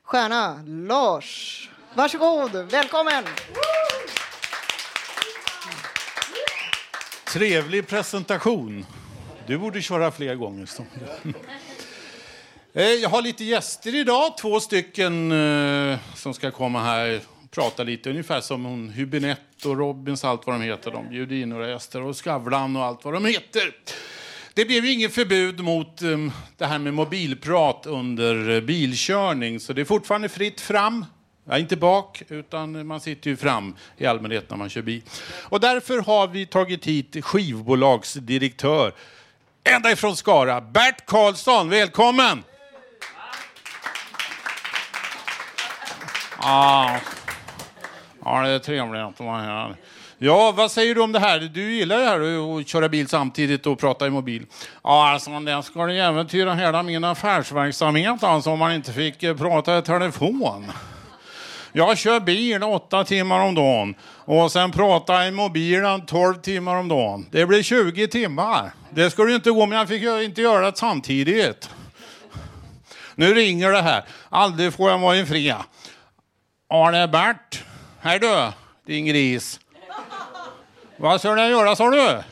stjärna 0.02 0.62
Lars. 0.66 1.70
Varsågod, 1.94 2.52
välkommen! 2.70 3.24
Trevlig 7.32 7.88
presentation. 7.88 8.86
Du 9.46 9.58
borde 9.58 9.82
köra 9.82 10.10
fler 10.10 10.34
gånger. 10.34 10.68
Eh, 12.78 12.84
jag 12.84 13.08
har 13.08 13.22
lite 13.22 13.44
gäster 13.44 13.94
idag, 13.94 14.36
två 14.38 14.60
stycken 14.60 15.32
eh, 15.32 15.98
som 16.14 16.34
ska 16.34 16.50
komma 16.50 16.82
här 16.82 17.20
och 17.42 17.50
prata 17.50 17.82
lite. 17.82 18.10
Ungefär 18.10 18.40
som 18.40 18.64
hon 18.64 18.90
Hübinette 18.90 19.66
och 19.66 19.78
Robins, 19.78 20.24
allt 20.24 20.46
vad 20.46 20.54
de 20.54 20.62
heter. 20.62 20.90
De 20.90 21.08
bjuder 21.08 21.36
in 21.36 21.48
några 21.48 21.68
gäster 21.68 22.02
och 22.02 22.16
Skavlan 22.16 22.76
och 22.76 22.84
allt 22.84 23.04
vad 23.04 23.14
de 23.14 23.24
heter. 23.24 23.74
Det 24.54 24.64
blev 24.64 24.84
ju 24.84 24.92
inget 24.92 25.14
förbud 25.14 25.60
mot 25.60 26.02
ehm, 26.02 26.32
det 26.56 26.66
här 26.66 26.78
med 26.78 26.94
mobilprat 26.94 27.86
under 27.86 28.50
eh, 28.50 28.60
bilkörning, 28.60 29.60
så 29.60 29.72
det 29.72 29.80
är 29.80 29.84
fortfarande 29.84 30.28
fritt 30.28 30.60
fram. 30.60 31.04
Ja, 31.44 31.58
inte 31.58 31.76
bak, 31.76 32.22
utan 32.28 32.86
man 32.86 33.00
sitter 33.00 33.30
ju 33.30 33.36
fram 33.36 33.76
i 33.96 34.06
allmänhet 34.06 34.50
när 34.50 34.56
man 34.56 34.68
kör 34.68 34.82
bil. 34.82 35.02
Och 35.42 35.60
därför 35.60 35.98
har 35.98 36.28
vi 36.28 36.46
tagit 36.46 36.84
hit 36.84 37.24
skivbolagsdirektör 37.24 38.92
ända 39.64 39.92
ifrån 39.92 40.16
Skara, 40.16 40.60
Bert 40.60 41.06
Karlsson. 41.06 41.68
Välkommen! 41.68 42.42
Ah. 46.38 46.98
Ja, 48.24 48.42
det 48.42 48.48
är 48.48 48.58
trevligt 48.58 49.02
att 49.02 49.20
vara 49.20 49.40
här. 49.40 49.76
Ja, 50.18 50.52
vad 50.56 50.70
säger 50.70 50.94
du 50.94 51.00
om 51.00 51.12
det 51.12 51.18
här? 51.18 51.40
Du 51.40 51.74
gillar 51.74 51.98
ju 51.98 52.04
här 52.04 52.60
att 52.60 52.68
köra 52.68 52.88
bil 52.88 53.08
samtidigt 53.08 53.66
och 53.66 53.78
prata 53.78 54.06
i 54.06 54.10
mobil. 54.10 54.46
Ja, 54.84 55.10
alltså 55.10 55.40
det 55.40 55.62
skulle 55.62 56.04
äventyra 56.06 56.54
hela 56.54 56.82
min 56.82 57.04
affärsverksamhet 57.04 58.22
alltså 58.22 58.50
om 58.50 58.58
man 58.58 58.72
inte 58.72 58.92
fick 58.92 59.22
eh, 59.22 59.36
prata 59.36 59.78
i 59.78 59.82
telefon. 59.82 60.64
Jag 61.72 61.98
kör 61.98 62.20
bil 62.20 62.62
åtta 62.62 63.04
timmar 63.04 63.40
om 63.40 63.54
dagen 63.54 63.94
och 64.04 64.52
sen 64.52 64.72
pratar 64.72 65.26
i 65.26 65.30
mobilen 65.30 66.06
12 66.06 66.34
timmar 66.34 66.76
om 66.76 66.88
dagen. 66.88 67.26
Det 67.30 67.46
blir 67.46 67.62
20 67.62 68.08
timmar. 68.08 68.72
Det 68.90 69.10
skulle 69.10 69.30
ju 69.30 69.36
inte 69.36 69.50
gå, 69.50 69.66
men 69.66 69.78
jag 69.78 69.88
fick 69.88 70.02
ju 70.02 70.24
inte 70.24 70.42
göra 70.42 70.70
det 70.70 70.76
samtidigt. 70.76 71.70
Nu 73.14 73.34
ringer 73.34 73.72
det 73.72 73.82
här. 73.82 74.04
Aldrig 74.28 74.74
får 74.74 74.90
jag 74.90 74.98
vara 74.98 75.16
i 75.16 75.26
fred. 75.26 75.56
Arne-Bert. 76.70 77.64
Hej 78.00 78.18
du, 78.18 78.52
din 78.86 79.06
gris. 79.06 79.60
Vad 80.96 81.20
ska 81.20 81.34
du 81.34 81.42
göra, 81.42 81.76
sa 81.76 81.90
du? 81.90 82.22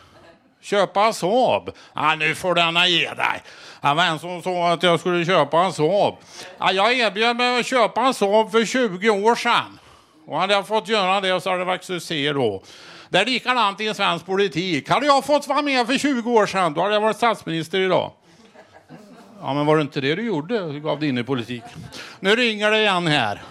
Köpa 0.61 1.13
Saab? 1.13 1.71
Ah, 1.93 2.15
nu 2.15 2.35
får 2.35 2.55
denna 2.55 2.87
ge 2.87 3.15
dig. 3.15 3.43
Det 3.81 3.95
var 3.95 4.05
en 4.05 4.19
som 4.19 4.43
sa 4.43 4.73
att 4.73 4.83
jag 4.83 5.01
skulle 5.01 5.25
köpa 5.25 5.59
en 5.59 5.73
Saab. 5.73 6.15
Ah, 6.59 6.71
jag 6.71 6.93
erbjöd 6.93 7.37
mig 7.37 7.61
att 7.61 7.67
köpa 7.67 8.01
en 8.01 8.15
Saab 8.15 8.51
för 8.51 8.65
20 8.65 9.11
år 9.11 9.35
sedan. 9.35 9.79
Och 10.27 10.41
hade 10.41 10.55
jag 10.55 10.67
fått 10.67 10.89
göra 10.89 11.21
det 11.21 11.41
så 11.41 11.51
hade 11.51 11.61
det 11.61 11.65
varit 11.65 11.85
succé 11.85 12.33
då. 12.33 12.63
Det 13.09 13.19
är 13.19 13.25
likadant 13.25 13.81
i 13.81 13.95
svensk 13.95 14.27
politik. 14.27 14.89
Hade 14.89 15.07
jag 15.07 15.25
fått 15.25 15.49
vara 15.49 15.63
med 15.63 15.87
för 15.87 15.99
20 15.99 16.31
år 16.31 16.47
sedan, 16.47 16.75
då 16.75 16.83
hade 16.83 16.95
jag 16.95 17.01
varit 17.01 17.17
statsminister 17.17 17.81
idag. 17.81 18.13
Ja, 19.41 19.55
men 19.55 19.67
var 19.67 19.77
det 19.77 19.83
inte 19.83 20.01
det 20.01 20.15
du 20.15 20.23
gjorde? 20.27 20.73
Du 20.73 20.81
gav 20.81 21.01
dig 21.01 21.09
in 21.09 21.19
i 21.19 21.25
politik. 21.25 21.63
Nu 22.21 22.37
ringer 22.37 22.71
det 22.71 22.79
igen 22.79 23.07
här. 23.07 23.43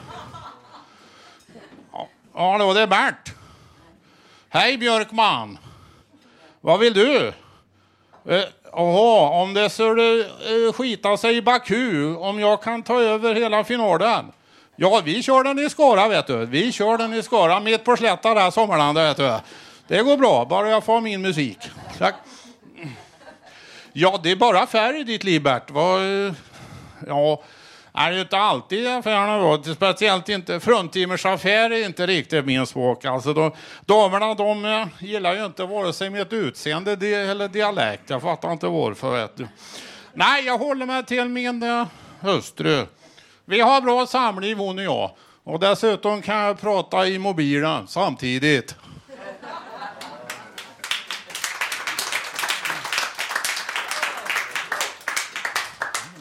Hallå, 2.38 2.74
det 2.74 2.82
är 2.82 2.88
Bert. 2.88 3.34
Hej 4.50 4.78
Björkman. 4.78 5.58
Vad 6.62 6.80
vill 6.80 6.94
du? 6.94 7.34
Eh, 8.30 8.44
Jaha, 8.72 9.30
om 9.42 9.54
det 9.54 9.70
skulle 9.70 10.20
eh, 10.20 10.74
skita 10.74 11.18
sig 11.18 11.38
i 11.38 11.42
Baku, 11.42 12.16
om 12.16 12.40
jag 12.40 12.64
kan 12.64 12.84
ta 12.84 13.02
över 13.02 13.36
hela 13.36 13.64
finalen. 13.64 14.32
Ja, 14.76 15.02
vi 15.06 15.24
kör 15.24 15.44
den 15.44 15.60
i 15.60 15.70
Skara, 15.70 16.08
vet 16.08 16.28
du. 16.28 16.46
Vi 16.46 16.72
kör 16.72 16.98
den 16.98 17.14
i 17.14 17.24
Skara, 17.24 17.60
mitt 17.60 17.84
på 17.84 17.98
Slätta 17.98 18.34
där, 18.34 18.52
Sommarlandet, 18.52 19.10
vet 19.10 19.18
du. 19.18 19.40
Det 19.88 20.04
går 20.04 20.18
bra, 20.18 20.46
bara 20.46 20.70
jag 20.70 20.84
får 20.84 20.94
ha 20.94 21.02
min 21.02 21.22
musik. 21.22 21.58
Tack. 21.98 22.16
Ja, 23.94 24.20
det 24.24 24.32
är 24.32 24.36
bara 24.36 24.62
affärer 24.62 25.00
i 25.00 25.04
ditt 25.04 25.24
liv, 25.24 25.42
Bert. 25.42 25.72
Vad, 25.72 26.02
eh, 26.02 26.34
ja, 27.08 27.42
är 27.96 28.12
det 28.12 28.22
inte 28.22 28.38
alltid 28.38 28.88
affärerna 28.88 29.38
då. 29.38 29.64
Speciellt 29.74 30.30
inte 30.30 30.60
fruntimmersaffär 30.60 31.70
är 31.72 31.86
inte 31.86 32.06
riktigt 32.08 32.46
min 32.46 32.66
smak. 32.68 33.06
Alltså 33.06 33.34
de, 33.34 33.52
damerna 33.86 34.34
de 34.34 34.66
eh, 34.66 34.88
gillar 35.00 35.34
ju 35.36 35.46
inte 35.46 35.64
vare 35.64 35.94
sig 35.94 36.10
mitt 36.10 36.34
utseende 36.34 36.96
di- 36.96 37.14
eller 37.14 37.48
dialekt. 37.48 38.10
Jag 38.10 38.22
fattar 38.22 38.52
inte 38.52 38.68
varför. 38.68 39.12
Vet 39.12 39.38
du. 39.38 39.48
Nej, 40.14 40.46
jag 40.46 40.58
håller 40.58 40.86
mig 40.86 41.06
till 41.06 41.26
min 41.30 41.64
eh, 41.64 41.86
hustru. 42.20 42.86
Vi 43.46 43.60
har 43.62 43.82
bra 43.82 44.06
samliv 44.06 44.58
hon 44.58 44.78
och 44.80 44.86
jag. 44.86 45.12
Och 45.44 45.60
dessutom 45.60 46.22
kan 46.22 46.36
jag 46.36 46.62
prata 46.62 47.08
i 47.08 47.20
mobilen 47.20 47.88
samtidigt. 47.88 48.76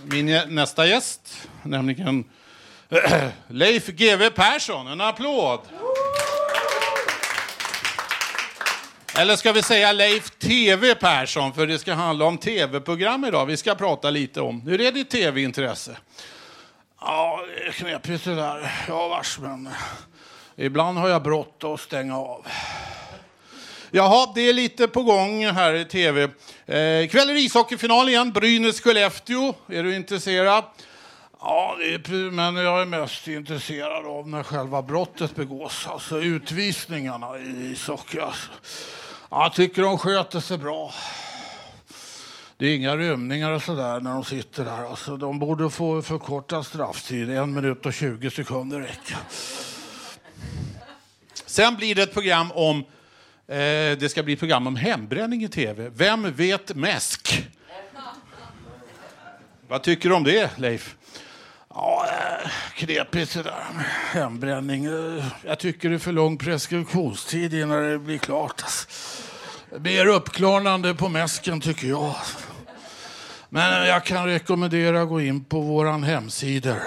Min 0.06 0.40
nästa 0.48 0.86
gäst, 0.86 1.48
nämligen 1.62 2.24
Leif 3.48 3.86
GW 3.86 4.30
Persson. 4.30 4.86
En 4.86 5.00
applåd! 5.00 5.60
Eller 9.18 9.36
ska 9.36 9.52
vi 9.52 9.62
säga 9.62 9.92
Leif 9.92 10.30
TV 10.30 10.94
Persson, 10.94 11.54
för 11.54 11.66
det 11.66 11.78
ska 11.78 11.94
handla 11.94 12.24
om 12.24 12.38
tv-program 12.38 13.24
idag. 13.24 13.46
Vi 13.46 13.56
ska 13.56 13.74
prata 13.74 14.10
lite 14.10 14.40
om. 14.40 14.60
Hur 14.60 14.80
är 14.80 14.92
ditt 14.92 15.10
tv-intresse? 15.10 15.96
Ja, 17.00 17.40
det 17.46 17.66
är 17.66 17.72
knepigt 17.72 18.24
det 18.24 18.34
där. 18.34 18.72
Ja, 18.88 19.08
vars, 19.08 19.38
men 19.38 19.68
ibland 20.56 20.98
har 20.98 21.08
jag 21.08 21.22
brått 21.22 21.64
att 21.64 21.80
stänga 21.80 22.18
av. 22.18 22.46
Jaha, 23.96 24.32
det 24.34 24.48
är 24.48 24.52
lite 24.52 24.88
på 24.88 25.02
gång 25.02 25.46
här 25.46 25.74
i 25.74 25.84
tv. 25.84 26.22
Eh, 26.22 27.08
kväll 27.08 27.30
är 27.30 27.34
det 27.34 27.40
ishockeyfinal 27.40 28.08
igen, 28.08 28.32
Brynäs-Skellefteå. 28.32 29.54
Är 29.68 29.82
du 29.82 29.96
intresserad? 29.96 30.64
Ja, 31.40 31.76
det 31.78 31.94
är, 31.94 32.30
men 32.30 32.56
jag 32.56 32.80
är 32.80 32.86
mest 32.86 33.28
intresserad 33.28 34.06
av 34.06 34.28
när 34.28 34.42
själva 34.42 34.82
brottet 34.82 35.36
begås, 35.36 35.86
alltså 35.86 36.20
utvisningarna 36.20 37.38
i 37.38 37.72
ishockey. 37.72 38.18
Alltså. 38.18 38.50
Jag 39.30 39.54
tycker 39.54 39.82
de 39.82 39.98
sköter 39.98 40.40
sig 40.40 40.58
bra. 40.58 40.92
Det 42.56 42.66
är 42.66 42.76
inga 42.76 42.96
rymningar 42.96 43.50
och 43.50 43.62
sådär 43.62 44.00
när 44.00 44.12
de 44.12 44.24
sitter 44.24 44.64
där. 44.64 44.90
Alltså, 44.90 45.16
de 45.16 45.38
borde 45.38 45.70
få 45.70 46.02
förkortad 46.02 46.66
strafftid. 46.66 47.30
En 47.30 47.54
minut 47.54 47.86
och 47.86 47.94
20 47.94 48.30
sekunder 48.30 48.80
räcker. 48.80 49.16
Sen 51.46 51.76
blir 51.76 51.94
det 51.94 52.02
ett 52.02 52.14
program 52.14 52.52
om 52.52 52.84
Eh, 53.48 53.98
det 53.98 54.10
ska 54.10 54.22
bli 54.22 54.32
ett 54.32 54.38
program 54.38 54.66
om 54.66 54.76
hembränning 54.76 55.44
i 55.44 55.48
tv. 55.48 55.90
Vem 55.94 56.32
vet 56.32 56.74
mäsk? 56.74 57.48
Vad 59.68 59.82
tycker 59.82 60.08
du 60.08 60.14
om 60.14 60.24
det, 60.24 60.58
Leif? 60.58 60.96
Ja, 61.68 62.06
eh, 62.08 62.50
knepigt 62.74 63.34
det 63.34 63.42
där 63.42 63.64
med 63.74 63.84
hembränning. 64.12 64.84
Eh, 64.84 65.24
jag 65.42 65.58
tycker 65.58 65.88
det 65.88 65.94
är 65.94 65.98
för 65.98 66.12
lång 66.12 66.38
preskriptionstid 66.38 67.54
innan 67.54 67.82
det 67.82 67.98
blir 67.98 68.18
klart. 68.18 68.62
Alltså. 68.62 68.88
Mer 69.78 70.06
uppklarande 70.06 70.94
på 70.94 71.08
mäsken 71.08 71.60
tycker 71.60 71.88
jag. 71.88 72.14
Men 73.48 73.86
jag 73.86 74.04
kan 74.04 74.26
rekommendera 74.26 75.02
att 75.02 75.08
gå 75.08 75.20
in 75.20 75.44
på 75.44 75.60
våran 75.60 76.02
hemsidor. 76.02 76.82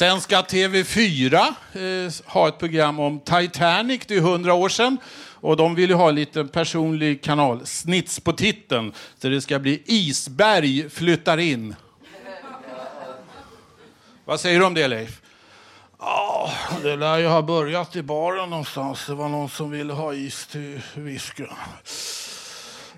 Sen 0.00 0.20
ska 0.20 0.40
TV4 0.40 1.34
eh, 1.36 2.12
ha 2.32 2.48
ett 2.48 2.58
program 2.58 3.00
om 3.00 3.20
Titanic, 3.20 4.02
det 4.06 4.14
är 4.14 4.18
100 4.18 4.54
år 4.54 4.68
sedan. 4.68 4.98
Och 5.34 5.56
de 5.56 5.74
vill 5.74 5.90
ju 5.90 5.96
ha 5.96 6.08
en 6.08 6.14
liten 6.14 6.48
personlig 6.48 7.22
kanal, 7.22 7.66
snits 7.66 8.20
på 8.20 8.32
titeln. 8.32 8.92
Så 9.18 9.28
det 9.28 9.40
ska 9.40 9.58
bli 9.58 9.82
Isberg 9.86 10.90
flyttar 10.90 11.38
in. 11.38 11.76
Vad 14.24 14.40
säger 14.40 14.58
du 14.58 14.64
om 14.64 14.74
det 14.74 14.88
Leif? 14.88 15.20
Ja, 15.98 16.52
det 16.82 16.96
lär 16.96 17.18
ju 17.18 17.26
ha 17.26 17.42
börjat 17.42 17.96
i 17.96 18.02
baren 18.02 18.50
någonstans. 18.50 19.06
Det 19.06 19.14
var 19.14 19.28
någon 19.28 19.48
som 19.48 19.70
ville 19.70 19.92
ha 19.92 20.14
is 20.14 20.46
till 20.46 20.80
whiskyn. 20.94 21.46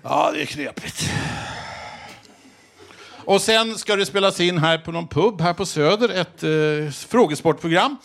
Ja, 0.01 0.31
det 0.33 0.41
är 0.41 0.45
knepigt. 0.45 1.09
Och 3.25 3.41
sen 3.41 3.77
ska 3.77 3.95
det 3.95 4.05
spelas 4.05 4.39
in 4.39 4.57
här 4.57 4.77
på 4.77 4.91
någon 4.91 5.07
pub 5.07 5.41
här 5.41 5.53
på 5.53 5.65
Söder, 5.65 6.09
ett 6.09 6.43
eh, 6.43 6.91
frågesportprogram. 6.91 7.97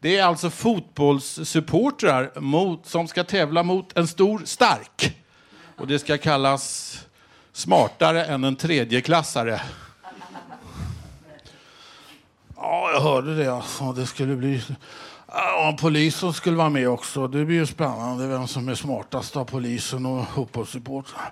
Det 0.00 0.16
är 0.16 0.24
alltså 0.24 0.50
fotbollssupportrar 0.50 2.40
mot, 2.40 2.86
som 2.86 3.08
ska 3.08 3.24
tävla 3.24 3.62
mot 3.62 3.96
en 3.96 4.08
stor 4.08 4.42
stark. 4.44 5.16
Och 5.76 5.86
det 5.86 5.98
ska 5.98 6.18
kallas 6.18 6.98
smartare 7.52 8.24
än 8.24 8.44
en 8.44 8.56
tredjeklassare. 8.56 9.60
Ja, 12.56 12.90
jag 12.92 13.00
hörde 13.00 13.36
det. 13.36 13.54
Alltså. 13.54 13.92
Det 13.92 14.06
skulle 14.06 14.36
bli... 14.36 14.62
Ja, 15.26 15.68
om 15.68 15.76
polisen 15.76 16.32
skulle 16.32 16.56
vara 16.56 16.70
med 16.70 16.88
också. 16.88 17.28
Det 17.28 17.44
blir 17.44 17.56
ju 17.56 17.66
spännande 17.66 18.26
vem 18.26 18.48
som 18.48 18.68
är 18.68 18.74
smartast 18.74 19.36
av 19.36 19.44
polisen 19.44 20.06
och 20.06 20.28
fotbollssupportrarna. 20.28 21.30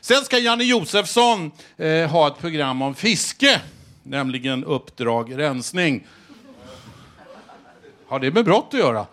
Sen 0.00 0.24
ska 0.24 0.38
Janne 0.38 0.64
Josefsson 0.64 1.50
eh, 1.76 2.10
ha 2.10 2.28
ett 2.28 2.38
program 2.38 2.82
om 2.82 2.94
fiske, 2.94 3.60
nämligen 4.02 4.64
Uppdrag 4.64 5.38
rensning. 5.38 6.06
Har 8.08 8.18
det 8.18 8.30
med 8.30 8.44
brott 8.44 8.68
att 8.72 8.80
göra? 8.80 9.06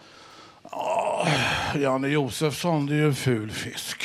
Oh, 0.64 1.30
Janne 1.76 2.08
Josefsson, 2.08 2.86
det 2.86 2.94
är 2.94 2.98
ju 2.98 3.06
en 3.06 3.16
ful 3.16 3.52
fisk. 3.52 4.04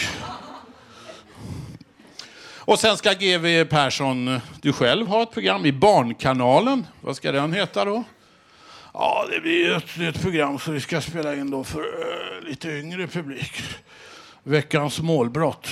Och 2.68 2.78
sen 2.78 2.96
ska 2.96 3.12
GW 3.12 3.64
Persson, 3.64 4.40
du 4.61 4.72
själv, 4.72 5.07
ha 5.07 5.22
ett 5.22 5.30
program 5.30 5.66
i 5.66 5.72
Barnkanalen. 5.72 6.86
Vad 7.01 7.16
ska 7.16 7.32
den 7.32 7.53
heta 7.53 7.84
då? 7.84 8.05
Ja, 8.94 9.26
det 9.30 9.40
blir 9.40 9.76
ett, 9.76 9.99
ett 9.99 10.22
program 10.22 10.59
som 10.59 10.74
vi 10.74 10.80
ska 10.80 11.01
spela 11.01 11.34
in 11.34 11.51
då 11.51 11.64
för 11.64 11.80
uh, 11.80 12.49
lite 12.49 12.68
yngre 12.68 13.07
publik. 13.07 13.62
Veckans 14.49 15.01
målbrott. 15.01 15.68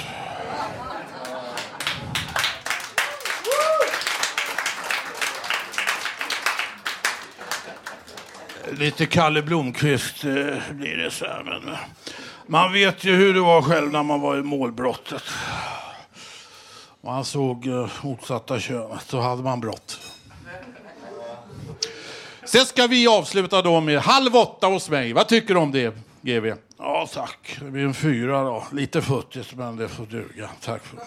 Lite 8.70 9.06
Kalle 9.06 9.42
Blomqvist 9.42 10.24
eh, 10.24 10.30
blir 10.70 10.96
det 10.96 11.10
så 11.10 11.24
här. 11.24 11.42
Men, 11.44 11.68
eh, 11.72 11.78
man 12.46 12.72
vet 12.72 13.04
ju 13.04 13.16
hur 13.16 13.34
det 13.34 13.40
var 13.40 13.62
själv 13.62 13.92
när 13.92 14.02
man 14.02 14.20
var 14.20 14.36
i 14.38 14.42
målbrottet. 14.42 15.22
Man 17.00 17.24
såg 17.24 17.66
eh, 17.66 17.88
motsatta 18.02 18.60
könet, 18.60 19.02
så 19.06 19.20
hade 19.20 19.42
man 19.42 19.60
brott. 19.60 20.00
Sen 22.44 22.66
ska 22.66 22.86
vi 22.86 23.06
avsluta 23.06 23.62
då 23.62 23.80
med 23.80 24.00
Halv 24.00 24.36
åtta 24.36 24.66
hos 24.66 24.90
mig. 24.90 25.12
Vad 25.12 25.28
tycker 25.28 25.54
du 25.54 25.60
om 25.60 25.72
det, 25.72 25.94
GV? 26.26 26.54
Ja, 26.78 27.06
tack. 27.14 27.58
Det 27.60 27.70
blir 27.70 27.84
en 27.84 27.94
fyra 27.94 28.42
då. 28.42 28.64
Lite 28.72 29.02
futtigt, 29.02 29.54
men 29.54 29.76
det 29.76 29.88
får 29.88 30.06
duga. 30.06 30.50
Tack 30.60 30.82
för 30.84 30.96
det. 30.96 31.02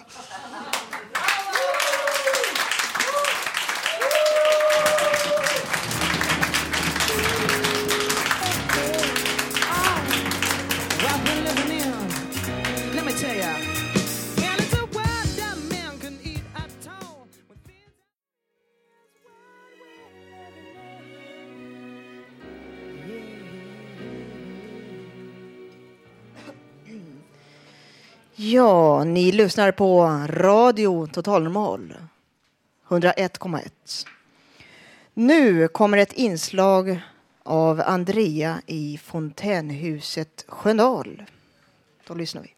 Ja, 28.41 29.03
ni 29.03 29.31
lyssnar 29.31 29.71
på 29.71 30.03
Radio 30.27 31.07
Total 31.07 31.43
Normal 31.43 31.95
101,1. 32.87 34.05
Nu 35.13 35.67
kommer 35.67 35.97
ett 35.97 36.13
inslag 36.13 37.01
av 37.43 37.81
Andrea 37.85 38.61
i 38.65 38.99
fontänhuset 39.03 40.45
Sköndal. 40.47 41.23
Då 42.07 42.13
lyssnar 42.13 42.41
vi. 42.41 42.53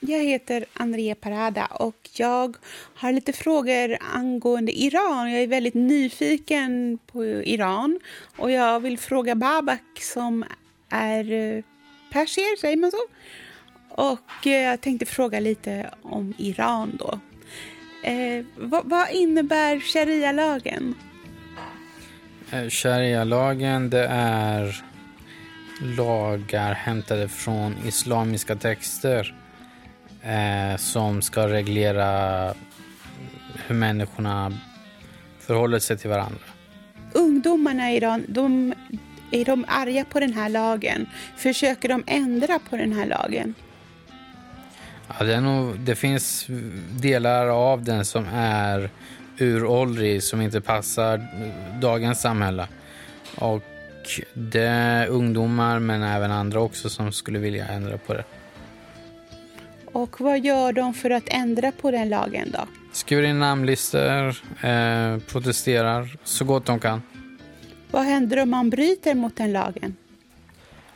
Jag 0.00 0.24
heter 0.24 0.64
Andrea 0.72 1.14
Parada 1.14 1.66
och 1.66 2.10
jag 2.12 2.56
har 2.94 3.12
lite 3.12 3.32
frågor 3.32 3.98
angående 4.00 4.72
Iran. 4.72 5.32
Jag 5.32 5.42
är 5.42 5.46
väldigt 5.46 5.74
nyfiken 5.74 6.98
på 7.06 7.24
Iran 7.24 8.00
och 8.36 8.50
jag 8.50 8.80
vill 8.80 8.98
fråga 8.98 9.34
Babak 9.34 10.00
som 10.00 10.44
är 10.88 11.32
eh, 11.32 11.64
persier, 12.12 12.56
säger 12.56 12.76
man 12.76 12.90
så? 12.90 13.06
Och 13.96 14.46
eh, 14.46 14.52
jag 14.52 14.80
tänkte 14.80 15.06
fråga 15.06 15.40
lite 15.40 15.90
om 16.02 16.34
Iran 16.38 16.96
då. 16.98 17.20
Eh, 18.08 18.44
vad, 18.56 18.90
vad 18.90 19.10
innebär 19.10 19.80
sharia-lagen? 19.80 20.94
Eh, 22.50 22.68
Sharia-lagen 22.68 23.90
det 23.90 24.06
är 24.10 24.84
lagar 25.96 26.74
hämtade 26.74 27.28
från 27.28 27.76
islamiska 27.86 28.56
texter 28.56 29.34
eh, 30.22 30.76
som 30.76 31.22
ska 31.22 31.48
reglera 31.48 32.54
hur 33.66 33.74
människorna 33.74 34.58
förhåller 35.40 35.78
sig 35.78 35.98
till 35.98 36.10
varandra. 36.10 36.44
Ungdomarna 37.12 37.92
i 37.92 37.96
Iran, 37.96 38.24
de, 38.28 38.74
är 39.30 39.44
de 39.44 39.64
arga 39.68 40.04
på 40.04 40.20
den 40.20 40.32
här 40.32 40.48
lagen? 40.48 41.06
Försöker 41.36 41.88
de 41.88 42.04
ändra 42.06 42.58
på 42.58 42.76
den 42.76 42.92
här 42.92 43.06
lagen? 43.06 43.54
Ja, 45.08 45.24
det, 45.24 45.40
nog, 45.40 45.80
det 45.80 45.94
finns 45.94 46.46
delar 47.00 47.46
av 47.46 47.82
den 47.82 48.04
som 48.04 48.26
är 48.32 48.90
uråldrig, 49.38 50.22
som 50.22 50.40
inte 50.40 50.60
passar 50.60 51.26
dagens 51.80 52.20
samhälle. 52.20 52.68
Och 53.36 53.62
det 54.34 54.62
är 54.66 55.06
ungdomar, 55.06 55.78
men 55.78 56.02
även 56.02 56.30
andra 56.30 56.60
också, 56.60 56.88
som 56.88 57.12
skulle 57.12 57.38
vilja 57.38 57.66
ändra 57.66 57.98
på 57.98 58.14
det. 58.14 58.24
Och 59.92 60.20
vad 60.20 60.40
gör 60.40 60.72
de 60.72 60.94
för 60.94 61.10
att 61.10 61.24
ändra 61.26 61.72
på 61.72 61.90
den 61.90 62.08
lagen 62.08 62.50
då? 62.50 62.66
Skriver 62.92 63.22
in 63.22 63.38
namnlistor, 63.38 64.28
eh, 64.60 65.18
protesterar 65.18 66.16
så 66.24 66.44
gott 66.44 66.66
de 66.66 66.80
kan. 66.80 67.02
Vad 67.90 68.04
händer 68.04 68.42
om 68.42 68.50
man 68.50 68.70
bryter 68.70 69.14
mot 69.14 69.36
den 69.36 69.52
lagen? 69.52 69.96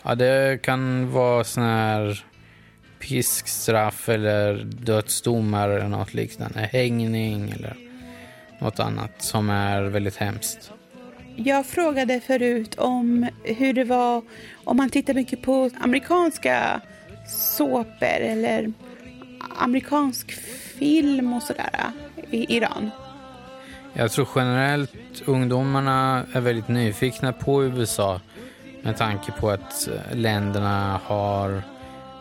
Ja, 0.02 0.14
det 0.14 0.62
kan 0.62 1.10
vara 1.10 1.44
sån 1.44 1.62
här 1.62 2.24
piskstraff 3.00 4.08
eller 4.08 4.54
dödsdomar 4.64 5.68
eller 5.68 5.88
något 5.88 6.14
liknande. 6.14 6.60
Hängning 6.72 7.50
eller 7.50 7.76
något 8.58 8.80
annat 8.80 9.22
som 9.22 9.50
är 9.50 9.82
väldigt 9.82 10.16
hemskt. 10.16 10.72
Jag 11.36 11.66
frågade 11.66 12.20
förut 12.20 12.74
om 12.74 13.28
hur 13.44 13.72
det 13.72 13.84
var 13.84 14.22
om 14.64 14.76
man 14.76 14.90
tittar 14.90 15.14
mycket 15.14 15.42
på 15.42 15.70
amerikanska 15.80 16.80
såpor 17.28 18.20
eller 18.20 18.72
amerikansk 19.58 20.32
film 20.78 21.32
och 21.32 21.42
sådär 21.42 21.92
i 22.30 22.56
Iran. 22.56 22.90
Jag 23.92 24.10
tror 24.10 24.28
generellt 24.34 25.22
ungdomarna 25.24 26.26
är 26.32 26.40
väldigt 26.40 26.68
nyfikna 26.68 27.32
på 27.32 27.64
USA 27.64 28.20
med 28.82 28.96
tanke 28.96 29.32
på 29.32 29.50
att 29.50 29.88
länderna 30.12 31.00
har 31.04 31.62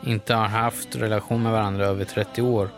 inte 0.05 0.33
har 0.33 0.47
haft 0.47 0.95
relation 0.95 1.43
med 1.43 1.51
varandra 1.51 1.85
över 1.85 2.05
30 2.05 2.41
år. 2.41 2.69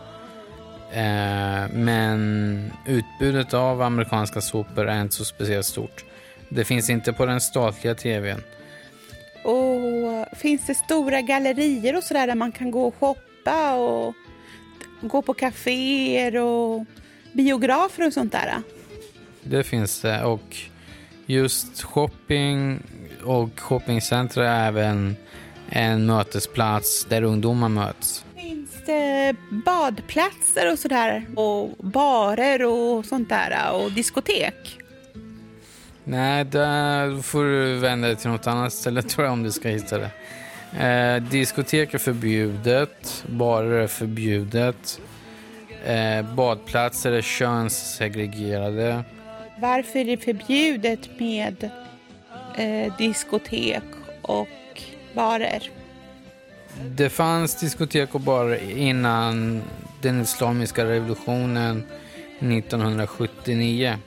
Eh, 0.92 1.68
men 1.72 2.72
utbudet 2.86 3.54
av 3.54 3.82
amerikanska 3.82 4.40
såpor 4.40 4.88
är 4.88 5.02
inte 5.02 5.14
så 5.14 5.24
speciellt 5.24 5.66
stort. 5.66 6.04
Det 6.48 6.64
finns 6.64 6.90
inte 6.90 7.12
på 7.12 7.26
den 7.26 7.40
statliga 7.40 7.94
tvn. 7.94 8.42
Och 9.44 10.38
finns 10.38 10.66
det 10.66 10.74
stora 10.74 11.20
gallerier 11.20 11.96
och 11.96 12.04
sådär 12.04 12.26
där 12.26 12.34
man 12.34 12.52
kan 12.52 12.70
gå 12.70 12.88
och 12.88 12.94
shoppa 12.94 13.74
och 13.74 14.14
gå 15.00 15.22
på 15.22 15.34
kaféer 15.34 16.36
och 16.36 16.84
biografer 17.32 18.06
och 18.06 18.12
sånt 18.12 18.32
där? 18.32 18.62
Det 19.42 19.64
finns 19.64 20.00
det 20.00 20.24
och 20.24 20.56
just 21.26 21.82
shopping 21.82 22.82
och 23.24 23.60
shoppingcentra 23.60 24.48
är 24.48 24.68
även 24.68 25.16
en 25.70 26.06
mötesplats 26.06 27.04
där 27.04 27.22
ungdomar 27.22 27.68
möts. 27.68 28.24
Finns 28.36 28.70
det 28.86 29.36
badplatser 29.50 30.72
och 30.72 30.78
sådär 30.78 31.26
och 31.36 31.70
barer 31.78 32.64
och 32.64 33.04
sånt 33.04 33.28
där 33.28 33.72
och 33.72 33.92
diskotek? 33.92 34.78
Nej, 36.04 36.44
där 36.44 37.22
får 37.22 37.44
du 37.44 37.78
vända 37.78 38.08
dig 38.08 38.16
till 38.16 38.30
något 38.30 38.46
annat 38.46 38.72
ställe 38.72 39.02
tror 39.08 39.24
jag 39.24 39.32
om 39.32 39.42
du 39.42 39.50
ska 39.50 39.68
hitta 39.68 39.98
det. 39.98 40.10
Eh, 40.78 41.22
diskotek 41.22 41.94
är 41.94 41.98
förbjudet, 41.98 43.24
barer 43.26 43.82
är 43.82 43.86
förbjudet, 43.86 45.00
eh, 45.84 46.34
badplatser 46.34 47.12
är 47.12 47.22
könssegregerade. 47.22 49.04
Varför 49.58 49.98
är 49.98 50.04
det 50.04 50.16
förbjudet 50.16 51.20
med 51.20 51.70
eh, 52.56 52.96
diskotek 52.98 53.82
och 54.22 54.48
barer? 55.14 55.70
Det 56.84 57.10
fanns 57.10 57.60
diskotek 57.60 58.14
och 58.14 58.20
barer 58.20 58.70
innan 58.70 59.62
den 60.02 60.20
islamiska 60.20 60.84
revolutionen 60.84 61.86
1979. 62.38 63.98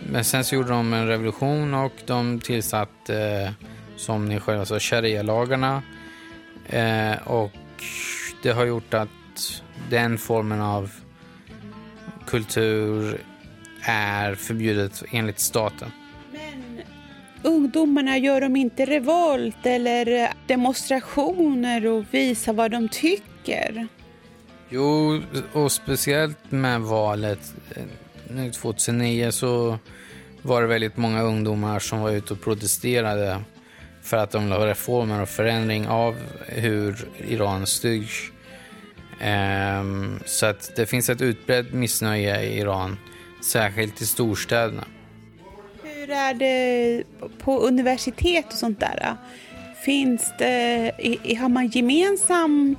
Men 0.00 0.24
sen 0.24 0.44
så 0.44 0.54
gjorde 0.54 0.68
de 0.68 0.92
en 0.92 1.06
revolution 1.06 1.74
och 1.74 1.92
de 2.06 2.40
tillsatte, 2.40 3.18
eh, 3.18 3.50
som 3.96 4.28
ni 4.28 4.40
själva 4.40 4.66
sa, 4.66 4.78
sharia-lagarna. 4.78 5.82
Eh, 6.66 7.28
och 7.28 7.52
det 8.42 8.50
har 8.50 8.64
gjort 8.64 8.94
att 8.94 9.08
den 9.90 10.18
formen 10.18 10.60
av 10.60 10.90
kultur 12.26 13.20
är 13.82 14.34
förbjudet 14.34 15.02
enligt 15.10 15.40
staten. 15.40 15.90
Ungdomarna, 17.46 18.18
gör 18.18 18.40
de 18.40 18.56
inte 18.56 18.84
revolt 18.84 19.66
eller 19.66 20.32
demonstrationer 20.46 21.86
och 21.86 22.04
visar 22.10 22.52
vad 22.52 22.70
de 22.70 22.88
tycker? 22.88 23.86
Jo, 24.68 25.20
och 25.52 25.72
speciellt 25.72 26.50
med 26.50 26.80
valet 26.80 27.54
eh, 27.74 27.82
nu 28.30 28.52
2009 28.52 29.30
så 29.30 29.78
var 30.42 30.62
det 30.62 30.68
väldigt 30.68 30.96
många 30.96 31.22
ungdomar 31.22 31.78
som 31.78 32.00
var 32.00 32.10
ute 32.10 32.32
och 32.32 32.40
protesterade 32.40 33.40
för 34.02 34.16
att 34.16 34.30
de 34.30 34.42
ville 34.42 34.54
ha 34.54 34.66
reformer 34.66 35.22
och 35.22 35.28
förändring 35.28 35.88
av 35.88 36.16
hur 36.46 37.08
Iran 37.28 37.66
styrs. 37.66 38.32
Ehm, 39.20 40.20
så 40.24 40.46
att 40.46 40.72
det 40.76 40.86
finns 40.86 41.10
ett 41.10 41.20
utbrett 41.20 41.72
missnöje 41.72 42.42
i 42.42 42.58
Iran, 42.58 42.98
särskilt 43.44 44.00
i 44.00 44.06
storstäderna. 44.06 44.84
Hur 46.06 46.14
är 46.14 46.34
det 46.34 47.04
på 47.38 47.58
universitet 47.58 48.46
och 48.46 48.58
sånt 48.58 48.80
där? 48.80 49.16
Finns 49.84 50.32
det, 50.38 50.92
har 51.40 51.48
man 51.48 51.66
gemensam 51.66 52.76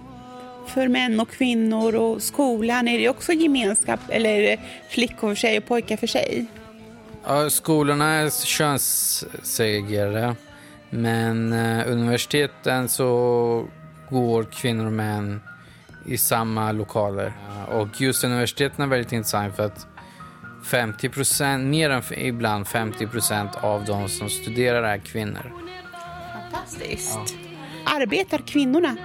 för 0.67 0.87
män 0.87 1.19
och 1.19 1.29
kvinnor 1.29 1.95
och 1.95 2.21
skolan? 2.21 2.87
Är 2.87 2.99
det 2.99 3.09
också 3.09 3.33
gemenskap 3.33 3.99
eller 4.09 4.29
är 4.29 4.41
det 4.41 4.59
flickor 4.89 5.27
för 5.27 5.35
sig 5.35 5.57
och 5.57 5.65
pojkar 5.65 5.97
för 5.97 6.07
sig? 6.07 6.45
Ja, 7.25 7.49
skolorna 7.49 8.13
är 8.13 8.45
könssegregerade, 8.45 10.35
men 10.89 11.53
eh, 11.53 11.91
universiteten 11.91 12.89
så 12.89 13.67
går 14.09 14.43
kvinnor 14.43 14.85
och 14.85 14.93
män 14.93 15.41
i 16.05 16.17
samma 16.17 16.71
lokaler. 16.71 17.33
Och 17.71 18.01
just 18.01 18.23
universiteten 18.23 18.83
är 18.83 18.87
väldigt 18.87 19.11
intressant 19.11 19.55
för 19.55 19.65
att 19.65 19.87
50 20.67 21.09
procent, 21.09 21.65
mer 21.67 21.89
än 21.89 22.01
ibland 22.17 22.67
50 22.67 23.07
procent 23.07 23.51
av 23.55 23.85
de 23.85 24.09
som 24.09 24.29
studerar 24.29 24.83
är 24.83 24.97
kvinnor. 24.97 25.53
Fantastiskt. 26.51 27.19
Arbetar 27.85 28.37
kvinnorna? 28.37 28.95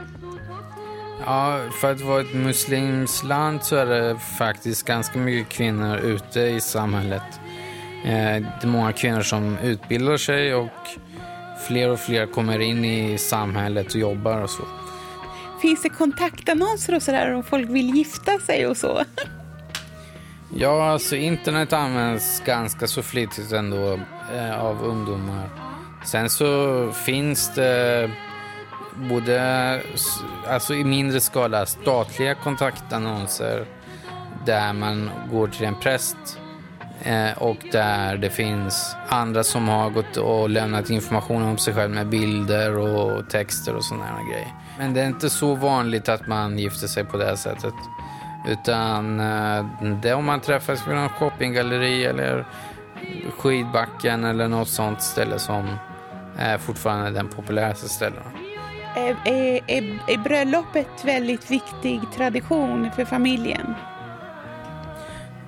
Ja, 1.26 1.60
för 1.80 1.92
att 1.92 2.00
vara 2.00 2.20
ett 2.20 2.34
muslimskt 2.34 3.24
land 3.24 3.62
så 3.62 3.76
är 3.76 3.86
det 3.86 4.18
faktiskt 4.38 4.86
ganska 4.86 5.18
mycket 5.18 5.52
kvinnor 5.52 5.96
ute 5.96 6.40
i 6.40 6.60
samhället. 6.60 7.22
Eh, 8.04 8.10
Det 8.10 8.62
är 8.62 8.66
många 8.66 8.92
kvinnor 8.92 9.22
som 9.22 9.58
utbildar 9.58 10.16
sig 10.16 10.54
och 10.54 10.70
fler 11.68 11.88
och 11.88 12.00
fler 12.00 12.26
kommer 12.26 12.58
in 12.58 12.84
i 12.84 13.18
samhället 13.18 13.86
och 13.94 14.00
jobbar 14.00 14.40
och 14.40 14.50
så. 14.50 14.62
Finns 15.62 15.82
det 15.82 15.88
kontaktannonser 15.88 16.94
och 16.94 17.02
sådär 17.02 17.34
om 17.34 17.42
folk 17.42 17.70
vill 17.70 17.96
gifta 17.96 18.38
sig 18.38 18.66
och 18.66 18.76
så? 18.76 19.04
Ja, 20.54 20.90
alltså 20.90 21.16
internet 21.16 21.72
används 21.72 22.42
ganska 22.46 22.86
så 22.86 23.02
flitigt 23.02 23.52
ändå 23.52 23.98
eh, 24.34 24.64
av 24.64 24.82
ungdomar. 24.84 25.48
Sen 26.04 26.30
så 26.30 26.90
finns 26.92 27.54
det 27.54 28.10
både 28.94 29.80
alltså 30.48 30.74
i 30.74 30.84
mindre 30.84 31.20
skala 31.20 31.66
statliga 31.66 32.34
kontaktannonser 32.34 33.66
där 34.46 34.72
man 34.72 35.10
går 35.30 35.48
till 35.48 35.66
en 35.66 35.80
präst 35.80 36.16
eh, 37.02 37.38
och 37.38 37.56
där 37.72 38.16
det 38.16 38.30
finns 38.30 38.96
andra 39.08 39.44
som 39.44 39.68
har 39.68 39.90
gått 39.90 40.16
och 40.16 40.50
lämnat 40.50 40.90
information 40.90 41.42
om 41.42 41.58
sig 41.58 41.74
själv 41.74 41.90
med 41.90 42.08
bilder 42.08 42.78
och 42.78 43.30
texter 43.30 43.74
och 43.74 43.84
sådana 43.84 44.22
grejer. 44.30 44.48
Men 44.78 44.94
det 44.94 45.00
är 45.00 45.06
inte 45.06 45.30
så 45.30 45.54
vanligt 45.54 46.08
att 46.08 46.26
man 46.26 46.58
gifter 46.58 46.86
sig 46.86 47.04
på 47.04 47.16
det 47.16 47.24
här 47.24 47.36
sättet. 47.36 47.74
Utan 48.48 49.20
eh, 49.20 49.64
det 50.02 50.14
om 50.14 50.24
man 50.24 50.40
träffas 50.40 50.88
vid 50.88 50.94
någon 50.94 51.08
shoppinggalleri 51.08 52.04
eller 52.04 52.44
skidbacken 53.38 54.24
eller 54.24 54.48
något 54.48 54.68
sånt 54.68 55.02
ställe 55.02 55.38
som 55.38 55.76
är 56.38 56.58
fortfarande 56.58 57.10
den 57.10 57.28
populäraste 57.28 57.88
ställen. 57.88 58.22
Är, 58.96 59.16
är, 59.24 59.60
är, 59.66 59.98
är 60.08 60.18
bröllopet 60.18 61.04
väldigt 61.04 61.50
viktig 61.50 62.00
tradition 62.16 62.90
för 62.96 63.04
familjen? 63.04 63.74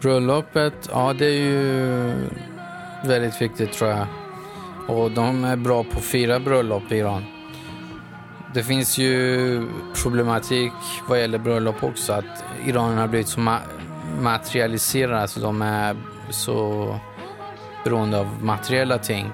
Bröllopet, 0.01 0.89
ja 0.93 1.13
det 1.13 1.27
är 1.27 1.41
ju 1.41 2.15
väldigt 3.05 3.43
viktigt 3.43 3.73
tror 3.73 3.91
jag. 3.91 4.07
Och 4.89 5.11
de 5.11 5.45
är 5.45 5.57
bra 5.57 5.85
på 5.85 5.99
att 5.99 6.05
fira 6.05 6.41
bröllop 6.41 6.93
i 6.93 6.97
Iran. 6.97 7.25
Det 8.55 8.63
finns 8.63 8.99
ju 8.99 9.69
problematik 10.03 10.73
vad 11.09 11.21
gäller 11.21 11.39
bröllop 11.39 11.85
också. 11.85 12.13
Att 12.13 12.45
Iran 12.67 12.99
har 12.99 13.09
blivit 13.09 13.29
så 13.29 13.41
ma- 13.41 13.61
materialiserade, 14.21 15.21
alltså 15.21 15.41
de 15.41 15.63
är 15.63 15.97
så 16.31 16.99
beroende 17.85 18.19
av 18.19 18.43
materiella 18.43 18.99
ting. 18.99 19.33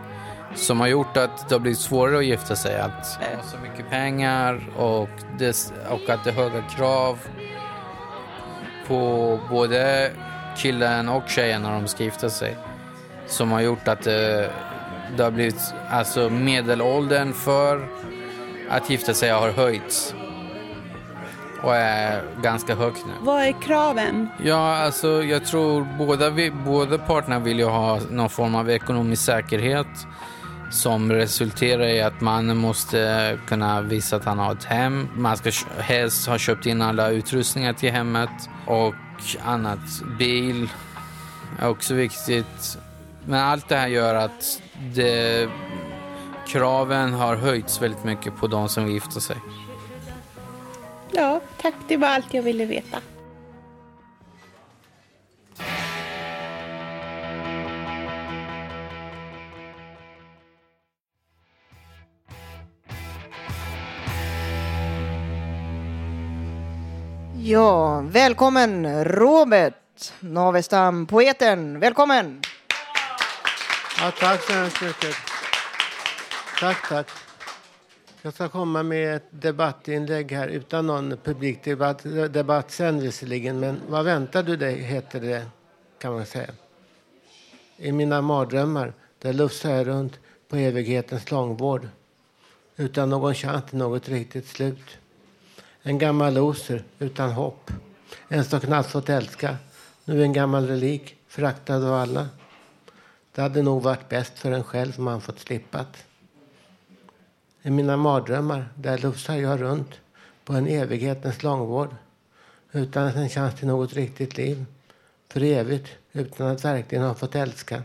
Som 0.54 0.80
har 0.80 0.86
gjort 0.86 1.16
att 1.16 1.48
det 1.48 1.54
har 1.54 1.60
blivit 1.60 1.78
svårare 1.78 2.18
att 2.18 2.24
gifta 2.24 2.56
sig. 2.56 2.80
Att 2.80 3.06
ha 3.06 3.42
så 3.44 3.56
mycket 3.62 3.90
pengar 3.90 4.68
och, 4.76 5.08
det, 5.38 5.72
och 5.90 6.10
att 6.10 6.24
det 6.24 6.30
är 6.30 6.34
höga 6.34 6.62
krav 6.62 7.18
på 8.88 9.38
både 9.50 10.10
killen 10.56 11.08
och 11.08 11.28
tjejen 11.28 11.62
när 11.62 11.72
de 11.72 11.88
ska 11.88 12.04
gifta 12.04 12.30
sig. 12.30 12.56
Som 13.26 13.52
har 13.52 13.60
gjort 13.60 13.88
att 13.88 14.02
det, 14.02 14.50
det 15.16 15.22
har 15.22 15.30
blivit, 15.30 15.74
alltså 15.90 16.30
medelåldern 16.30 17.32
för 17.32 17.88
att 18.70 18.90
gifta 18.90 19.14
sig 19.14 19.30
har 19.30 19.50
höjts. 19.50 20.14
Och 21.62 21.76
är 21.76 22.22
ganska 22.42 22.74
högt 22.74 23.06
nu. 23.06 23.12
Vad 23.20 23.42
är 23.42 23.62
kraven? 23.62 24.28
Ja, 24.44 24.76
alltså 24.76 25.22
jag 25.22 25.44
tror 25.44 25.88
båda, 25.98 26.30
vi, 26.30 26.50
båda 26.50 26.98
parterna 26.98 27.38
vill 27.38 27.58
ju 27.58 27.64
ha 27.64 28.00
någon 28.10 28.30
form 28.30 28.54
av 28.54 28.70
ekonomisk 28.70 29.22
säkerhet 29.22 29.86
som 30.70 31.12
resulterar 31.12 31.86
i 31.86 32.00
att 32.02 32.20
mannen 32.20 32.56
måste 32.56 33.38
kunna 33.46 33.80
visa 33.80 34.16
att 34.16 34.24
han 34.24 34.38
har 34.38 34.52
ett 34.52 34.64
hem. 34.64 35.08
Man 35.14 35.36
ska 35.36 35.50
helst 35.78 36.28
ha 36.28 36.38
köpt 36.38 36.66
in 36.66 36.82
alla 36.82 37.10
utrustningar 37.10 37.72
till 37.72 37.90
hemmet 37.90 38.30
och 38.66 38.94
annat. 39.44 40.02
Bil 40.18 40.68
är 41.58 41.68
också 41.68 41.94
viktigt. 41.94 42.78
Men 43.26 43.40
allt 43.40 43.68
det 43.68 43.76
här 43.76 43.88
gör 43.88 44.14
att 44.14 44.62
det, 44.94 45.48
kraven 46.51 47.12
har 47.12 47.36
höjts 47.36 47.82
väldigt 47.82 48.05
mycket 48.05 48.36
på 48.36 48.46
de 48.46 48.68
som 48.68 48.84
vill 48.84 48.92
gifta 48.92 49.20
sig. 49.20 49.36
Ja, 51.12 51.40
tack. 51.61 51.74
Det 51.88 51.96
var 51.96 52.09
allt 52.09 52.34
jag 52.34 52.42
ville 52.42 52.64
veta. 52.64 52.98
Ja, 67.42 68.01
välkommen 68.01 69.05
Robert 69.05 69.74
Navestam, 70.20 71.07
poeten. 71.07 71.80
Välkommen! 71.80 72.42
Ja, 74.01 74.11
tack 74.20 74.42
så 74.42 74.53
hemskt 74.53 74.82
mycket. 74.82 75.29
Tack, 76.61 76.88
tack. 76.88 77.08
Jag 78.22 78.34
ska 78.34 78.48
komma 78.48 78.82
med 78.82 79.16
ett 79.16 79.26
debattinlägg 79.30 80.32
här 80.32 80.48
utan 80.48 80.86
någon 80.86 81.16
publikdebatt 81.24 82.02
debatt 82.32 82.70
sen 82.70 83.00
visserligen. 83.00 83.61
Men 83.61 83.80
vad 83.88 84.04
väntar 84.04 84.42
du 84.42 84.56
dig, 84.56 84.82
heter 84.82 85.20
det, 85.20 85.46
kan 85.98 86.12
man 86.12 86.26
säga. 86.26 86.50
I 87.76 87.92
mina 87.92 88.22
mardrömmar, 88.22 88.92
där 89.18 89.32
lufsar 89.32 89.70
jag 89.70 89.86
runt 89.86 90.18
på 90.48 90.56
evighetens 90.56 91.30
långvård 91.30 91.88
utan 92.76 93.11
någon 93.11 93.34
chans 93.34 93.64
till 93.70 93.78
något 93.78 94.08
riktigt 94.08 94.48
slut. 94.48 94.98
En 95.82 95.98
gammal 95.98 96.34
loser 96.34 96.84
utan 96.98 97.30
hopp. 97.32 97.70
En 98.28 98.44
som 98.44 98.61
knappt 98.61 98.90
fått 98.90 99.08
älska. 99.08 99.56
Nu 100.04 100.22
en 100.22 100.32
gammal 100.32 100.66
relik, 100.68 101.16
föraktad 101.28 101.84
av 101.84 101.94
alla. 101.94 102.28
Det 103.34 103.42
hade 103.42 103.62
nog 103.62 103.82
varit 103.82 104.08
bäst 104.08 104.38
för 104.38 104.52
en 104.52 104.64
själv 104.64 104.92
om 104.98 105.04
man 105.04 105.20
fått 105.20 105.38
slippat. 105.38 106.04
I 107.62 107.70
mina 107.70 107.96
mardrömmar, 107.96 108.68
där 108.74 108.98
lufsar 108.98 109.34
jag 109.34 109.61
runt 109.61 109.90
på 110.44 110.52
en 110.52 110.66
evighetens 110.66 111.42
långvård 111.42 111.94
utan 112.72 113.08
en 113.08 113.28
chans 113.28 113.54
till 113.54 113.66
något 113.66 113.92
riktigt 113.92 114.36
liv. 114.36 114.64
För 115.28 115.42
evigt, 115.42 115.88
utan 116.12 116.46
att 116.46 116.64
verkligen 116.64 117.04
ha 117.04 117.14
fått 117.14 117.34
älska. 117.34 117.82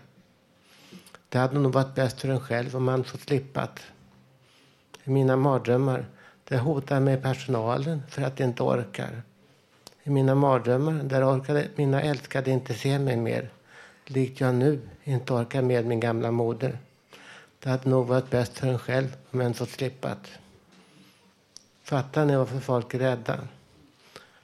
Det 1.30 1.38
hade 1.38 1.60
nog 1.60 1.74
varit 1.74 1.96
bäst 1.96 2.22
för 2.22 2.30
en 2.30 2.40
själv 2.40 2.76
om 2.76 2.84
man 2.84 3.04
fått 3.04 3.22
slippat. 3.22 3.80
I 5.04 5.10
mina 5.10 5.36
mardrömmar, 5.36 6.06
där 6.44 6.58
hotar 6.58 7.00
mig 7.00 7.22
personalen 7.22 8.02
för 8.10 8.22
att 8.22 8.38
de 8.38 8.44
inte 8.44 8.64
orkar. 8.64 9.22
I 10.04 10.10
mina 10.10 10.36
mardrömmar, 10.36 11.04
där 11.04 11.38
orkade 11.38 11.68
mina 11.76 12.02
älskade 12.02 12.52
inte 12.52 12.74
se 12.74 13.00
mig 13.00 13.18
mer. 13.18 13.50
likt 14.06 14.40
jag 14.40 14.56
nu 14.56 14.82
inte 15.04 15.34
orkar 15.34 15.62
med 15.62 15.86
min 15.86 16.00
gamla 16.00 16.32
moder. 16.32 16.78
Det 17.66 17.72
hade 17.72 17.90
nog 17.90 18.08
varit 18.08 18.30
bäst 18.30 18.58
för 18.58 18.68
en 18.68 18.80
själv 18.80 19.16
om 19.32 19.42
en 19.42 19.54
fått 19.54 19.70
slippat. 19.70 20.28
Fattar 21.84 22.26
ni 22.26 22.36
varför 22.36 22.60
folk 22.60 22.94
är 22.94 23.00
rädda? 23.00 23.40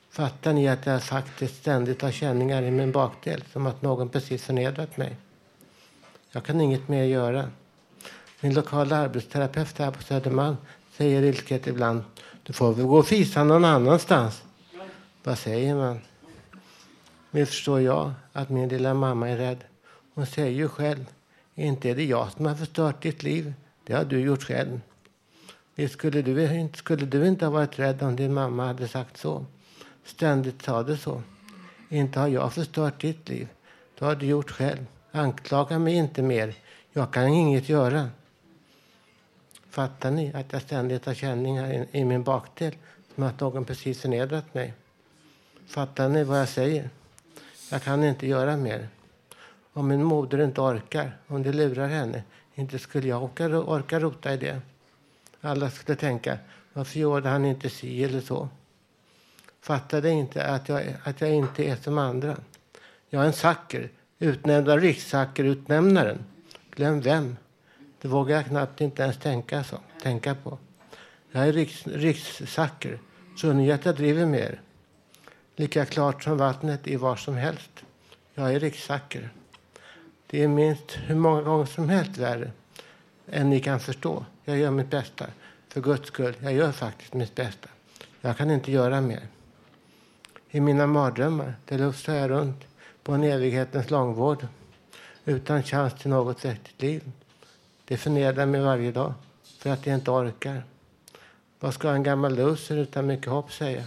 Fattar 0.10 0.54
ni 0.54 0.68
att 0.68 0.86
jag 0.86 1.04
faktiskt 1.04 1.56
ständigt 1.56 2.02
har 2.02 2.12
känningar 2.12 2.64
i 2.64 2.72
min 2.72 2.92
bakdel 2.92 3.44
som 3.52 3.66
att 3.66 3.82
någon 3.82 4.10
precis 4.10 4.44
förnedrat 4.44 4.98
mig? 4.98 5.16
Jag 6.32 6.44
kan 6.44 6.62
inget 6.62 6.88
mer 6.88 7.04
göra. 7.04 7.50
Min 8.40 8.54
lokala 8.54 8.98
arbetsterapeut 8.98 9.78
här 9.78 9.92
på 9.92 10.04
Södermalm 10.04 10.58
säger 10.98 11.24
ilsket 11.24 11.68
ibland. 11.68 12.04
Du 12.44 12.54
får 12.54 12.74
väl 12.74 12.86
gå 12.86 12.98
och 12.98 13.08
fisa 13.08 13.44
någon 13.44 13.66
annanstans. 13.66 14.44
Vad 15.24 15.38
säger 15.38 15.76
man? 15.76 16.00
Nu 17.32 17.46
förstår 17.46 17.82
jag 17.82 18.14
att 18.34 18.50
min 18.50 18.70
lilla 18.70 18.94
mamma 18.94 19.30
är 19.30 19.38
rädd. 19.38 19.64
Hon 20.14 20.26
säger 20.26 20.52
ju 20.52 20.68
själv. 20.68 21.06
Inte 21.62 21.90
är 21.90 21.96
det 21.96 22.06
jag 22.06 22.32
som 22.32 22.46
har 22.46 22.56
förstört 22.56 23.02
ditt 23.02 23.24
liv. 23.24 23.54
Det 23.84 23.94
har 23.94 24.06
du 24.06 24.20
gjort 24.20 24.44
själv. 24.44 24.82
Visst 25.76 25.94
skulle 25.94 26.22
du, 26.22 26.56
inte- 26.56 26.78
skulle 26.78 27.06
du 27.06 27.28
inte 27.28 27.46
ha 27.46 27.52
varit 27.52 27.80
rädd 27.80 28.04
om 28.04 28.16
din 28.16 28.34
mamma 28.34 28.66
hade 28.66 28.88
sagt 28.88 29.18
så? 29.18 29.46
Ständigt 30.06 30.62
sa 30.62 30.84
det 30.84 30.98
så. 30.98 31.22
Inte 31.90 32.20
har 32.20 32.28
jag 32.28 32.54
förstört 32.54 33.02
ditt 33.02 33.30
liv. 33.30 33.48
Det 34.00 34.06
har 34.06 34.16
du 34.16 34.26
gjort 34.26 34.52
själv. 34.52 34.86
Anklaga 35.12 35.80
mig 35.80 35.94
inte 35.94 36.22
mer. 36.22 36.54
Jag 36.94 37.14
kan 37.14 37.28
inget 37.28 37.70
göra. 37.70 38.10
Fattar 39.70 40.12
ni 40.12 40.34
att 40.34 40.54
jag 40.54 40.62
ständigt 40.62 41.06
har 41.06 41.14
känningar 41.14 41.74
i, 41.74 42.00
i 42.00 42.06
min 42.06 42.24
bakdel 42.24 42.76
som 43.16 43.24
att 43.24 43.40
någon 43.40 43.66
precis 43.66 44.02
förnedrat 44.02 44.54
mig? 44.54 44.74
Fattar 45.68 46.10
ni 46.10 46.24
vad 46.24 46.40
jag 46.40 46.50
säger? 46.50 46.90
Jag 47.72 47.84
kan 47.84 48.04
inte 48.04 48.28
göra 48.28 48.58
mer. 48.58 48.88
Om 49.74 49.88
min 49.88 50.04
moder 50.04 50.44
inte 50.44 50.62
orkar, 50.62 51.18
om 51.28 51.44
det 51.44 51.54
lurar 51.54 51.88
henne, 51.88 52.24
inte 52.56 52.80
skulle 52.80 53.08
jag 53.08 53.24
orka, 53.24 53.48
orka 53.60 54.00
rota 54.00 54.34
i 54.34 54.38
det. 54.38 54.62
Alla 55.42 55.70
skulle 55.70 55.96
tänka, 55.96 56.38
varför 56.74 57.00
gjorde 57.00 57.30
han 57.30 57.46
inte 57.46 57.70
si 57.70 58.04
eller 58.04 58.22
så? 58.22 58.50
Fattade 59.62 60.10
inte 60.10 60.46
att 60.46 60.70
jag, 60.70 60.84
att 61.04 61.22
jag 61.22 61.30
inte 61.34 61.64
är 61.64 61.76
som 61.76 61.98
andra. 61.98 62.38
Jag 63.10 63.24
är 63.24 63.28
en 63.28 63.34
sacker, 63.34 63.90
utnämnd 64.20 64.70
av 64.70 64.80
rikssackerutnämnaren. 64.80 66.26
Glöm 66.76 67.02
vem? 67.02 67.38
Det 68.02 68.08
vågar 68.08 68.36
jag 68.36 68.46
knappt 68.46 68.82
inte 68.82 69.04
ens 69.04 69.18
tänka, 69.18 69.64
så, 69.64 69.78
tänka 70.02 70.36
på. 70.36 70.58
Jag 71.32 71.48
är 71.48 71.54
riks, 71.54 71.88
rikssacker. 71.88 73.00
Tror 73.42 73.54
ni 73.54 73.72
att 73.72 73.86
jag 73.86 73.96
driver 73.96 74.26
med 74.26 74.40
er? 74.40 74.62
Lika 75.56 75.86
klart 75.86 76.24
som 76.24 76.38
vattnet 76.38 76.88
i 76.88 76.96
var 76.96 77.16
som 77.16 77.36
helst. 77.36 77.72
Jag 78.34 78.54
är 78.54 78.60
rikssacker. 78.60 79.30
Det 80.32 80.44
är 80.44 80.48
minst 80.48 80.98
hur 81.06 81.16
många 81.16 81.42
gånger 81.42 81.66
som 81.66 81.90
helst 81.90 82.18
värre 82.18 82.52
än 83.28 83.50
ni 83.50 83.60
kan 83.60 83.80
förstå. 83.80 84.26
Jag 84.44 84.58
gör 84.58 84.72
mitt 84.72 84.90
bästa. 84.90 85.26
För 85.68 85.82
Guds 85.82 86.08
skull, 86.08 86.34
jag 86.40 86.54
gör 86.54 86.72
faktiskt 86.72 87.14
mitt 87.14 87.36
bästa. 87.36 87.70
Jag 88.22 88.38
kan 88.38 88.52
inte 88.52 88.72
göra 88.72 89.02
mer. 89.02 89.28
I 90.50 90.60
mina 90.60 90.88
mardrömmar, 90.88 91.56
det 91.66 91.78
lufsar 91.78 92.14
jag 92.14 92.30
runt 92.30 92.64
på 93.04 93.12
en 93.12 93.24
evighetens 93.24 93.90
långvård 93.90 94.48
utan 95.26 95.64
chans 95.64 95.94
till 95.94 96.10
något 96.10 96.46
vettigt 96.46 96.82
liv. 96.82 97.12
Det 97.86 97.98
förnedrar 97.98 98.46
mig 98.46 98.62
varje 98.62 98.92
dag 98.92 99.14
för 99.58 99.70
att 99.70 99.86
jag 99.86 99.96
inte 99.96 100.12
orkar. 100.12 100.64
Vad 101.60 101.74
ska 101.74 101.90
en 101.90 102.04
gammal 102.04 102.36
loser 102.36 102.78
utan 102.78 103.08
mycket 103.08 103.32
hopp 103.32 103.52
säga? 103.52 103.84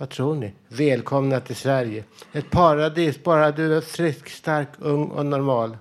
Vad 0.00 0.10
tror 0.10 0.34
ni? 0.34 0.52
Välkomna 0.68 1.40
till 1.40 1.56
Sverige. 1.56 2.04
Ett 2.32 2.50
paradis 2.50 3.22
bara 3.22 3.50
du 3.50 3.76
är 3.76 3.80
frisk, 3.80 4.28
stark, 4.28 4.68
ung 4.78 5.04
och 5.04 5.26
normal. 5.26 5.76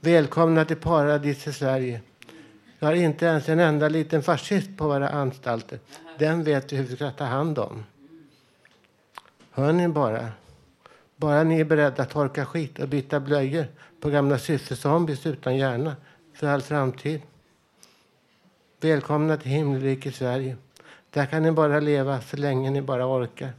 Välkomna 0.00 0.64
till 0.64 0.76
paradis 0.76 1.46
i 1.46 1.52
Sverige. 1.52 2.00
Vi 2.78 2.86
har 2.86 2.92
inte 2.92 3.26
ens 3.26 3.48
en 3.48 3.58
enda 3.58 3.88
liten 3.88 4.22
fascist 4.22 4.76
på 4.76 4.88
våra 4.88 5.08
anstalter. 5.08 5.78
Den 6.18 6.44
vet 6.44 6.72
vi 6.72 6.76
hur 6.76 6.84
vi 6.84 6.96
ska 6.96 7.10
ta 7.10 7.24
hand 7.24 7.58
om. 7.58 7.84
Hör 9.50 9.72
ni 9.72 9.88
bara? 9.88 10.28
Bara 11.16 11.42
ni 11.42 11.60
är 11.60 11.64
beredda 11.64 12.02
att 12.02 12.10
torka 12.10 12.46
skit 12.46 12.78
och 12.78 12.88
byta 12.88 13.20
blöjor 13.20 13.66
på 14.00 14.10
gamla 14.10 14.38
systerzombies 14.38 15.26
utan 15.26 15.56
hjärna 15.56 15.96
för 16.34 16.46
all 16.46 16.62
framtid. 16.62 17.20
Välkomna 18.80 19.36
till 19.36 19.50
himmelriket 19.50 20.14
Sverige. 20.14 20.56
Där 21.10 21.26
kan 21.26 21.42
ni 21.42 21.52
bara 21.52 21.80
leva 21.80 22.20
så 22.20 22.36
länge 22.36 22.70
ni 22.70 22.82
bara 22.82 23.06
orkar. 23.06 23.52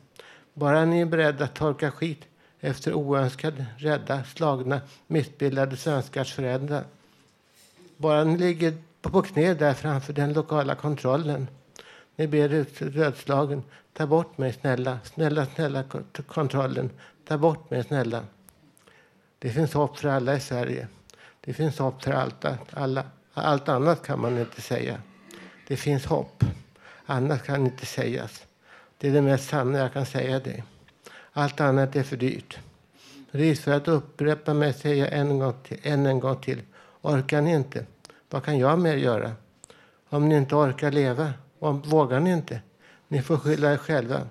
Bara 0.53 0.85
ni 0.85 1.01
är 1.01 1.05
beredda 1.05 1.45
att 1.45 1.55
torka 1.55 1.91
skit 1.91 2.21
efter 2.59 2.93
oönskade, 2.93 3.65
rädda, 3.77 4.23
slagna, 4.23 4.81
missbildade 5.07 5.77
svenskars 5.77 6.33
föräldrar. 6.33 6.83
Bara 7.97 8.23
ni 8.23 8.37
ligger 8.37 8.73
på 9.01 9.21
knä 9.21 9.53
där 9.53 9.73
framför 9.73 10.13
den 10.13 10.33
lokala 10.33 10.75
kontrollen. 10.75 11.47
Ni 12.15 12.27
ber 12.27 12.49
ut 12.53 12.81
rödslagen. 12.81 13.63
Ta 13.93 14.07
bort 14.07 14.37
mig 14.37 14.53
snälla. 14.53 14.99
Snälla, 15.03 15.45
snälla 15.45 15.83
kontrollen. 16.27 16.89
Ta 17.27 17.37
bort 17.37 17.69
mig 17.69 17.83
snälla. 17.83 18.23
Det 19.39 19.49
finns 19.49 19.73
hopp 19.73 19.97
för 19.97 20.09
alla 20.09 20.35
i 20.35 20.39
Sverige. 20.39 20.87
Det 21.41 21.53
finns 21.53 21.79
hopp 21.79 22.03
för 22.03 22.11
allt, 22.11 22.45
alla. 22.71 23.03
Allt 23.33 23.69
annat 23.69 24.05
kan 24.05 24.19
man 24.19 24.37
inte 24.37 24.61
säga. 24.61 25.01
Det 25.67 25.77
finns 25.77 26.05
hopp. 26.05 26.43
Annat 27.05 27.43
kan 27.43 27.65
inte 27.65 27.85
sägas. 27.85 28.45
Det 28.97 29.07
är 29.07 29.13
det 29.13 29.21
mest 29.21 29.49
sanna 29.49 29.77
jag 29.77 29.93
kan 29.93 30.05
säga 30.05 30.39
dig. 30.39 30.63
Allt 31.31 31.61
annat 31.61 31.95
är 31.95 32.03
för 32.03 32.17
dyrt. 32.17 32.59
Risk 33.31 33.63
för 33.63 33.71
att 33.71 33.87
upprepa 33.87 34.53
mig 34.53 34.73
säger 34.73 35.05
jag 35.05 35.13
än 35.13 35.29
en 35.29 35.39
gång 35.39 35.53
till. 35.63 35.77
Än 35.83 36.05
en 36.05 36.19
gång 36.19 36.41
till. 36.41 36.61
Orkar 37.01 37.41
ni 37.41 37.53
inte? 37.53 37.85
Vad 38.29 38.43
kan 38.43 38.57
jag 38.57 38.79
mer 38.79 38.95
göra? 38.95 39.31
Om 40.09 40.29
ni 40.29 40.35
inte 40.35 40.55
orkar 40.55 40.91
leva, 40.91 41.33
om, 41.59 41.81
vågar 41.81 42.19
ni 42.19 42.31
inte? 42.31 42.61
Ni 43.07 43.21
får 43.21 43.37
skylla 43.37 43.73
er 43.73 43.77
själva. 43.77 44.21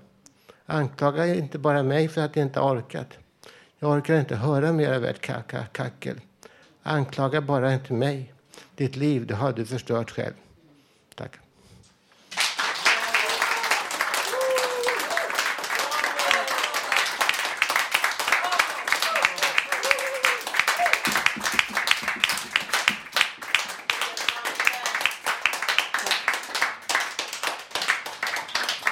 Anklaga 0.67 1.35
inte 1.35 1.59
bara 1.59 1.83
mig 1.83 2.09
för 2.09 2.21
att 2.21 2.37
jag 2.37 2.47
inte 2.47 2.61
orkat. 2.61 3.19
Jag 3.79 3.91
orkar 3.91 4.21
inte 4.21 4.37
höra 4.37 4.73
mer 4.73 4.93
av 4.93 5.05
ert 5.05 5.21
kackel. 5.73 6.21
Anklaga 6.83 7.41
bara 7.41 7.75
inte 7.75 7.93
mig. 7.93 8.33
Ditt 8.75 8.97
liv, 8.97 9.27
det 9.27 9.35
har 9.35 9.53
du 9.53 9.67
förstört 9.67 10.11
själv. 10.11 10.35
Tack. 11.15 11.39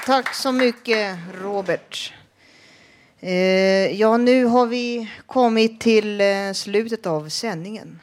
Tack 0.09 0.35
så 0.35 0.53
mycket, 0.53 1.19
Robert. 1.43 2.13
Eh, 3.21 4.01
ja, 4.01 4.17
nu 4.17 4.45
har 4.45 4.67
vi 4.67 5.11
kommit 5.27 5.81
till 5.81 6.21
eh, 6.21 6.53
slutet 6.55 7.07
av 7.07 7.29
sändningen. 7.29 8.01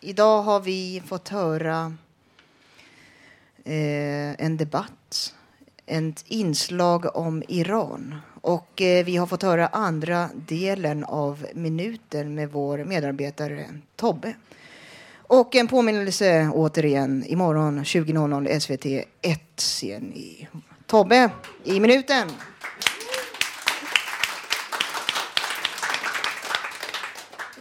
Idag 0.00 0.42
har 0.42 0.60
vi 0.60 1.02
fått 1.06 1.28
höra 1.28 1.96
eh, 3.64 4.44
en 4.44 4.56
debatt, 4.56 5.34
ett 5.86 6.24
inslag 6.26 7.16
om 7.16 7.42
Iran. 7.48 8.14
Och 8.40 8.72
vi 8.76 9.16
har 9.16 9.26
fått 9.26 9.42
höra 9.42 9.66
andra 9.66 10.30
delen 10.34 11.04
av 11.04 11.46
minuten 11.54 12.34
med 12.34 12.50
vår 12.50 12.84
medarbetare 12.84 13.66
Tobbe. 13.96 14.34
Och 15.14 15.56
en 15.56 15.68
påminnelse 15.68 16.50
återigen, 16.54 17.24
imorgon 17.26 17.84
20.00 17.84 18.58
SVT 18.58 19.06
1 19.22 19.40
ser 19.56 20.00
ni 20.00 20.48
Tobbe 20.90 21.30
i 21.64 21.80
minuten. 21.80 22.30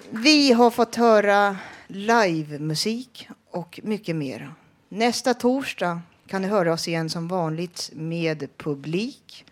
Vi 0.09 0.53
har 0.53 0.71
fått 0.71 0.95
höra 0.95 1.57
livemusik 1.87 3.27
och 3.51 3.79
mycket 3.83 4.15
mer. 4.15 4.53
Nästa 4.89 5.33
torsdag 5.33 6.01
kan 6.27 6.41
ni 6.41 6.47
höra 6.47 6.73
oss 6.73 6.87
igen 6.87 7.09
som 7.09 7.27
vanligt 7.27 7.89
med 7.93 8.57
publik. 8.57 9.45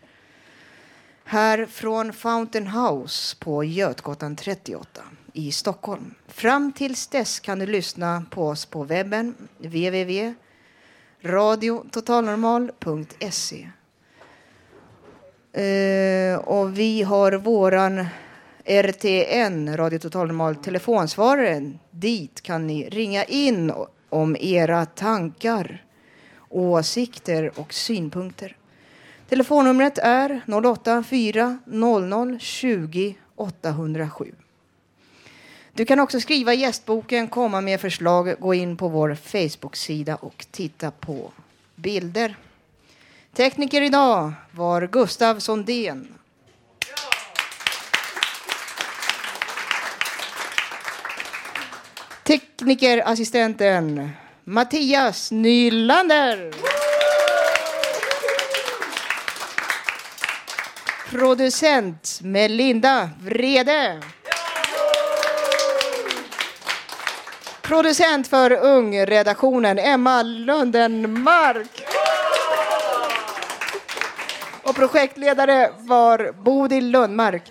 Här 1.24 1.66
från 1.66 2.14
Fountain 2.14 2.68
House 2.68 3.38
på 3.40 3.64
Götgatan 3.64 4.36
38 4.36 5.02
i 5.34 5.52
Stockholm. 5.52 6.14
Fram 6.28 6.72
tills 6.72 7.08
dess 7.08 7.40
kan 7.40 7.60
du 7.60 7.66
lyssna 7.66 8.26
på 8.30 8.48
oss 8.48 8.66
på 8.66 8.84
webben 8.84 9.36
Radiototalnormal.se. 11.22 13.70
Eh, 15.54 16.36
och 16.40 16.80
vi 16.80 17.04
har 17.04 17.32
våran 17.32 18.06
RTN, 18.66 19.78
Radio 19.78 20.00
Total 20.00 20.28
Normal, 20.28 20.56
telefonsvararen. 20.56 21.80
Dit 21.92 22.42
kan 22.42 22.68
ni 22.68 22.90
ringa 22.90 23.24
in 23.24 23.74
om 24.10 24.38
era 24.40 24.86
tankar, 24.86 25.86
åsikter 26.50 27.60
och 27.60 27.74
synpunkter. 27.74 28.58
Telefonnumret 29.30 29.98
är 29.98 30.42
084 30.48 31.60
00 31.66 32.40
20 32.40 33.16
807. 33.36 34.36
Du 35.78 35.86
kan 35.86 36.00
också 36.00 36.20
skriva 36.20 36.54
i 36.54 36.58
gästboken, 36.58 37.28
komma 37.28 37.62
med 37.62 37.82
förslag, 37.82 38.36
gå 38.40 38.54
in 38.54 38.78
på 38.78 38.88
vår 38.88 39.16
Facebook-sida 39.16 40.16
och 40.16 40.46
titta 40.52 40.92
på 40.92 41.32
bilder. 41.76 42.36
Tekniker 43.34 43.82
idag 43.82 44.34
var 44.52 44.88
Gustav 44.88 45.40
Sondén. 45.40 46.08
Teknikerassistenten 52.24 54.10
Mattias 54.44 55.32
Nylander. 55.32 56.54
Producent 61.10 62.20
Melinda 62.22 63.10
Vrede. 63.22 64.02
Producent 67.68 68.28
för 68.28 68.52
Ung-redaktionen 68.52 69.80
Emma 69.80 70.24
Lundenmark. 70.24 71.86
Och 74.64 74.76
projektledare 74.76 75.72
var 75.78 76.32
Bodil 76.44 76.90
Lundmark. 76.92 77.44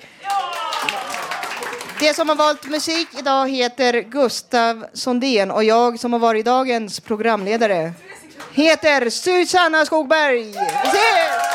Det 2.01 2.15
som 2.15 2.29
har 2.29 2.37
valt 2.37 2.71
musik 2.71 3.09
idag 3.19 3.51
heter 3.51 4.01
Gustav 4.01 4.87
Sondén 4.93 5.51
och 5.51 5.65
jag 5.65 6.01
som 6.01 6.13
har 6.13 6.21
varit 6.21 6.47
dagens 6.47 7.01
programledare 7.01 7.93
heter 8.57 9.11
Susanna 9.11 9.87
Skogberg. 9.87 10.43
Vi 10.43 10.51
ses! 10.53 11.45